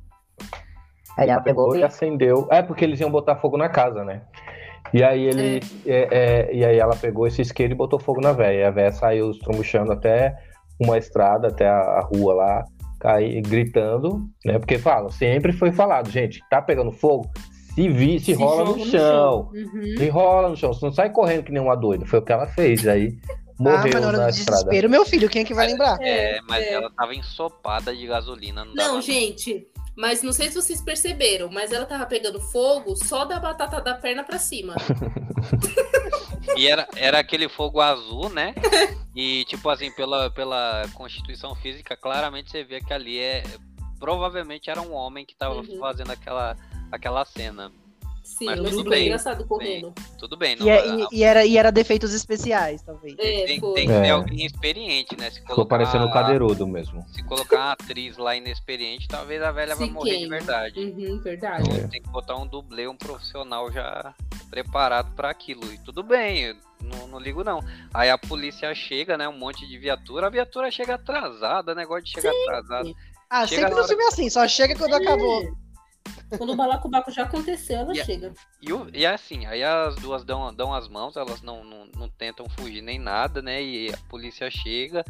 Aí 1.18 1.30
ela 1.30 1.42
pegou 1.42 1.76
e 1.76 1.80
e 1.80 1.84
acendeu. 1.84 2.48
É 2.50 2.62
porque 2.62 2.86
eles 2.86 3.00
iam 3.02 3.12
botar 3.12 3.36
fogo 3.38 3.58
na 3.58 3.68
casa, 3.68 4.06
né? 4.06 4.22
E 4.94 5.04
aí 5.04 5.24
ele. 5.24 5.60
é, 5.86 6.08
é, 6.12 6.56
e 6.56 6.64
aí 6.64 6.78
ela 6.78 6.96
pegou 6.96 7.28
esse 7.28 7.42
isqueiro 7.42 7.74
e 7.74 7.76
botou 7.76 8.00
fogo 8.00 8.22
na 8.22 8.32
véia. 8.32 8.62
E 8.62 8.64
a 8.64 8.72
véia 8.72 8.92
saiu 8.92 9.32
estrumuchando 9.32 9.92
até 9.92 10.36
uma 10.80 10.98
estrada, 10.98 11.48
até 11.48 11.68
a, 11.68 11.80
a 11.80 12.02
rua 12.02 12.34
lá, 12.34 12.64
cair, 13.00 13.42
gritando, 13.42 14.26
né? 14.46 14.60
Porque 14.60 14.78
fala, 14.78 15.10
sempre 15.10 15.52
foi 15.52 15.72
falado, 15.72 16.10
gente, 16.10 16.42
tá 16.50 16.62
pegando 16.62 16.92
fogo, 16.92 17.30
se 17.76 17.90
vi, 17.90 18.20
se, 18.20 18.34
rola 18.34 18.66
joga 18.66 18.80
no 18.80 18.86
chão. 18.88 19.52
Uhum. 19.54 19.98
Se 19.98 20.10
rola 20.10 20.50
no 20.50 20.56
chão, 20.58 20.74
você 20.74 20.86
não 20.86 20.94
sai 20.94 21.10
correndo 21.12 21.44
que 21.44 21.52
nem 21.52 21.62
uma 21.62 21.76
doida. 21.76 22.06
Foi 22.06 22.20
o 22.20 22.22
que 22.22 22.32
ela 22.32 22.48
fez. 22.48 22.88
Aí 22.88 23.18
Ah, 23.30 23.34
morreu 23.60 23.80
mas 23.94 24.02
na 24.02 24.08
hora 24.08 24.18
do 24.24 24.30
estrada. 24.30 24.32
desespero, 24.64 24.90
meu 24.90 25.06
filho, 25.06 25.30
quem 25.30 25.42
é 25.42 25.46
que 25.46 25.54
vai 25.54 25.68
lembrar? 25.68 25.98
É, 26.02 26.40
mas 26.48 26.64
é. 26.66 26.74
ela 26.74 26.90
tava 26.90 27.14
ensopada 27.14 27.96
de 27.96 28.08
gasolina. 28.08 28.66
Não, 28.66 28.74
Não, 28.96 29.02
gente, 29.02 29.68
mas 29.96 30.24
não 30.24 30.32
sei 30.34 30.50
se 30.50 30.56
vocês 30.56 30.82
perceberam, 30.82 31.50
mas 31.52 31.72
ela 31.72 31.86
tava 31.86 32.06
pegando 32.06 32.40
fogo 32.40 32.96
só 32.96 33.24
da 33.26 33.40
batata 33.40 33.80
da 33.82 33.94
perna 33.96 34.24
pra 34.24 34.40
cima. 34.40 34.76
E 36.58 36.68
era, 36.68 36.88
era 36.96 37.20
aquele 37.20 37.50
fogo 37.50 37.82
azul, 37.82 38.30
né? 38.30 38.54
E, 39.16 39.44
tipo 39.46 39.68
assim, 39.70 39.92
pela, 39.92 40.30
pela 40.30 40.84
constituição 40.94 41.54
física, 41.56 41.98
claramente 41.98 42.50
você 42.52 42.64
vê 42.64 42.80
que 42.80 42.94
ali 42.94 43.20
é. 43.20 43.44
Provavelmente 44.00 44.70
era 44.70 44.82
um 44.82 44.94
homem 44.94 45.26
que 45.26 45.36
tava 45.36 45.56
Uhum. 45.56 45.80
fazendo 45.80 46.12
aquela, 46.12 46.56
aquela 46.92 47.26
cena. 47.26 47.72
Sim, 48.24 48.46
Mas 48.46 48.60
mas 48.60 48.70
tudo 48.72 48.78
ficou 48.80 48.90
bem, 48.92 49.06
engraçado 49.06 49.46
correndo. 49.46 49.94
Tudo 50.18 50.36
bem, 50.36 50.56
não 50.56 50.66
E, 50.66 50.70
é- 50.70 50.80
a- 50.80 50.86
e- 50.96 51.08
e 51.12 51.24
era, 51.24 51.46
e 51.46 51.58
era 51.60 51.72
defeitos 51.72 52.12
especiais, 52.12 52.82
talvez. 52.82 53.14
É, 53.20 53.46
tem, 53.46 53.46
tem 53.46 53.60
que 53.60 53.72
ter 53.86 54.08
É. 54.08 54.10
alguém 54.10 54.44
experiente, 54.46 55.16
né? 55.16 55.30
Se 55.30 55.40
Ficou 55.42 55.56
colocar, 55.58 55.78
parecendo 55.78 56.12
cadeirudo 56.12 56.66
mesmo. 56.68 57.06
Se 57.14 57.24
colocar 57.24 57.56
uma 57.58 57.72
atriz 57.74 58.18
lá 58.18 58.36
inexperiente, 58.36 59.08
talvez 59.08 59.42
a 59.44 59.52
velha 59.52 59.76
vai 59.76 59.88
Se 59.88 59.94
morrer 59.94 60.10
de 60.12 60.18
queima. 60.18 60.38
verdade. 60.38 60.80
Uhum, 60.80 61.20
verdade. 61.22 61.70
É. 61.70 61.88
Tem 61.88 62.02
que 62.02 62.10
botar 62.10 62.36
um 62.36 62.48
dublê, 62.48 62.88
um 62.88 62.98
profissional 62.98 63.72
já 63.72 64.14
preparado 64.50 65.12
pra 65.16 65.30
aquilo. 65.30 65.72
E 65.72 65.78
tudo 65.78 66.02
bem, 66.02 66.58
não, 66.82 67.08
não 67.08 67.20
ligo 67.20 67.44
não. 67.44 67.60
Aí 67.94 68.10
a 68.10 68.18
polícia 68.18 68.74
chega, 68.74 69.18
né? 69.18 69.30
Um 69.30 69.38
monte 69.38 69.68
de 69.68 69.78
viatura. 69.78 70.26
A 70.28 70.32
viatura 70.32 70.72
chega 70.72 70.96
atrasada, 70.96 71.76
negócio 71.76 72.06
de 72.06 72.12
chegar 72.12 72.32
atrasado. 72.32 72.92
Ah, 73.30 73.46
Chega 73.46 73.62
sempre 73.70 73.82
no 73.82 73.88
filme 73.88 74.04
é 74.04 74.08
assim, 74.08 74.30
só 74.32 74.48
chega 74.48 74.76
quando 74.76 74.94
acabou. 74.96 75.44
Quando 76.38 76.53
o 76.53 76.56
balacobaco 76.56 77.12
já 77.12 77.24
aconteceu, 77.24 77.80
ela 77.80 77.95
E 77.95 77.99
a- 78.01 78.06
chega. 78.06 78.34
E, 78.62 78.99
e 78.99 79.06
assim, 79.06 79.45
aí 79.45 79.64
as 79.64 79.95
duas 79.95 80.24
dão, 80.24 80.53
dão 80.53 80.74
as 80.74 80.88
mãos, 80.88 81.16
elas 81.16 81.41
não, 81.41 81.64
não, 81.64 81.86
não 81.95 82.10
tentam 82.10 82.47
fugir 82.49 82.82
nem 82.82 82.99
nada, 82.99 83.41
né? 83.41 83.62
E 83.64 83.93
a 83.93 83.97
polícia 84.10 84.49
chega. 84.49 85.03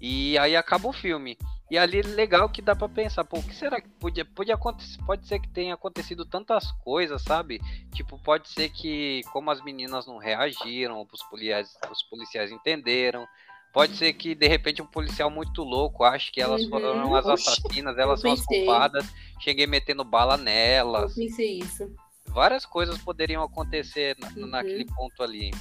E 0.00 0.36
aí 0.38 0.56
acaba 0.56 0.88
o 0.88 0.92
filme. 0.92 1.36
E 1.70 1.78
ali 1.78 2.02
legal 2.02 2.48
que 2.48 2.60
dá 2.60 2.74
pra 2.74 2.88
pensar, 2.88 3.22
pô, 3.24 3.38
o 3.38 3.42
que 3.42 3.54
será 3.54 3.80
que 3.80 3.88
podia, 3.88 4.24
podia 4.24 4.54
acontecer? 4.54 4.98
Pode 5.06 5.26
ser 5.28 5.38
que 5.38 5.48
tenha 5.48 5.74
acontecido 5.74 6.24
tantas 6.24 6.70
coisas, 6.82 7.22
sabe? 7.22 7.60
Tipo, 7.94 8.18
pode 8.18 8.48
ser 8.48 8.70
que 8.70 9.20
como 9.32 9.50
as 9.52 9.62
meninas 9.62 10.04
não 10.06 10.16
reagiram, 10.18 11.06
os 11.12 11.22
policiais, 11.24 11.76
os 11.90 12.02
policiais 12.04 12.50
entenderam. 12.50 13.24
Pode 13.72 13.96
ser 13.96 14.12
que 14.14 14.34
de 14.34 14.48
repente 14.48 14.82
um 14.82 14.86
policial 14.86 15.30
muito 15.30 15.62
louco 15.62 16.02
ache 16.02 16.32
que 16.32 16.40
elas 16.40 16.62
Uhum. 16.64 16.70
foram 16.70 17.14
as 17.14 17.26
assassinas, 17.26 17.96
elas 17.96 18.20
são 18.20 18.32
as 18.32 18.44
culpadas. 18.44 19.06
Cheguei 19.40 19.66
metendo 19.66 20.02
bala 20.04 20.34
Eu 20.34 20.38
nelas 20.38 21.14
pensei 21.14 21.58
isso. 21.58 21.88
várias 22.26 22.66
coisas 22.66 22.98
poderiam 22.98 23.42
acontecer 23.42 24.16
na- 24.18 24.28
Uhum. 24.30 24.46
naquele 24.48 24.84
ponto 24.86 25.22
ali. 25.22 25.52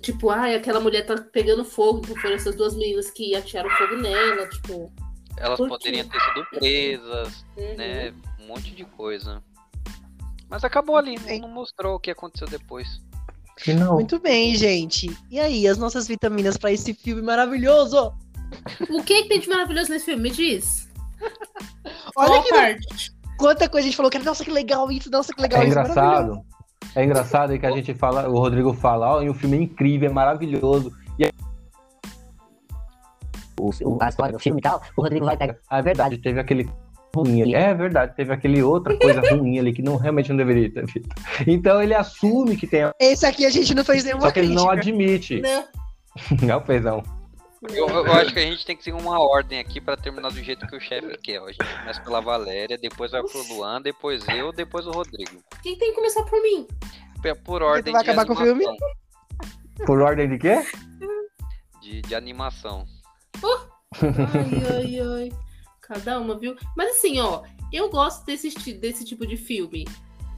Tipo, 0.00 0.30
ai, 0.30 0.54
aquela 0.54 0.80
mulher 0.80 1.04
tá 1.04 1.14
pegando 1.20 1.62
fogo, 1.62 2.00
que 2.00 2.18
foram 2.18 2.34
essas 2.34 2.54
duas 2.54 2.74
meninas 2.74 3.10
que 3.10 3.34
atiraram 3.36 3.68
fogo 3.76 3.96
nela, 3.96 4.48
tipo. 4.48 4.90
Elas 5.36 5.58
poderiam 5.58 6.08
ter 6.08 6.20
sido 6.20 6.44
presas, 6.50 7.44
uhum. 7.56 7.76
né? 7.76 8.14
Um 8.40 8.46
monte 8.46 8.70
de 8.74 8.84
coisa. 8.84 9.42
Mas 10.48 10.64
acabou 10.64 10.96
ali, 10.96 11.16
não 11.38 11.48
mostrou 11.48 11.96
o 11.96 12.00
que 12.00 12.10
aconteceu 12.10 12.48
depois. 12.48 13.00
Final. 13.62 13.94
Muito 13.94 14.18
bem, 14.18 14.54
gente. 14.56 15.14
E 15.30 15.38
aí, 15.38 15.66
as 15.68 15.76
nossas 15.78 16.06
vitaminas 16.08 16.56
pra 16.56 16.72
esse 16.72 16.94
filme 16.94 17.20
maravilhoso? 17.22 18.12
O 18.90 19.02
que, 19.02 19.22
que 19.22 19.28
tem 19.28 19.40
de 19.40 19.48
maravilhoso 19.48 19.90
nesse 19.90 20.06
filme? 20.06 20.22
Me 20.22 20.30
diz. 20.30 20.88
Olha 22.16 22.28
Qual 22.30 22.42
que 22.42 22.48
parte? 22.50 23.12
quanta 23.38 23.68
coisa 23.68 23.86
a 23.86 23.88
gente 23.88 23.96
falou 23.96 24.10
que 24.10 24.18
nossa, 24.18 24.44
que 24.44 24.50
legal 24.50 24.90
isso, 24.90 25.10
nossa, 25.10 25.32
que 25.32 25.40
legal 25.40 25.60
É 25.62 25.64
isso. 25.68 25.78
engraçado. 25.78 26.40
É 26.94 27.04
engraçado 27.04 27.58
que 27.58 27.66
a 27.66 27.70
gente 27.70 27.94
fala, 27.94 28.28
o 28.28 28.38
Rodrigo 28.38 28.72
fala, 28.74 29.16
ó, 29.16 29.22
e 29.22 29.28
o 29.28 29.34
filme 29.34 29.58
é 29.58 29.62
incrível, 29.62 30.10
é 30.10 30.12
maravilhoso. 30.12 30.90
o, 33.60 33.70
o- 33.84 33.98
a 34.02 34.08
história 34.08 34.32
do 34.32 34.38
filme 34.38 34.58
e 34.58 34.62
tal, 34.62 34.80
o 34.96 35.02
Rodrigo 35.02 35.26
vai 35.26 35.36
pegar. 35.36 35.56
É 35.70 35.82
verdade, 35.82 36.16
teve 36.18 36.40
aquele 36.40 36.68
ruim 37.14 37.42
ali. 37.42 37.54
É 37.54 37.74
verdade, 37.74 38.14
teve 38.16 38.32
aquele 38.32 38.62
outra 38.62 38.96
coisa 38.98 39.20
ruim 39.34 39.58
ali 39.58 39.72
que 39.72 39.82
não 39.82 39.96
realmente 39.96 40.28
não 40.30 40.36
deveria 40.36 40.72
ter 40.72 40.86
feito. 40.88 41.08
Então 41.46 41.82
ele 41.82 41.94
assume 41.94 42.56
que 42.56 42.66
tem, 42.66 42.90
Esse 43.00 43.26
aqui 43.26 43.44
a 43.46 43.50
gente 43.50 43.74
não 43.74 43.84
fez 43.84 44.04
nenhuma 44.04 44.22
só 44.22 44.30
que 44.30 44.38
ele 44.40 44.54
não 44.54 44.68
crítica. 44.68 44.90
admite. 44.90 45.40
Não. 45.42 45.64
Não 46.42 46.60
fez 46.64 46.82
não. 46.82 47.02
Eu, 47.72 47.88
eu 47.88 48.12
acho 48.12 48.32
que 48.32 48.38
a 48.38 48.42
gente 48.42 48.64
tem 48.66 48.76
que 48.76 48.82
seguir 48.82 48.96
uma 49.00 49.20
ordem 49.20 49.60
aqui 49.60 49.80
pra 49.80 49.96
terminar 49.96 50.30
do 50.30 50.42
jeito 50.42 50.66
que 50.66 50.74
o 50.76 50.80
chefe 50.80 51.16
quer. 51.22 51.38
ó. 51.40 51.44
A 51.46 51.52
gente 51.52 51.64
começa 51.78 52.00
pela 52.00 52.20
Valéria, 52.20 52.76
depois 52.78 53.12
vai 53.12 53.22
pro 53.22 53.42
Luan, 53.54 53.80
depois 53.82 54.26
eu, 54.28 54.50
depois 54.50 54.86
o 54.86 54.90
Rodrigo. 54.90 55.40
Quem 55.62 55.76
tem 55.78 55.90
que 55.90 55.96
começar 55.96 56.24
por 56.24 56.42
mim? 56.42 56.66
Por- 57.22 57.36
Por 57.44 57.62
ordem 57.62 57.92
vai 57.92 58.02
de 58.02 58.10
acabar 58.10 58.26
com 58.26 58.32
o 58.32 58.36
filme? 58.36 58.64
animação. 58.64 58.88
Por 59.86 60.00
ordem 60.00 60.28
de 60.30 60.38
quê? 60.38 60.62
De, 61.82 62.02
de 62.02 62.14
animação. 62.14 62.84
Ai, 64.02 64.10
ai, 64.70 65.00
ai. 65.00 65.32
Cada 65.90 66.20
uma, 66.20 66.38
viu? 66.38 66.54
Mas 66.76 66.90
assim, 66.90 67.18
ó, 67.18 67.42
eu 67.72 67.90
gosto 67.90 68.24
desse, 68.24 68.48
desse 68.74 69.04
tipo 69.04 69.26
de 69.26 69.36
filme. 69.36 69.84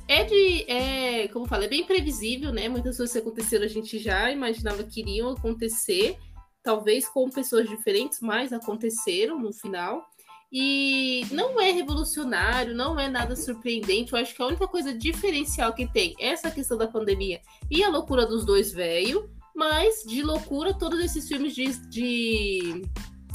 É 0.09 0.25
de. 0.25 0.63
É, 0.63 1.29
como 1.29 1.45
eu 1.45 1.49
falo, 1.49 1.65
é 1.65 1.69
bem 1.69 1.85
previsível, 1.85 2.51
né? 2.51 2.71
Muitas 2.71 2.97
coisas 2.97 3.13
que 3.13 3.19
aconteceram 3.19 3.67
a 3.67 3.69
gente 3.69 3.99
já 3.99 4.31
imaginava 4.31 4.83
que 4.83 5.01
iriam 5.01 5.31
acontecer. 5.31 6.17
Talvez 6.63 7.07
com 7.07 7.29
pessoas 7.29 7.69
diferentes, 7.69 8.19
mas 8.23 8.51
aconteceram 8.51 9.39
no 9.39 9.53
final. 9.53 10.03
E 10.51 11.27
não 11.31 11.61
é 11.61 11.71
revolucionário, 11.71 12.75
não 12.75 12.99
é 12.99 13.11
nada 13.11 13.37
surpreendente. 13.37 14.15
Eu 14.15 14.21
acho 14.21 14.35
que 14.35 14.43
a 14.43 14.47
única 14.47 14.67
coisa 14.67 14.95
diferencial 14.95 15.75
que 15.75 15.87
tem 15.87 16.15
é 16.19 16.29
essa 16.29 16.51
questão 16.51 16.79
da 16.79 16.89
pandemia 16.89 17.43
e 17.71 17.85
a 17.85 17.91
loucura 17.91 18.25
dos 18.25 18.47
dois 18.47 18.73
velhos. 18.73 19.23
Mas 19.55 20.03
de 20.07 20.23
loucura, 20.23 20.73
todos 20.73 20.99
esses 21.05 21.29
filmes 21.29 21.55
de. 21.55 21.67
de... 21.91 22.83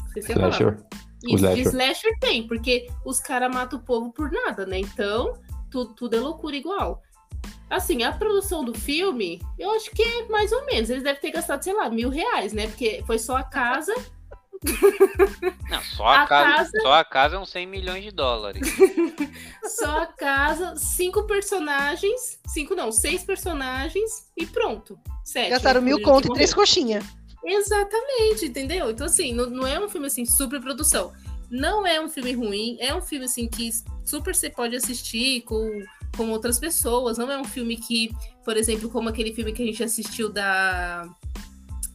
Esqueci 0.08 0.32
a 0.32 0.36
palavra. 0.36 0.88
Slasher. 1.24 1.56
De 1.56 1.62
slasher. 1.62 1.68
slasher 1.68 2.20
tem, 2.20 2.48
porque 2.48 2.88
os 3.06 3.20
caras 3.20 3.54
matam 3.54 3.80
o 3.80 3.82
povo 3.84 4.12
por 4.12 4.32
nada, 4.32 4.66
né? 4.66 4.80
Então, 4.80 5.34
tudo, 5.72 5.94
tudo 5.94 6.16
é 6.16 6.20
loucura 6.20 6.56
igual. 6.56 7.02
Assim, 7.70 8.04
a 8.04 8.14
produção 8.14 8.64
do 8.64 8.74
filme, 8.74 9.42
eu 9.60 9.72
acho 9.72 9.92
que 9.92 10.02
é 10.02 10.28
mais 10.28 10.52
ou 10.52 10.66
menos. 10.66 10.90
Eles 10.90 11.04
devem 11.04 11.20
ter 11.20 11.32
gastado, 11.32 11.62
sei 11.64 11.74
lá, 11.74 11.90
mil 11.90 12.10
reais, 12.10 12.54
né? 12.54 12.68
Porque 12.68 13.04
foi 13.06 13.20
só 13.20 13.36
a 13.36 13.44
casa. 13.44 13.94
Não, 15.70 15.82
só 15.82 16.08
a, 16.08 16.24
A 16.24 16.28
casa, 16.28 16.56
casa- 16.56 16.80
só 16.82 16.94
a 16.94 17.06
casa 17.06 17.36
é 17.36 17.40
uns 17.40 17.50
100 17.50 17.68
milhões 17.68 18.04
de 18.04 18.12
dólares. 18.12 18.68
Só 19.64 20.02
a 20.02 20.08
casa, 20.08 20.76
cinco 20.78 21.28
personagens. 21.28 22.40
Cinco 22.48 22.74
não, 22.74 22.92
seis 22.92 23.24
personagens 23.24 24.32
e 24.36 24.46
pronto. 24.46 24.98
Sete. 25.24 25.50
Gastaram 25.50 25.82
né? 25.82 25.88
mil 25.88 26.02
conto 26.02 26.32
e 26.32 26.34
três 26.34 26.54
coxinhas. 26.54 27.04
Exatamente, 27.50 28.46
entendeu? 28.46 28.92
Então, 28.92 29.06
assim, 29.06 29.34
não, 29.34 29.50
não 29.50 29.68
é 29.68 29.80
um 29.80 29.90
filme 29.90 30.08
assim, 30.08 30.26
super 30.26 30.62
produção. 30.62 31.14
Não 31.50 31.88
é 31.88 32.00
um 32.00 32.10
filme 32.10 32.34
ruim, 32.34 32.78
é 32.80 32.94
um 32.94 33.02
filme 33.02 33.26
assim 33.26 33.48
que 33.48 33.70
super 34.06 34.36
você 34.36 34.50
pode 34.50 34.76
assistir 34.76 35.42
com, 35.42 35.82
com 36.16 36.30
outras 36.30 36.60
pessoas. 36.60 37.18
Não 37.18 37.32
é 37.32 37.40
um 37.40 37.46
filme 37.46 37.78
que, 37.78 38.12
por 38.44 38.58
exemplo, 38.58 38.90
como 38.90 39.10
aquele 39.10 39.34
filme 39.34 39.54
que 39.54 39.64
a 39.64 39.66
gente 39.66 39.84
assistiu 39.84 40.30
da 40.30 41.10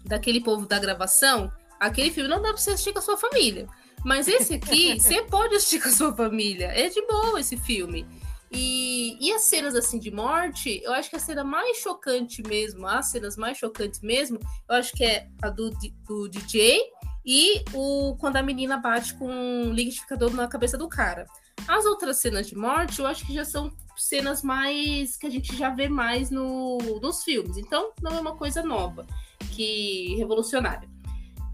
daquele 0.04 0.40
povo 0.40 0.66
da 0.66 0.78
gravação, 0.80 1.52
Aquele 1.82 2.12
filme 2.12 2.30
não 2.30 2.40
dá 2.40 2.50
pra 2.50 2.58
você 2.58 2.70
assistir 2.70 2.92
com 2.92 3.00
a 3.00 3.02
sua 3.02 3.16
família. 3.16 3.66
Mas 4.04 4.28
esse 4.28 4.54
aqui, 4.54 4.94
você 5.02 5.20
pode 5.22 5.56
assistir 5.56 5.82
com 5.82 5.88
a 5.88 5.92
sua 5.92 6.14
família. 6.14 6.66
É 6.66 6.88
de 6.88 7.04
boa 7.08 7.40
esse 7.40 7.56
filme. 7.56 8.06
E, 8.54 9.16
e 9.20 9.32
as 9.32 9.42
cenas 9.42 9.74
assim 9.74 9.98
de 9.98 10.10
morte, 10.10 10.80
eu 10.84 10.92
acho 10.92 11.08
que 11.08 11.16
a 11.16 11.20
cena 11.20 11.42
mais 11.42 11.78
chocante 11.78 12.42
mesmo, 12.42 12.86
as 12.86 13.06
cenas 13.06 13.36
mais 13.36 13.56
chocantes 13.56 14.00
mesmo, 14.00 14.38
eu 14.68 14.74
acho 14.74 14.92
que 14.92 15.04
é 15.04 15.28
a 15.42 15.48
do, 15.48 15.70
do 16.06 16.28
DJ 16.28 16.80
e 17.24 17.64
o 17.72 18.14
quando 18.18 18.36
a 18.36 18.42
menina 18.42 18.76
bate 18.76 19.14
com 19.14 19.26
um 19.30 19.72
liquidificador 19.72 20.34
na 20.34 20.48
cabeça 20.48 20.76
do 20.76 20.88
cara. 20.88 21.26
As 21.66 21.84
outras 21.86 22.18
cenas 22.18 22.46
de 22.46 22.56
morte, 22.56 23.00
eu 23.00 23.06
acho 23.06 23.24
que 23.26 23.32
já 23.32 23.44
são 23.44 23.72
cenas 23.96 24.42
mais 24.42 25.16
que 25.16 25.26
a 25.26 25.30
gente 25.30 25.56
já 25.56 25.70
vê 25.70 25.88
mais 25.88 26.30
no, 26.30 26.78
nos 27.00 27.22
filmes. 27.22 27.56
Então, 27.56 27.92
não 28.02 28.16
é 28.16 28.20
uma 28.20 28.36
coisa 28.36 28.62
nova, 28.62 29.06
que 29.52 30.14
revolucionária. 30.16 30.88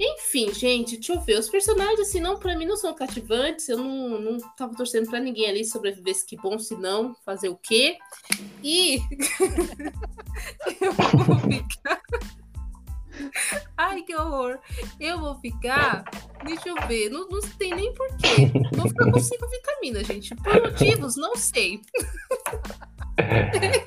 Enfim, 0.00 0.52
gente, 0.54 0.96
deixa 0.96 1.14
eu 1.14 1.20
ver. 1.20 1.38
Os 1.38 1.50
personagens, 1.50 2.00
assim, 2.00 2.20
não, 2.20 2.38
pra 2.38 2.56
mim 2.56 2.66
não 2.66 2.76
são 2.76 2.94
cativantes. 2.94 3.68
Eu 3.68 3.78
não, 3.78 4.20
não 4.20 4.38
tava 4.56 4.74
torcendo 4.74 5.10
pra 5.10 5.18
ninguém 5.18 5.48
ali 5.48 5.64
sobreviver, 5.64 6.14
que 6.26 6.36
bom, 6.36 6.58
se 6.58 6.76
não, 6.76 7.14
fazer 7.24 7.48
o 7.48 7.56
quê? 7.56 7.98
E 8.62 8.98
eu 10.80 10.92
vou 10.92 11.38
ficar. 11.40 12.00
Ai, 13.76 14.02
que 14.02 14.14
horror. 14.14 14.58
Eu 14.98 15.20
vou 15.20 15.34
ficar. 15.36 16.04
Deixa 16.44 16.68
eu 16.68 16.76
ver. 16.86 17.10
Não, 17.10 17.28
não 17.28 17.40
tem 17.58 17.74
nem 17.74 17.92
porquê. 17.94 18.50
Vou 18.74 18.88
ficar 18.88 19.10
com 19.10 19.18
cinco 19.18 19.46
vitaminas, 19.48 20.06
gente. 20.06 20.34
Por 20.36 20.62
motivos, 20.62 21.16
não 21.16 21.36
sei. 21.36 21.80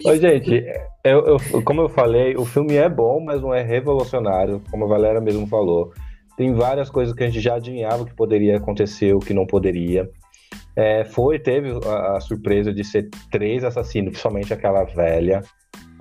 Ô, 0.06 0.16
gente, 0.16 0.64
eu, 1.04 1.38
eu, 1.54 1.64
como 1.64 1.82
eu 1.82 1.90
falei, 1.90 2.36
o 2.36 2.46
filme 2.46 2.76
é 2.76 2.90
bom, 2.90 3.24
mas 3.24 3.42
não 3.42 3.54
é 3.54 3.62
revolucionário, 3.62 4.62
como 4.70 4.86
a 4.86 4.88
Valera 4.88 5.22
mesmo 5.22 5.48
falou. 5.48 5.94
Tem 6.36 6.54
várias 6.54 6.90
coisas 6.90 7.14
que 7.14 7.24
a 7.24 7.28
gente 7.28 7.40
já 7.40 7.56
adivinhava 7.56 8.06
que 8.06 8.14
poderia 8.14 8.58
acontecer, 8.58 9.14
o 9.14 9.20
que 9.20 9.34
não 9.34 9.46
poderia. 9.46 10.10
É, 10.76 11.04
foi, 11.04 11.40
teve 11.40 11.70
a, 11.86 12.18
a, 12.18 12.20
surpresa 12.20 12.74
de 12.74 12.84
ser 12.84 13.10
três 13.30 13.64
assassinos, 13.64 14.12
principalmente 14.12 14.54
aquela 14.54 14.84
velha, 14.84 15.42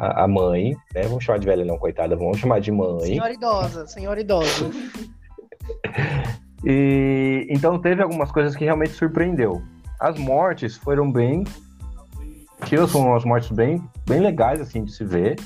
a, 0.00 0.24
a, 0.24 0.28
mãe, 0.28 0.74
né? 0.94 1.02
Vamos 1.02 1.22
chamar 1.22 1.38
de 1.38 1.46
velha 1.46 1.62
não, 1.62 1.76
coitada, 1.76 2.16
vamos 2.16 2.38
chamar 2.38 2.58
de 2.60 2.72
mãe. 2.72 3.00
Senhora 3.00 3.32
idosa, 3.34 3.86
senhora 3.86 4.20
idosa. 4.20 4.70
e 6.64 7.46
então 7.50 7.78
teve 7.78 8.02
algumas 8.02 8.32
coisas 8.32 8.56
que 8.56 8.64
realmente 8.64 8.92
surpreendeu. 8.92 9.62
As 10.00 10.18
mortes 10.18 10.78
foram 10.78 11.12
bem 11.12 11.44
que 12.64 12.76
são 12.86 13.02
umas 13.02 13.24
mortes 13.24 13.50
bem, 13.50 13.82
bem 14.06 14.20
legais, 14.20 14.60
assim, 14.60 14.84
de 14.84 14.92
se 14.92 15.04
ver. 15.04 15.38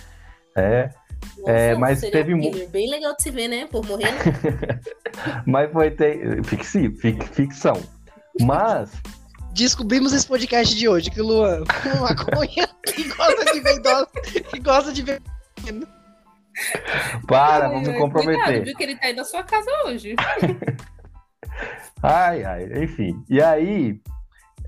É, 0.57 0.90
Nossa, 1.38 1.50
é, 1.50 1.74
mas 1.74 2.00
teve 2.00 2.34
um 2.34 2.40
bem 2.68 2.88
legal 2.88 3.14
de 3.16 3.22
se 3.22 3.30
ver, 3.30 3.48
né? 3.48 3.66
Por 3.66 3.84
morrer. 3.86 4.12
mas 5.46 5.70
foi 5.72 5.90
ter... 5.90 6.44
Fixi, 6.44 6.90
ficção. 7.32 7.80
Mas 8.40 8.92
descobrimos 9.55 10.12
esse 10.12 10.26
podcast 10.26 10.74
de 10.74 10.88
hoje 10.88 11.11
que 11.11 11.20
o 11.20 11.26
Luan 11.26 11.64
uma 11.94 12.09
maconha 12.09 12.68
que 12.86 13.09
gosta 13.09 13.52
de 13.52 13.61
ver 13.61 13.76
idoso, 13.76 14.09
que 14.50 14.61
gosta 14.61 14.92
de 14.92 15.02
ver 15.02 15.22
para, 17.26 17.68
vamos 17.68 17.88
me 17.88 17.98
comprometer. 17.98 18.44
Cuidado, 18.44 18.64
viu 18.64 18.76
que 18.76 18.82
ele 18.82 18.96
tá 18.96 19.07
aí 19.07 19.12
na 19.12 19.24
sua 19.24 19.42
casa 19.42 19.70
hoje. 19.86 20.14
ai, 22.02 22.44
ai, 22.44 22.84
enfim. 22.84 23.22
E 23.28 23.42
aí, 23.42 24.00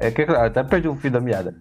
é 0.01 0.11
que 0.11 0.23
até 0.23 0.65
perdi 0.65 0.89
o 0.89 0.97
fio 0.97 1.11
da 1.11 1.21
meada. 1.21 1.55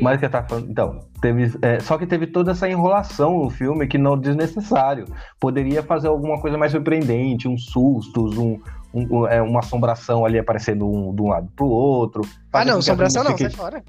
Mas 0.00 0.20
que 0.20 0.28
tá 0.28 0.44
falando. 0.44 0.70
Então, 0.70 1.00
teve. 1.20 1.52
É, 1.60 1.80
só 1.80 1.98
que 1.98 2.06
teve 2.06 2.28
toda 2.28 2.52
essa 2.52 2.68
enrolação 2.68 3.38
no 3.38 3.50
filme 3.50 3.88
que 3.88 3.98
não 3.98 4.16
desnecessário. 4.16 5.06
Poderia 5.40 5.82
fazer 5.82 6.06
alguma 6.06 6.40
coisa 6.40 6.56
mais 6.56 6.70
surpreendente, 6.70 7.48
uns 7.48 7.66
sustos, 7.66 8.38
um, 8.38 8.60
um, 8.92 9.26
é, 9.26 9.40
uma 9.40 9.60
assombração 9.60 10.24
ali 10.24 10.38
aparecendo 10.38 10.86
um, 10.86 11.14
de 11.14 11.22
um 11.22 11.28
lado 11.28 11.50
pro 11.56 11.66
outro. 11.66 12.22
Ah, 12.52 12.64
não, 12.64 12.78
assombração 12.78 13.24
não, 13.24 13.32
fiquem, 13.32 13.50
sai 13.50 13.56
fora. 13.56 13.84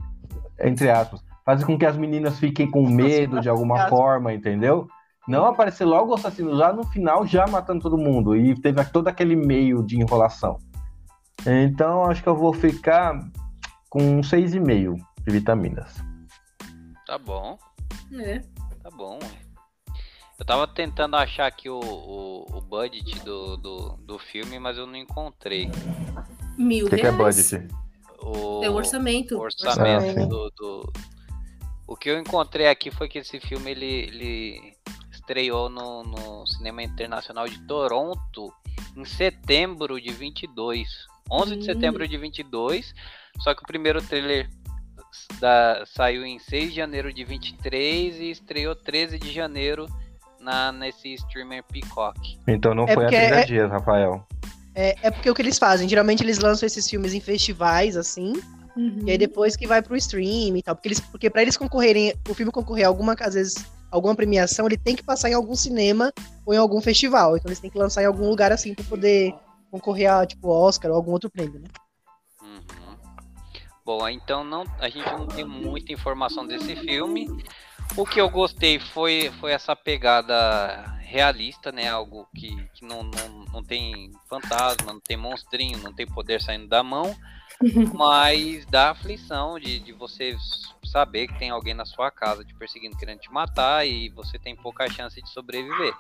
Entre 0.59 0.89
aspas. 0.89 1.23
Fazer 1.45 1.65
com 1.65 1.77
que 1.77 1.85
as 1.85 1.97
meninas 1.97 2.39
fiquem 2.39 2.69
com 2.69 2.87
medo 2.87 3.41
de 3.41 3.49
alguma 3.49 3.89
forma, 3.89 4.33
entendeu? 4.33 4.87
Não 5.27 5.45
aparecer 5.45 5.85
logo 5.85 6.11
o 6.11 6.15
assassino 6.15 6.57
já 6.57 6.71
no 6.71 6.85
final, 6.85 7.25
já 7.25 7.45
matando 7.47 7.81
todo 7.81 7.97
mundo. 7.97 8.35
E 8.35 8.55
teve 8.59 8.83
todo 8.85 9.07
aquele 9.07 9.35
meio 9.35 9.83
de 9.83 9.97
enrolação. 9.97 10.57
Então, 11.45 12.05
acho 12.05 12.23
que 12.23 12.29
eu 12.29 12.35
vou 12.35 12.53
ficar 12.53 13.19
com 13.89 14.01
um 14.01 14.21
6,5 14.21 14.95
de 15.25 15.31
vitaminas. 15.31 15.95
Tá 17.05 17.17
bom. 17.17 17.57
É. 18.13 18.39
Tá 18.81 18.89
bom. 18.95 19.19
Eu 20.43 20.47
tava 20.47 20.67
tentando 20.67 21.15
achar 21.15 21.47
aqui 21.47 21.69
o, 21.69 21.79
o, 21.79 22.57
o 22.57 22.59
budget 22.59 23.17
do, 23.21 23.55
do, 23.55 23.89
do, 24.05 24.19
filme, 24.19 24.59
mas 24.59 24.77
eu 24.77 24.85
não 24.85 24.97
encontrei. 24.97 25.71
Mil 26.57 26.85
o 26.85 26.89
que, 26.89 26.97
reais. 26.97 27.47
que 27.47 27.55
é 27.55 27.57
budget? 27.57 27.75
O, 28.21 28.61
é 28.61 28.69
o 28.69 28.73
orçamento. 28.73 29.39
orçamento 29.39 30.19
ah, 30.19 30.25
do, 30.25 30.49
do, 30.49 30.93
O 31.87 31.95
que 31.95 32.09
eu 32.09 32.19
encontrei 32.19 32.67
aqui 32.67 32.91
foi 32.91 33.07
que 33.07 33.19
esse 33.19 33.39
filme 33.39 33.71
ele, 33.71 33.85
ele 33.85 34.73
estreou 35.13 35.69
no, 35.69 36.03
no 36.03 36.45
Cinema 36.45 36.83
Internacional 36.83 37.47
de 37.47 37.65
Toronto 37.65 38.53
em 38.97 39.05
setembro 39.05 39.99
de 40.01 40.11
22. 40.11 40.89
11 41.31 41.53
hum. 41.53 41.59
de 41.59 41.63
setembro 41.63 42.05
de 42.05 42.17
22. 42.17 42.93
Só 43.39 43.55
que 43.55 43.63
o 43.63 43.65
primeiro 43.65 44.01
trailer 44.01 44.49
da, 45.39 45.85
saiu 45.85 46.25
em 46.25 46.37
6 46.37 46.71
de 46.71 46.75
janeiro 46.75 47.13
de 47.13 47.23
23 47.23 48.19
e 48.19 48.29
estreou 48.29 48.75
13 48.75 49.17
de 49.17 49.31
janeiro 49.31 49.87
na, 50.43 50.71
nesse 50.71 51.13
streamer 51.13 51.63
Peacock. 51.63 52.37
Então 52.47 52.75
não 52.75 52.85
é 52.85 52.93
foi 52.93 53.05
a 53.05 53.07
30 53.07 53.25
é, 53.25 53.45
dias, 53.45 53.71
Rafael. 53.71 54.27
É, 54.75 54.95
é 55.01 55.11
porque 55.11 55.29
o 55.29 55.33
que 55.33 55.41
eles 55.41 55.57
fazem? 55.57 55.87
Geralmente 55.87 56.23
eles 56.23 56.39
lançam 56.39 56.67
esses 56.67 56.87
filmes 56.87 57.13
em 57.13 57.19
festivais, 57.19 57.95
assim, 57.95 58.33
uhum. 58.75 59.01
e 59.05 59.11
aí 59.11 59.17
depois 59.17 59.55
que 59.55 59.65
vai 59.65 59.81
pro 59.81 59.95
stream 59.95 60.57
e 60.57 60.63
tal. 60.63 60.75
Porque, 60.75 60.89
eles, 60.89 60.99
porque 60.99 61.29
pra 61.29 61.41
eles 61.41 61.57
concorrerem, 61.57 62.13
o 62.27 62.33
filme 62.33 62.51
concorrer 62.51 62.85
a 62.85 62.89
alguma, 62.89 63.15
às 63.19 63.33
vezes, 63.33 63.65
alguma 63.89 64.15
premiação, 64.15 64.65
ele 64.65 64.77
tem 64.77 64.95
que 64.95 65.03
passar 65.03 65.29
em 65.29 65.33
algum 65.33 65.55
cinema 65.55 66.11
ou 66.45 66.53
em 66.53 66.57
algum 66.57 66.81
festival. 66.81 67.37
Então 67.37 67.49
eles 67.49 67.59
têm 67.59 67.69
que 67.69 67.77
lançar 67.77 68.03
em 68.03 68.07
algum 68.07 68.27
lugar 68.29 68.51
assim 68.51 68.73
pra 68.73 68.83
poder 68.85 69.33
concorrer 69.71 70.11
a, 70.11 70.25
tipo, 70.25 70.49
Oscar 70.49 70.91
ou 70.91 70.97
algum 70.97 71.11
outro 71.11 71.29
prêmio, 71.29 71.59
né? 71.59 71.67
Bom, 73.85 74.07
então 74.07 74.45
não, 74.45 74.63
a 74.79 74.87
gente 74.87 75.11
não 75.11 75.27
tem 75.27 75.43
muita 75.43 75.91
informação 75.91 76.47
desse 76.47 76.73
filme. 76.73 77.27
O 77.95 78.05
que 78.05 78.19
eu 78.19 78.27
gostei 78.27 78.79
foi, 78.79 79.31
foi 79.39 79.51
essa 79.51 79.75
pegada 79.75 80.97
realista, 81.01 81.71
né? 81.71 81.89
Algo 81.89 82.27
que, 82.35 82.55
que 82.73 82.83
não, 82.83 83.03
não, 83.03 83.45
não 83.53 83.63
tem 83.63 84.11
fantasma, 84.27 84.93
não 84.93 84.99
tem 84.99 85.15
monstrinho, 85.15 85.77
não 85.77 85.93
tem 85.93 86.07
poder 86.07 86.41
saindo 86.41 86.67
da 86.67 86.81
mão, 86.81 87.15
mas 87.93 88.65
dá 88.65 88.89
aflição 88.89 89.59
de, 89.59 89.79
de 89.79 89.93
você 89.93 90.35
saber 90.83 91.27
que 91.27 91.37
tem 91.37 91.51
alguém 91.51 91.75
na 91.75 91.85
sua 91.85 92.09
casa 92.09 92.43
te 92.43 92.55
perseguindo, 92.55 92.97
querendo 92.97 93.19
te 93.19 93.31
matar 93.31 93.85
e 93.85 94.09
você 94.09 94.39
tem 94.39 94.55
pouca 94.55 94.89
chance 94.89 95.21
de 95.21 95.29
sobreviver. 95.29 95.93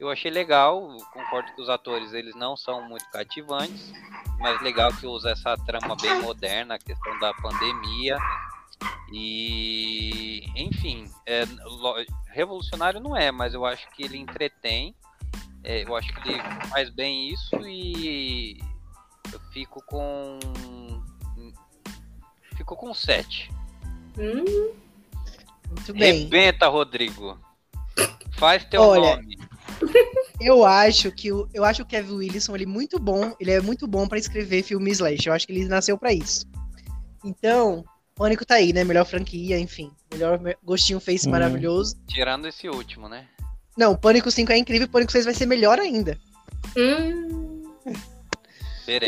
Eu 0.00 0.10
achei 0.10 0.30
legal, 0.30 0.96
concordo 1.12 1.52
que 1.54 1.60
os 1.60 1.68
atores 1.68 2.14
eles 2.14 2.34
não 2.34 2.56
são 2.56 2.88
muito 2.88 3.08
cativantes, 3.10 3.92
mas 4.38 4.60
legal 4.62 4.90
que 4.94 5.06
usa 5.06 5.30
essa 5.30 5.56
trama 5.58 5.94
bem 5.94 6.20
moderna, 6.22 6.74
a 6.74 6.78
questão 6.78 7.18
da 7.18 7.32
pandemia. 7.34 8.16
E, 9.12 10.44
enfim, 10.56 11.04
é, 11.26 11.44
revolucionário 12.28 13.00
não 13.00 13.16
é, 13.16 13.30
mas 13.30 13.54
eu 13.54 13.64
acho 13.64 13.88
que 13.90 14.02
ele 14.04 14.18
entretém. 14.18 14.94
É, 15.62 15.84
eu 15.84 15.96
acho 15.96 16.12
que 16.14 16.28
ele 16.30 16.42
faz 16.68 16.90
bem 16.90 17.30
isso 17.30 17.56
e 17.66 18.58
eu 19.32 19.40
fico 19.52 19.82
com. 19.86 20.38
Fico 22.56 22.76
com 22.76 22.94
7. 22.94 23.50
Hum, 24.18 24.72
muito 25.68 25.92
bem. 25.92 26.24
Rebenta, 26.24 26.68
Rodrigo. 26.68 27.38
Faz 28.36 28.64
teu 28.64 28.80
Olha, 28.80 29.16
nome. 29.16 29.38
Eu 30.40 30.64
acho 30.64 31.12
que 31.12 31.32
o, 31.32 31.48
eu 31.54 31.64
acho 31.64 31.78
que 31.78 31.82
o 31.82 31.86
Kevin 31.86 32.16
Wilson 32.16 32.54
ele 32.54 32.64
é 32.64 32.66
muito 32.66 32.98
bom, 32.98 33.34
ele 33.38 33.52
é 33.52 33.60
muito 33.60 33.86
bom 33.86 34.06
para 34.08 34.18
escrever 34.18 34.62
filme 34.62 34.90
slash. 34.90 35.26
Eu 35.26 35.32
acho 35.32 35.46
que 35.46 35.52
ele 35.52 35.64
nasceu 35.66 35.96
para 35.96 36.12
isso. 36.12 36.44
Então, 37.24 37.84
Pânico 38.14 38.44
tá 38.44 38.54
aí, 38.54 38.72
né? 38.72 38.84
Melhor 38.84 39.04
franquia, 39.04 39.58
enfim. 39.58 39.90
Melhor 40.12 40.40
gostinho 40.62 41.00
face 41.00 41.26
hum. 41.26 41.32
maravilhoso. 41.32 41.96
Tirando 42.06 42.46
esse 42.46 42.68
último, 42.68 43.08
né? 43.08 43.26
Não, 43.76 43.96
Pânico 43.96 44.30
5 44.30 44.52
é 44.52 44.56
incrível, 44.56 44.88
Pânico 44.88 45.10
6 45.10 45.24
vai 45.24 45.34
ser 45.34 45.46
melhor 45.46 45.80
ainda. 45.80 46.18
Hum. 46.76 47.72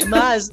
Mas, 0.09 0.51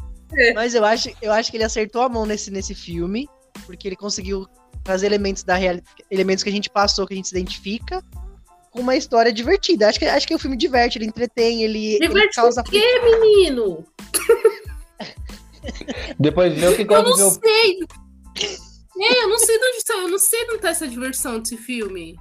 mas 0.54 0.76
eu 0.76 0.86
acho, 0.86 1.10
eu 1.22 1.32
acho 1.32 1.50
que 1.50 1.58
ele 1.58 1.64
acertou 1.64 2.02
a 2.04 2.10
mão 2.10 2.26
nesse, 2.26 2.52
nesse 2.52 2.76
filme, 2.76 3.28
porque 3.66 3.88
ele 3.88 3.96
conseguiu 3.96 4.48
trazer 4.84 5.08
elementos 5.08 5.44
da 5.44 5.56
real, 5.56 5.80
elementos 6.12 6.44
que 6.44 6.50
a 6.50 6.54
gente 6.54 6.70
passou, 6.70 7.08
que 7.08 7.14
a 7.14 7.18
gente 7.18 7.30
se 7.30 7.36
identifica, 7.36 8.04
com 8.70 8.82
uma 8.82 8.96
história 8.96 9.32
divertida. 9.32 9.88
Acho 9.88 9.98
que, 10.00 10.06
acho 10.06 10.28
que 10.28 10.36
o 10.36 10.40
filme 10.40 10.58
diverte, 10.58 10.98
ele 10.98 11.06
entretém, 11.06 11.64
ele, 11.64 12.00
diverte 12.00 12.20
ele 12.20 12.30
causa. 12.30 12.62
O 12.62 12.64
quê, 12.64 13.00
menino? 13.02 13.86
Depois 16.20 16.54
vê 16.54 16.68
o 16.68 16.76
que 16.76 16.82
Eu 16.82 17.04
não 17.04 17.32
sei. 17.32 17.80
É, 19.04 19.24
eu 19.24 19.30
não 19.30 19.38
sei 19.40 19.58
de 19.60 19.66
onde 19.66 19.78
está, 19.78 19.94
eu 19.96 20.10
não 20.10 20.20
sei 20.20 20.46
de 20.46 20.52
onde 20.52 20.62
tá 20.62 20.70
essa 20.70 20.88
diversão 20.88 21.40
desse 21.40 21.58
filme. 21.58 22.16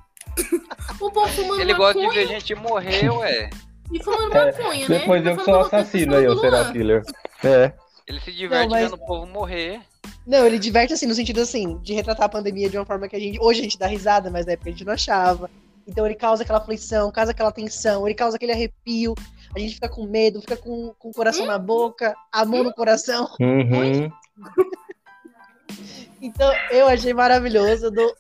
O 1.01 1.11
povo 1.11 1.29
fumando 1.29 1.61
Ele 1.61 1.75
gosta 1.75 2.01
de 2.01 2.09
ver 2.09 2.27
gente 2.29 2.55
morrer, 2.55 3.11
ué. 3.11 3.51
E 3.93 4.03
fumando 4.03 4.35
É, 4.35 4.53
maconha, 4.53 4.89
né? 4.89 4.99
Depois 4.99 5.23
Tá 5.23 5.31
eu 5.31 5.37
que 5.37 5.45
sou 5.45 5.61
assassino 5.61 6.13
tá 6.13 6.19
aí, 6.19 6.39
será 6.41 6.61
Luan. 6.63 6.73
killer. 6.73 7.03
É. 7.45 7.73
Ele 8.07 8.21
se 8.21 8.33
diverte 8.33 8.71
mas- 8.71 8.85
vendo 8.85 8.95
o 8.95 9.07
povo 9.07 9.27
morrer. 9.27 9.81
Não, 10.27 10.47
ele 10.47 10.59
diverte 10.59 10.93
assim, 10.95 11.07
no 11.07 11.15
sentido 11.15 11.41
assim, 11.41 11.79
de 11.79 11.93
retratar 11.95 12.27
a 12.27 12.29
pandemia 12.29 12.71
de 12.71 12.77
uma 12.79 12.87
forma 12.87 13.09
que 13.09 13.17
a 13.17 13.19
gente. 13.21 13.39
Hoje 13.41 13.61
a 13.61 13.63
gente 13.65 13.79
dá 13.79 13.87
risada, 13.87 14.31
mas 14.31 14.47
na 14.47 14.53
época 14.53 14.71
a 14.71 14.73
gente 14.73 14.85
não 14.85 14.93
achava. 14.93 15.51
Então 15.87 16.07
ele 16.07 16.15
causa 16.15 16.45
aquela 16.45 16.59
aflição, 16.61 17.11
causa 17.11 17.33
aquela 17.33 17.51
tensão, 17.53 18.07
ele 18.07 18.15
causa 18.15 18.37
aquele 18.37 18.53
arrepio. 18.53 19.15
A 19.55 19.59
gente 19.59 19.75
fica 19.75 19.89
com 19.89 20.07
medo, 20.07 20.41
fica 20.41 20.57
com, 20.57 20.95
com 20.99 21.11
o 21.11 21.13
coração 21.13 21.45
na 21.45 21.59
boca, 21.59 22.15
a 22.33 22.45
mão 22.45 22.63
no 22.65 22.73
coração. 22.73 23.29
Uhum. 23.41 24.11
Então 26.23 26.51
eu 26.71 26.87
achei 26.89 27.13
maravilhoso. 27.13 27.87
Eu 27.87 27.91
dou 27.91 28.15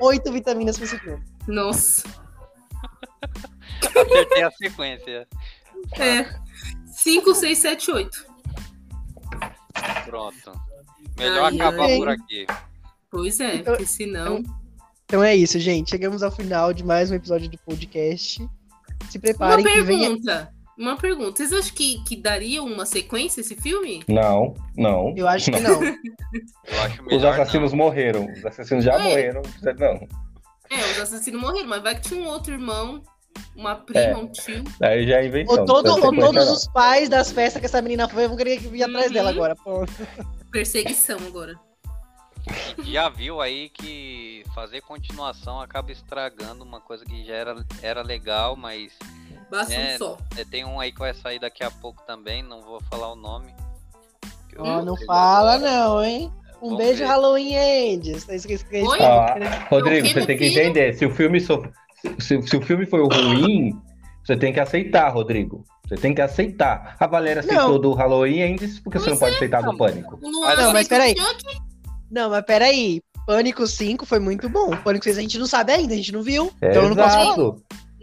oito 0.00 0.32
vitaminas 0.32 0.76
pra 0.76 0.86
esse 0.86 0.98
filme. 0.98 1.22
Nossa. 1.46 2.02
Acertei 3.82 4.42
a 4.42 4.50
sequência. 4.52 5.28
É. 5.98 6.26
5, 6.86 7.34
6, 7.34 7.58
7, 7.58 7.90
8. 7.90 8.26
Pronto. 10.06 10.52
Melhor 11.18 11.44
Ai, 11.52 11.56
acabar 11.60 11.84
ai. 11.84 11.96
por 11.98 12.08
aqui. 12.08 12.46
Pois 13.10 13.38
é, 13.40 13.56
Então- 13.56 13.74
porque 13.74 13.86
senão. 13.86 14.42
Então 15.04 15.22
é 15.22 15.36
isso, 15.36 15.58
gente. 15.60 15.90
Chegamos 15.90 16.22
ao 16.22 16.30
final 16.32 16.72
de 16.72 16.82
mais 16.84 17.10
um 17.10 17.14
episódio 17.14 17.48
do 17.48 17.58
podcast. 17.58 18.36
Se 19.08 19.18
Uma 19.18 19.20
preparem 19.20 19.64
que 19.64 19.82
vem. 19.82 19.98
pergunta. 20.00 20.52
Uma 20.78 20.96
pergunta. 20.96 21.36
Vocês 21.38 21.52
acham 21.52 21.74
que, 21.74 22.02
que 22.04 22.16
daria 22.16 22.62
uma 22.62 22.84
sequência 22.84 23.40
esse 23.40 23.56
filme? 23.56 24.02
Não, 24.08 24.54
não. 24.76 25.14
Eu 25.16 25.26
acho 25.26 25.50
que 25.50 25.58
não. 25.60 25.80
Eu 25.82 26.80
acho 26.82 27.02
Os 27.16 27.24
assassinos 27.24 27.72
morreram. 27.72 28.26
Os 28.30 28.44
assassinos 28.44 28.84
já 28.84 28.94
É. 28.94 28.98
morreram. 29.02 29.34
não 29.42 29.42
precisa- 29.42 29.72
Não. 29.74 30.08
É, 30.70 30.80
os 30.92 31.00
assassinos 31.00 31.40
morreram, 31.40 31.68
mas 31.68 31.82
vai 31.82 31.94
que 31.94 32.02
tinha 32.08 32.20
um 32.20 32.26
outro 32.26 32.52
irmão, 32.52 33.00
uma 33.54 33.76
prima, 33.76 34.00
É. 34.00 34.16
um 34.16 34.26
tio. 34.28 34.64
Aí 34.82 35.06
já 35.06 35.18
é 35.20 35.26
invenção. 35.26 35.60
Ou, 35.60 35.64
todo, 35.64 35.86
não 35.86 36.02
ou 36.02 36.12
todos 36.14 36.50
os 36.50 36.66
pais 36.68 37.08
das 37.08 37.30
festas 37.32 37.60
que 37.60 37.66
essa 37.66 37.80
menina 37.80 38.08
foi 38.08 38.26
vão 38.28 38.36
querer 38.36 38.58
vir 38.58 38.82
atrás 38.82 39.06
Uhum. 39.06 39.12
dela 39.12 39.30
agora. 39.30 39.56
Pô. 39.56 39.84
Perseguição 40.50 41.18
agora. 41.26 41.54
Já 42.84 43.08
viu 43.08 43.40
aí 43.40 43.68
que 43.70 44.44
fazer 44.54 44.80
continuação 44.82 45.60
acaba 45.60 45.90
estragando 45.90 46.62
uma 46.64 46.80
coisa 46.80 47.04
que 47.04 47.24
já 47.24 47.34
era, 47.34 47.56
era 47.82 48.02
legal, 48.02 48.54
mas 48.56 48.92
Basta 49.50 49.74
É. 49.74 49.94
um 49.94 49.98
só. 49.98 50.16
é, 50.36 50.44
tem 50.44 50.64
um 50.64 50.78
aí 50.80 50.90
que 50.92 50.98
vai 50.98 51.14
sair 51.14 51.38
daqui 51.38 51.62
a 51.62 51.70
pouco 51.70 52.02
também, 52.06 52.42
não 52.42 52.60
vou 52.62 52.80
falar 52.90 53.12
o 53.12 53.16
nome. 53.16 53.54
Ó, 54.58 54.82
não 54.82 54.96
eu 54.96 55.06
fala 55.06 55.54
adoro. 55.56 55.70
não, 55.70 56.04
hein? 56.04 56.32
Um 56.62 56.70
Vamos 56.70 56.78
beijo 56.78 56.98
ver. 57.00 57.04
Halloween 57.04 57.54
Ends. 57.54 58.28
É 58.28 58.36
isso 58.36 58.48
que? 58.48 58.58
Ah, 59.02 59.66
Rodrigo, 59.70 60.08
você 60.08 60.24
tem 60.24 60.38
que 60.38 60.46
entender. 60.46 60.94
Se 60.94 61.04
o 61.04 61.10
filme 61.10 61.38
so- 61.40 61.62
se, 62.18 62.40
se 62.42 62.56
o 62.56 62.62
filme 62.62 62.86
foi 62.86 63.00
ruim, 63.02 63.78
você 64.24 64.36
tem 64.36 64.52
que 64.52 64.60
aceitar, 64.60 65.10
Rodrigo. 65.12 65.64
Você 65.86 65.96
tem 65.96 66.14
que 66.14 66.22
aceitar. 66.22 66.96
A 66.98 67.06
Valéria 67.06 67.40
aceitou 67.40 67.72
Não. 67.72 67.78
do 67.80 67.92
Halloween 67.92 68.42
ainda, 68.42 68.66
porque 68.82 68.98
você 68.98 69.10
não 69.10 69.18
pode 69.18 69.36
aceitar 69.36 69.62
do 69.62 69.76
Pânico. 69.76 70.18
O 70.20 70.28
Luan 70.30 70.46
Mas- 70.46 70.58
Não, 70.58 70.72
mas 70.72 70.88
peraí. 70.88 71.14
Não, 72.10 72.30
mas 72.30 72.44
peraí. 72.44 73.02
Pânico 73.26 73.66
5 73.66 74.06
foi 74.06 74.18
muito 74.18 74.48
bom. 74.48 74.70
Pânico 74.78 75.04
6 75.04 75.18
a 75.18 75.20
gente 75.20 75.38
não 75.38 75.46
sabe 75.46 75.72
ainda, 75.72 75.92
a 75.92 75.96
gente 75.96 76.12
não 76.12 76.22
viu. 76.22 76.50
então 76.62 76.82
eu 76.84 76.88
não 76.88 76.96
posso 76.96 77.16
falar. 77.16 77.54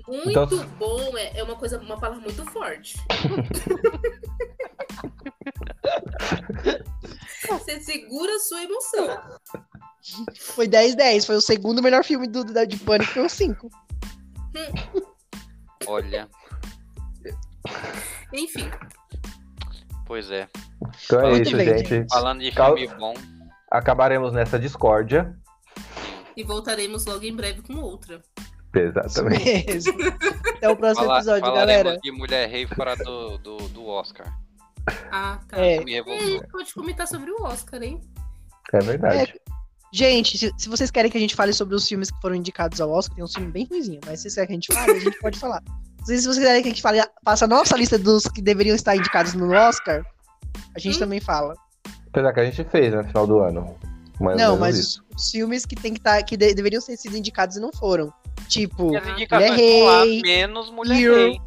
Exato. 0.07 0.25
Muito 0.25 0.55
Então- 0.55 0.67
bom, 0.77 1.17
é, 1.17 1.39
é 1.39 1.43
uma 1.43 1.55
coisa, 1.55 1.79
uma 1.79 1.99
palavra 1.99 2.21
muito 2.21 2.45
forte. 2.51 2.95
Você 7.47 7.79
segura 7.81 8.35
a 8.35 8.39
sua 8.39 8.63
emoção. 8.63 9.07
Foi 10.39 10.67
10-10. 10.67 11.25
Foi 11.25 11.35
o 11.35 11.41
segundo 11.41 11.81
melhor 11.81 12.03
filme 12.03 12.27
do, 12.27 12.43
do- 12.43 12.67
de 12.67 12.77
Pânico, 12.77 13.11
foi 13.13 13.25
o 13.25 13.29
5. 13.29 13.69
Olha, 15.87 16.29
Enfim, 18.31 18.69
pois 20.05 20.29
é. 20.31 20.47
Então 21.05 21.19
é 21.21 21.29
Muito 21.31 21.47
isso, 21.47 21.57
bem, 21.57 21.85
gente. 21.85 22.07
Falando 22.11 22.39
de 22.41 22.51
Cal- 22.51 22.77
filme 22.77 22.95
bom, 22.95 23.13
Acabaremos 23.71 24.31
nessa 24.33 24.59
discórdia. 24.59 25.35
e 26.37 26.43
voltaremos 26.43 27.05
logo 27.05 27.23
em 27.23 27.35
breve 27.35 27.61
com 27.61 27.75
outra. 27.75 28.21
Exatamente. 28.75 29.43
mesmo. 29.65 29.93
Até 30.57 30.69
o 30.69 30.75
próximo 30.75 31.05
fala- 31.05 31.17
episódio, 31.19 31.53
galera. 31.53 31.97
de 32.01 32.11
Mulher 32.11 32.49
Rei 32.49 32.65
fora 32.67 32.95
do, 32.95 33.37
do, 33.37 33.57
do 33.69 33.85
Oscar. 33.87 34.27
Ah, 35.11 35.39
tá. 35.47 35.57
É. 35.57 35.79
Revoltou. 35.79 36.43
pode 36.51 36.73
comentar 36.73 37.07
sobre 37.07 37.31
o 37.31 37.43
Oscar, 37.43 37.81
hein? 37.83 38.01
É 38.73 38.79
verdade. 38.79 39.33
Gente, 39.93 40.37
se, 40.37 40.51
se 40.57 40.67
vocês 40.69 40.89
querem 40.89 41.11
que 41.11 41.17
a 41.17 41.21
gente 41.21 41.35
fale 41.35 41.53
sobre 41.53 41.75
os 41.75 41.87
filmes 41.87 42.09
que 42.09 42.19
foram 42.19 42.35
indicados 42.35 42.81
ao 42.81 42.89
Oscar, 42.91 43.15
tem 43.15 43.23
um 43.23 43.27
filme 43.27 43.51
bem 43.51 43.65
ruimzinho, 43.69 43.99
mas 44.05 44.19
se 44.21 44.29
vocês 44.29 44.35
querem 44.35 44.47
que 44.47 44.53
a 44.53 44.55
gente 44.55 44.73
fale, 44.73 44.97
a 44.97 44.99
gente 44.99 45.19
pode 45.19 45.37
falar. 45.39 45.61
Se 46.03 46.19
vocês 46.25 46.39
querem 46.39 46.61
que 46.63 46.67
a 46.69 46.71
gente 46.71 46.81
fale, 46.81 46.99
faça 47.23 47.45
a 47.45 47.47
nossa 47.47 47.77
lista 47.77 47.97
dos 47.99 48.23
que 48.25 48.41
deveriam 48.41 48.75
estar 48.75 48.95
indicados 48.95 49.35
no 49.35 49.51
Oscar, 49.53 50.03
a 50.75 50.79
gente 50.79 50.95
Hum. 50.97 50.99
também 50.99 51.19
fala. 51.21 51.53
Apesar 52.07 52.33
que 52.33 52.39
a 52.39 52.45
gente 52.45 52.63
fez 52.65 52.93
no 52.93 53.03
final 53.03 53.27
do 53.27 53.39
ano. 53.39 53.77
Mais 54.19 54.37
não, 54.37 54.57
mas 54.57 54.77
isso. 54.77 55.03
os, 55.15 55.31
filmes 55.31 55.65
que, 55.65 55.75
tem 55.75 55.93
que, 55.93 55.99
tá, 55.99 56.21
que 56.21 56.37
de- 56.37 56.53
deveriam 56.53 56.81
ter 56.81 56.95
sido 56.97 57.17
indicados 57.17 57.57
e 57.57 57.59
não 57.59 57.71
foram. 57.73 58.13
Tipo, 58.47 58.85
Mulher 58.85 59.53
Rei, 59.53 60.21
menos 60.21 60.69
Mulher 60.69 60.99
Hero. 61.01 61.15
Rei. 61.15 61.41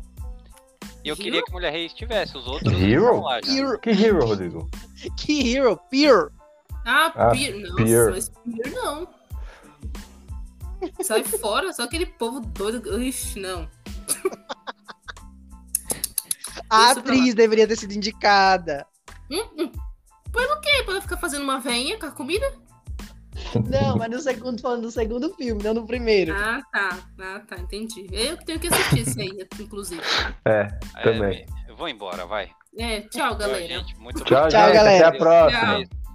E 1.05 1.09
eu 1.09 1.15
Hero? 1.15 1.23
queria 1.23 1.43
que 1.45 1.53
Mulher 1.53 1.73
Rei 1.73 1.87
estivesse, 1.87 2.37
os 2.37 2.47
outros 2.47 2.73
Hero? 2.81 3.21
lá. 3.21 3.39
Hero, 3.47 3.79
Que 3.79 3.91
hero, 3.91 4.25
Rodrigo? 4.27 4.69
que 5.17 5.55
Hero, 5.57 5.77
Pure. 5.91 6.31
Ah, 6.85 7.13
Ah, 7.15 7.31
Pier. 7.31 7.57
Nossa, 7.61 7.75
Pier. 7.77 8.11
mas 8.11 8.29
Pier 8.29 8.73
não. 8.75 9.09
Sai 11.03 11.23
fora, 11.25 11.73
só 11.73 11.85
aquele 11.85 12.07
povo 12.07 12.41
doido. 12.41 13.01
Ixi, 13.03 13.41
não. 13.41 13.69
A 16.71 16.91
Isso 16.91 17.01
atriz 17.01 17.35
deveria 17.35 17.67
ter 17.67 17.77
sido 17.77 17.93
indicada. 17.93 18.87
Hum, 19.31 19.45
hum. 19.59 19.73
Põe 20.37 20.47
no 20.49 20.61
quê? 20.61 20.83
Pra 20.85 20.93
ela 20.93 21.01
ficar 21.01 21.17
fazendo 21.17 21.43
uma 21.45 21.59
veinha 21.59 21.99
com 21.99 22.05
a 22.07 22.11
comida? 22.11 22.53
Não, 23.69 23.97
mas 23.97 24.11
no 24.11 24.19
segundo, 24.21 24.61
falando 24.61 24.83
do 24.83 24.91
segundo 24.91 25.33
filme, 25.35 25.63
não 25.63 25.73
no 25.73 25.87
primeiro. 25.87 26.35
Ah, 26.35 26.61
tá. 26.71 26.99
Ah, 27.19 27.41
tá, 27.49 27.57
entendi. 27.57 28.07
Eu 28.13 28.37
que 28.37 28.45
tenho 28.45 28.61
que 28.61 28.67
assistir 28.69 29.01
isso 29.09 29.19
aí, 29.21 29.31
inclusive. 29.61 30.03
É, 30.45 30.69
É, 30.97 31.03
também. 31.03 31.47
eu 31.69 31.75
vou 31.77 31.89
embora, 31.89 32.27
vai. 32.27 32.51
É, 32.79 33.01
tchau, 33.03 33.09
Tchau, 33.31 33.37
galera. 33.37 33.67
gente. 33.67 33.97
Muito 33.99 34.25
Tchau, 34.25 34.49
Tchau, 34.49 34.51
gente. 34.51 34.75
galera. 34.75 35.09
Até 35.09 35.17
a 35.17 35.19
próxima. 35.19 35.61
Tchau. 35.85 36.06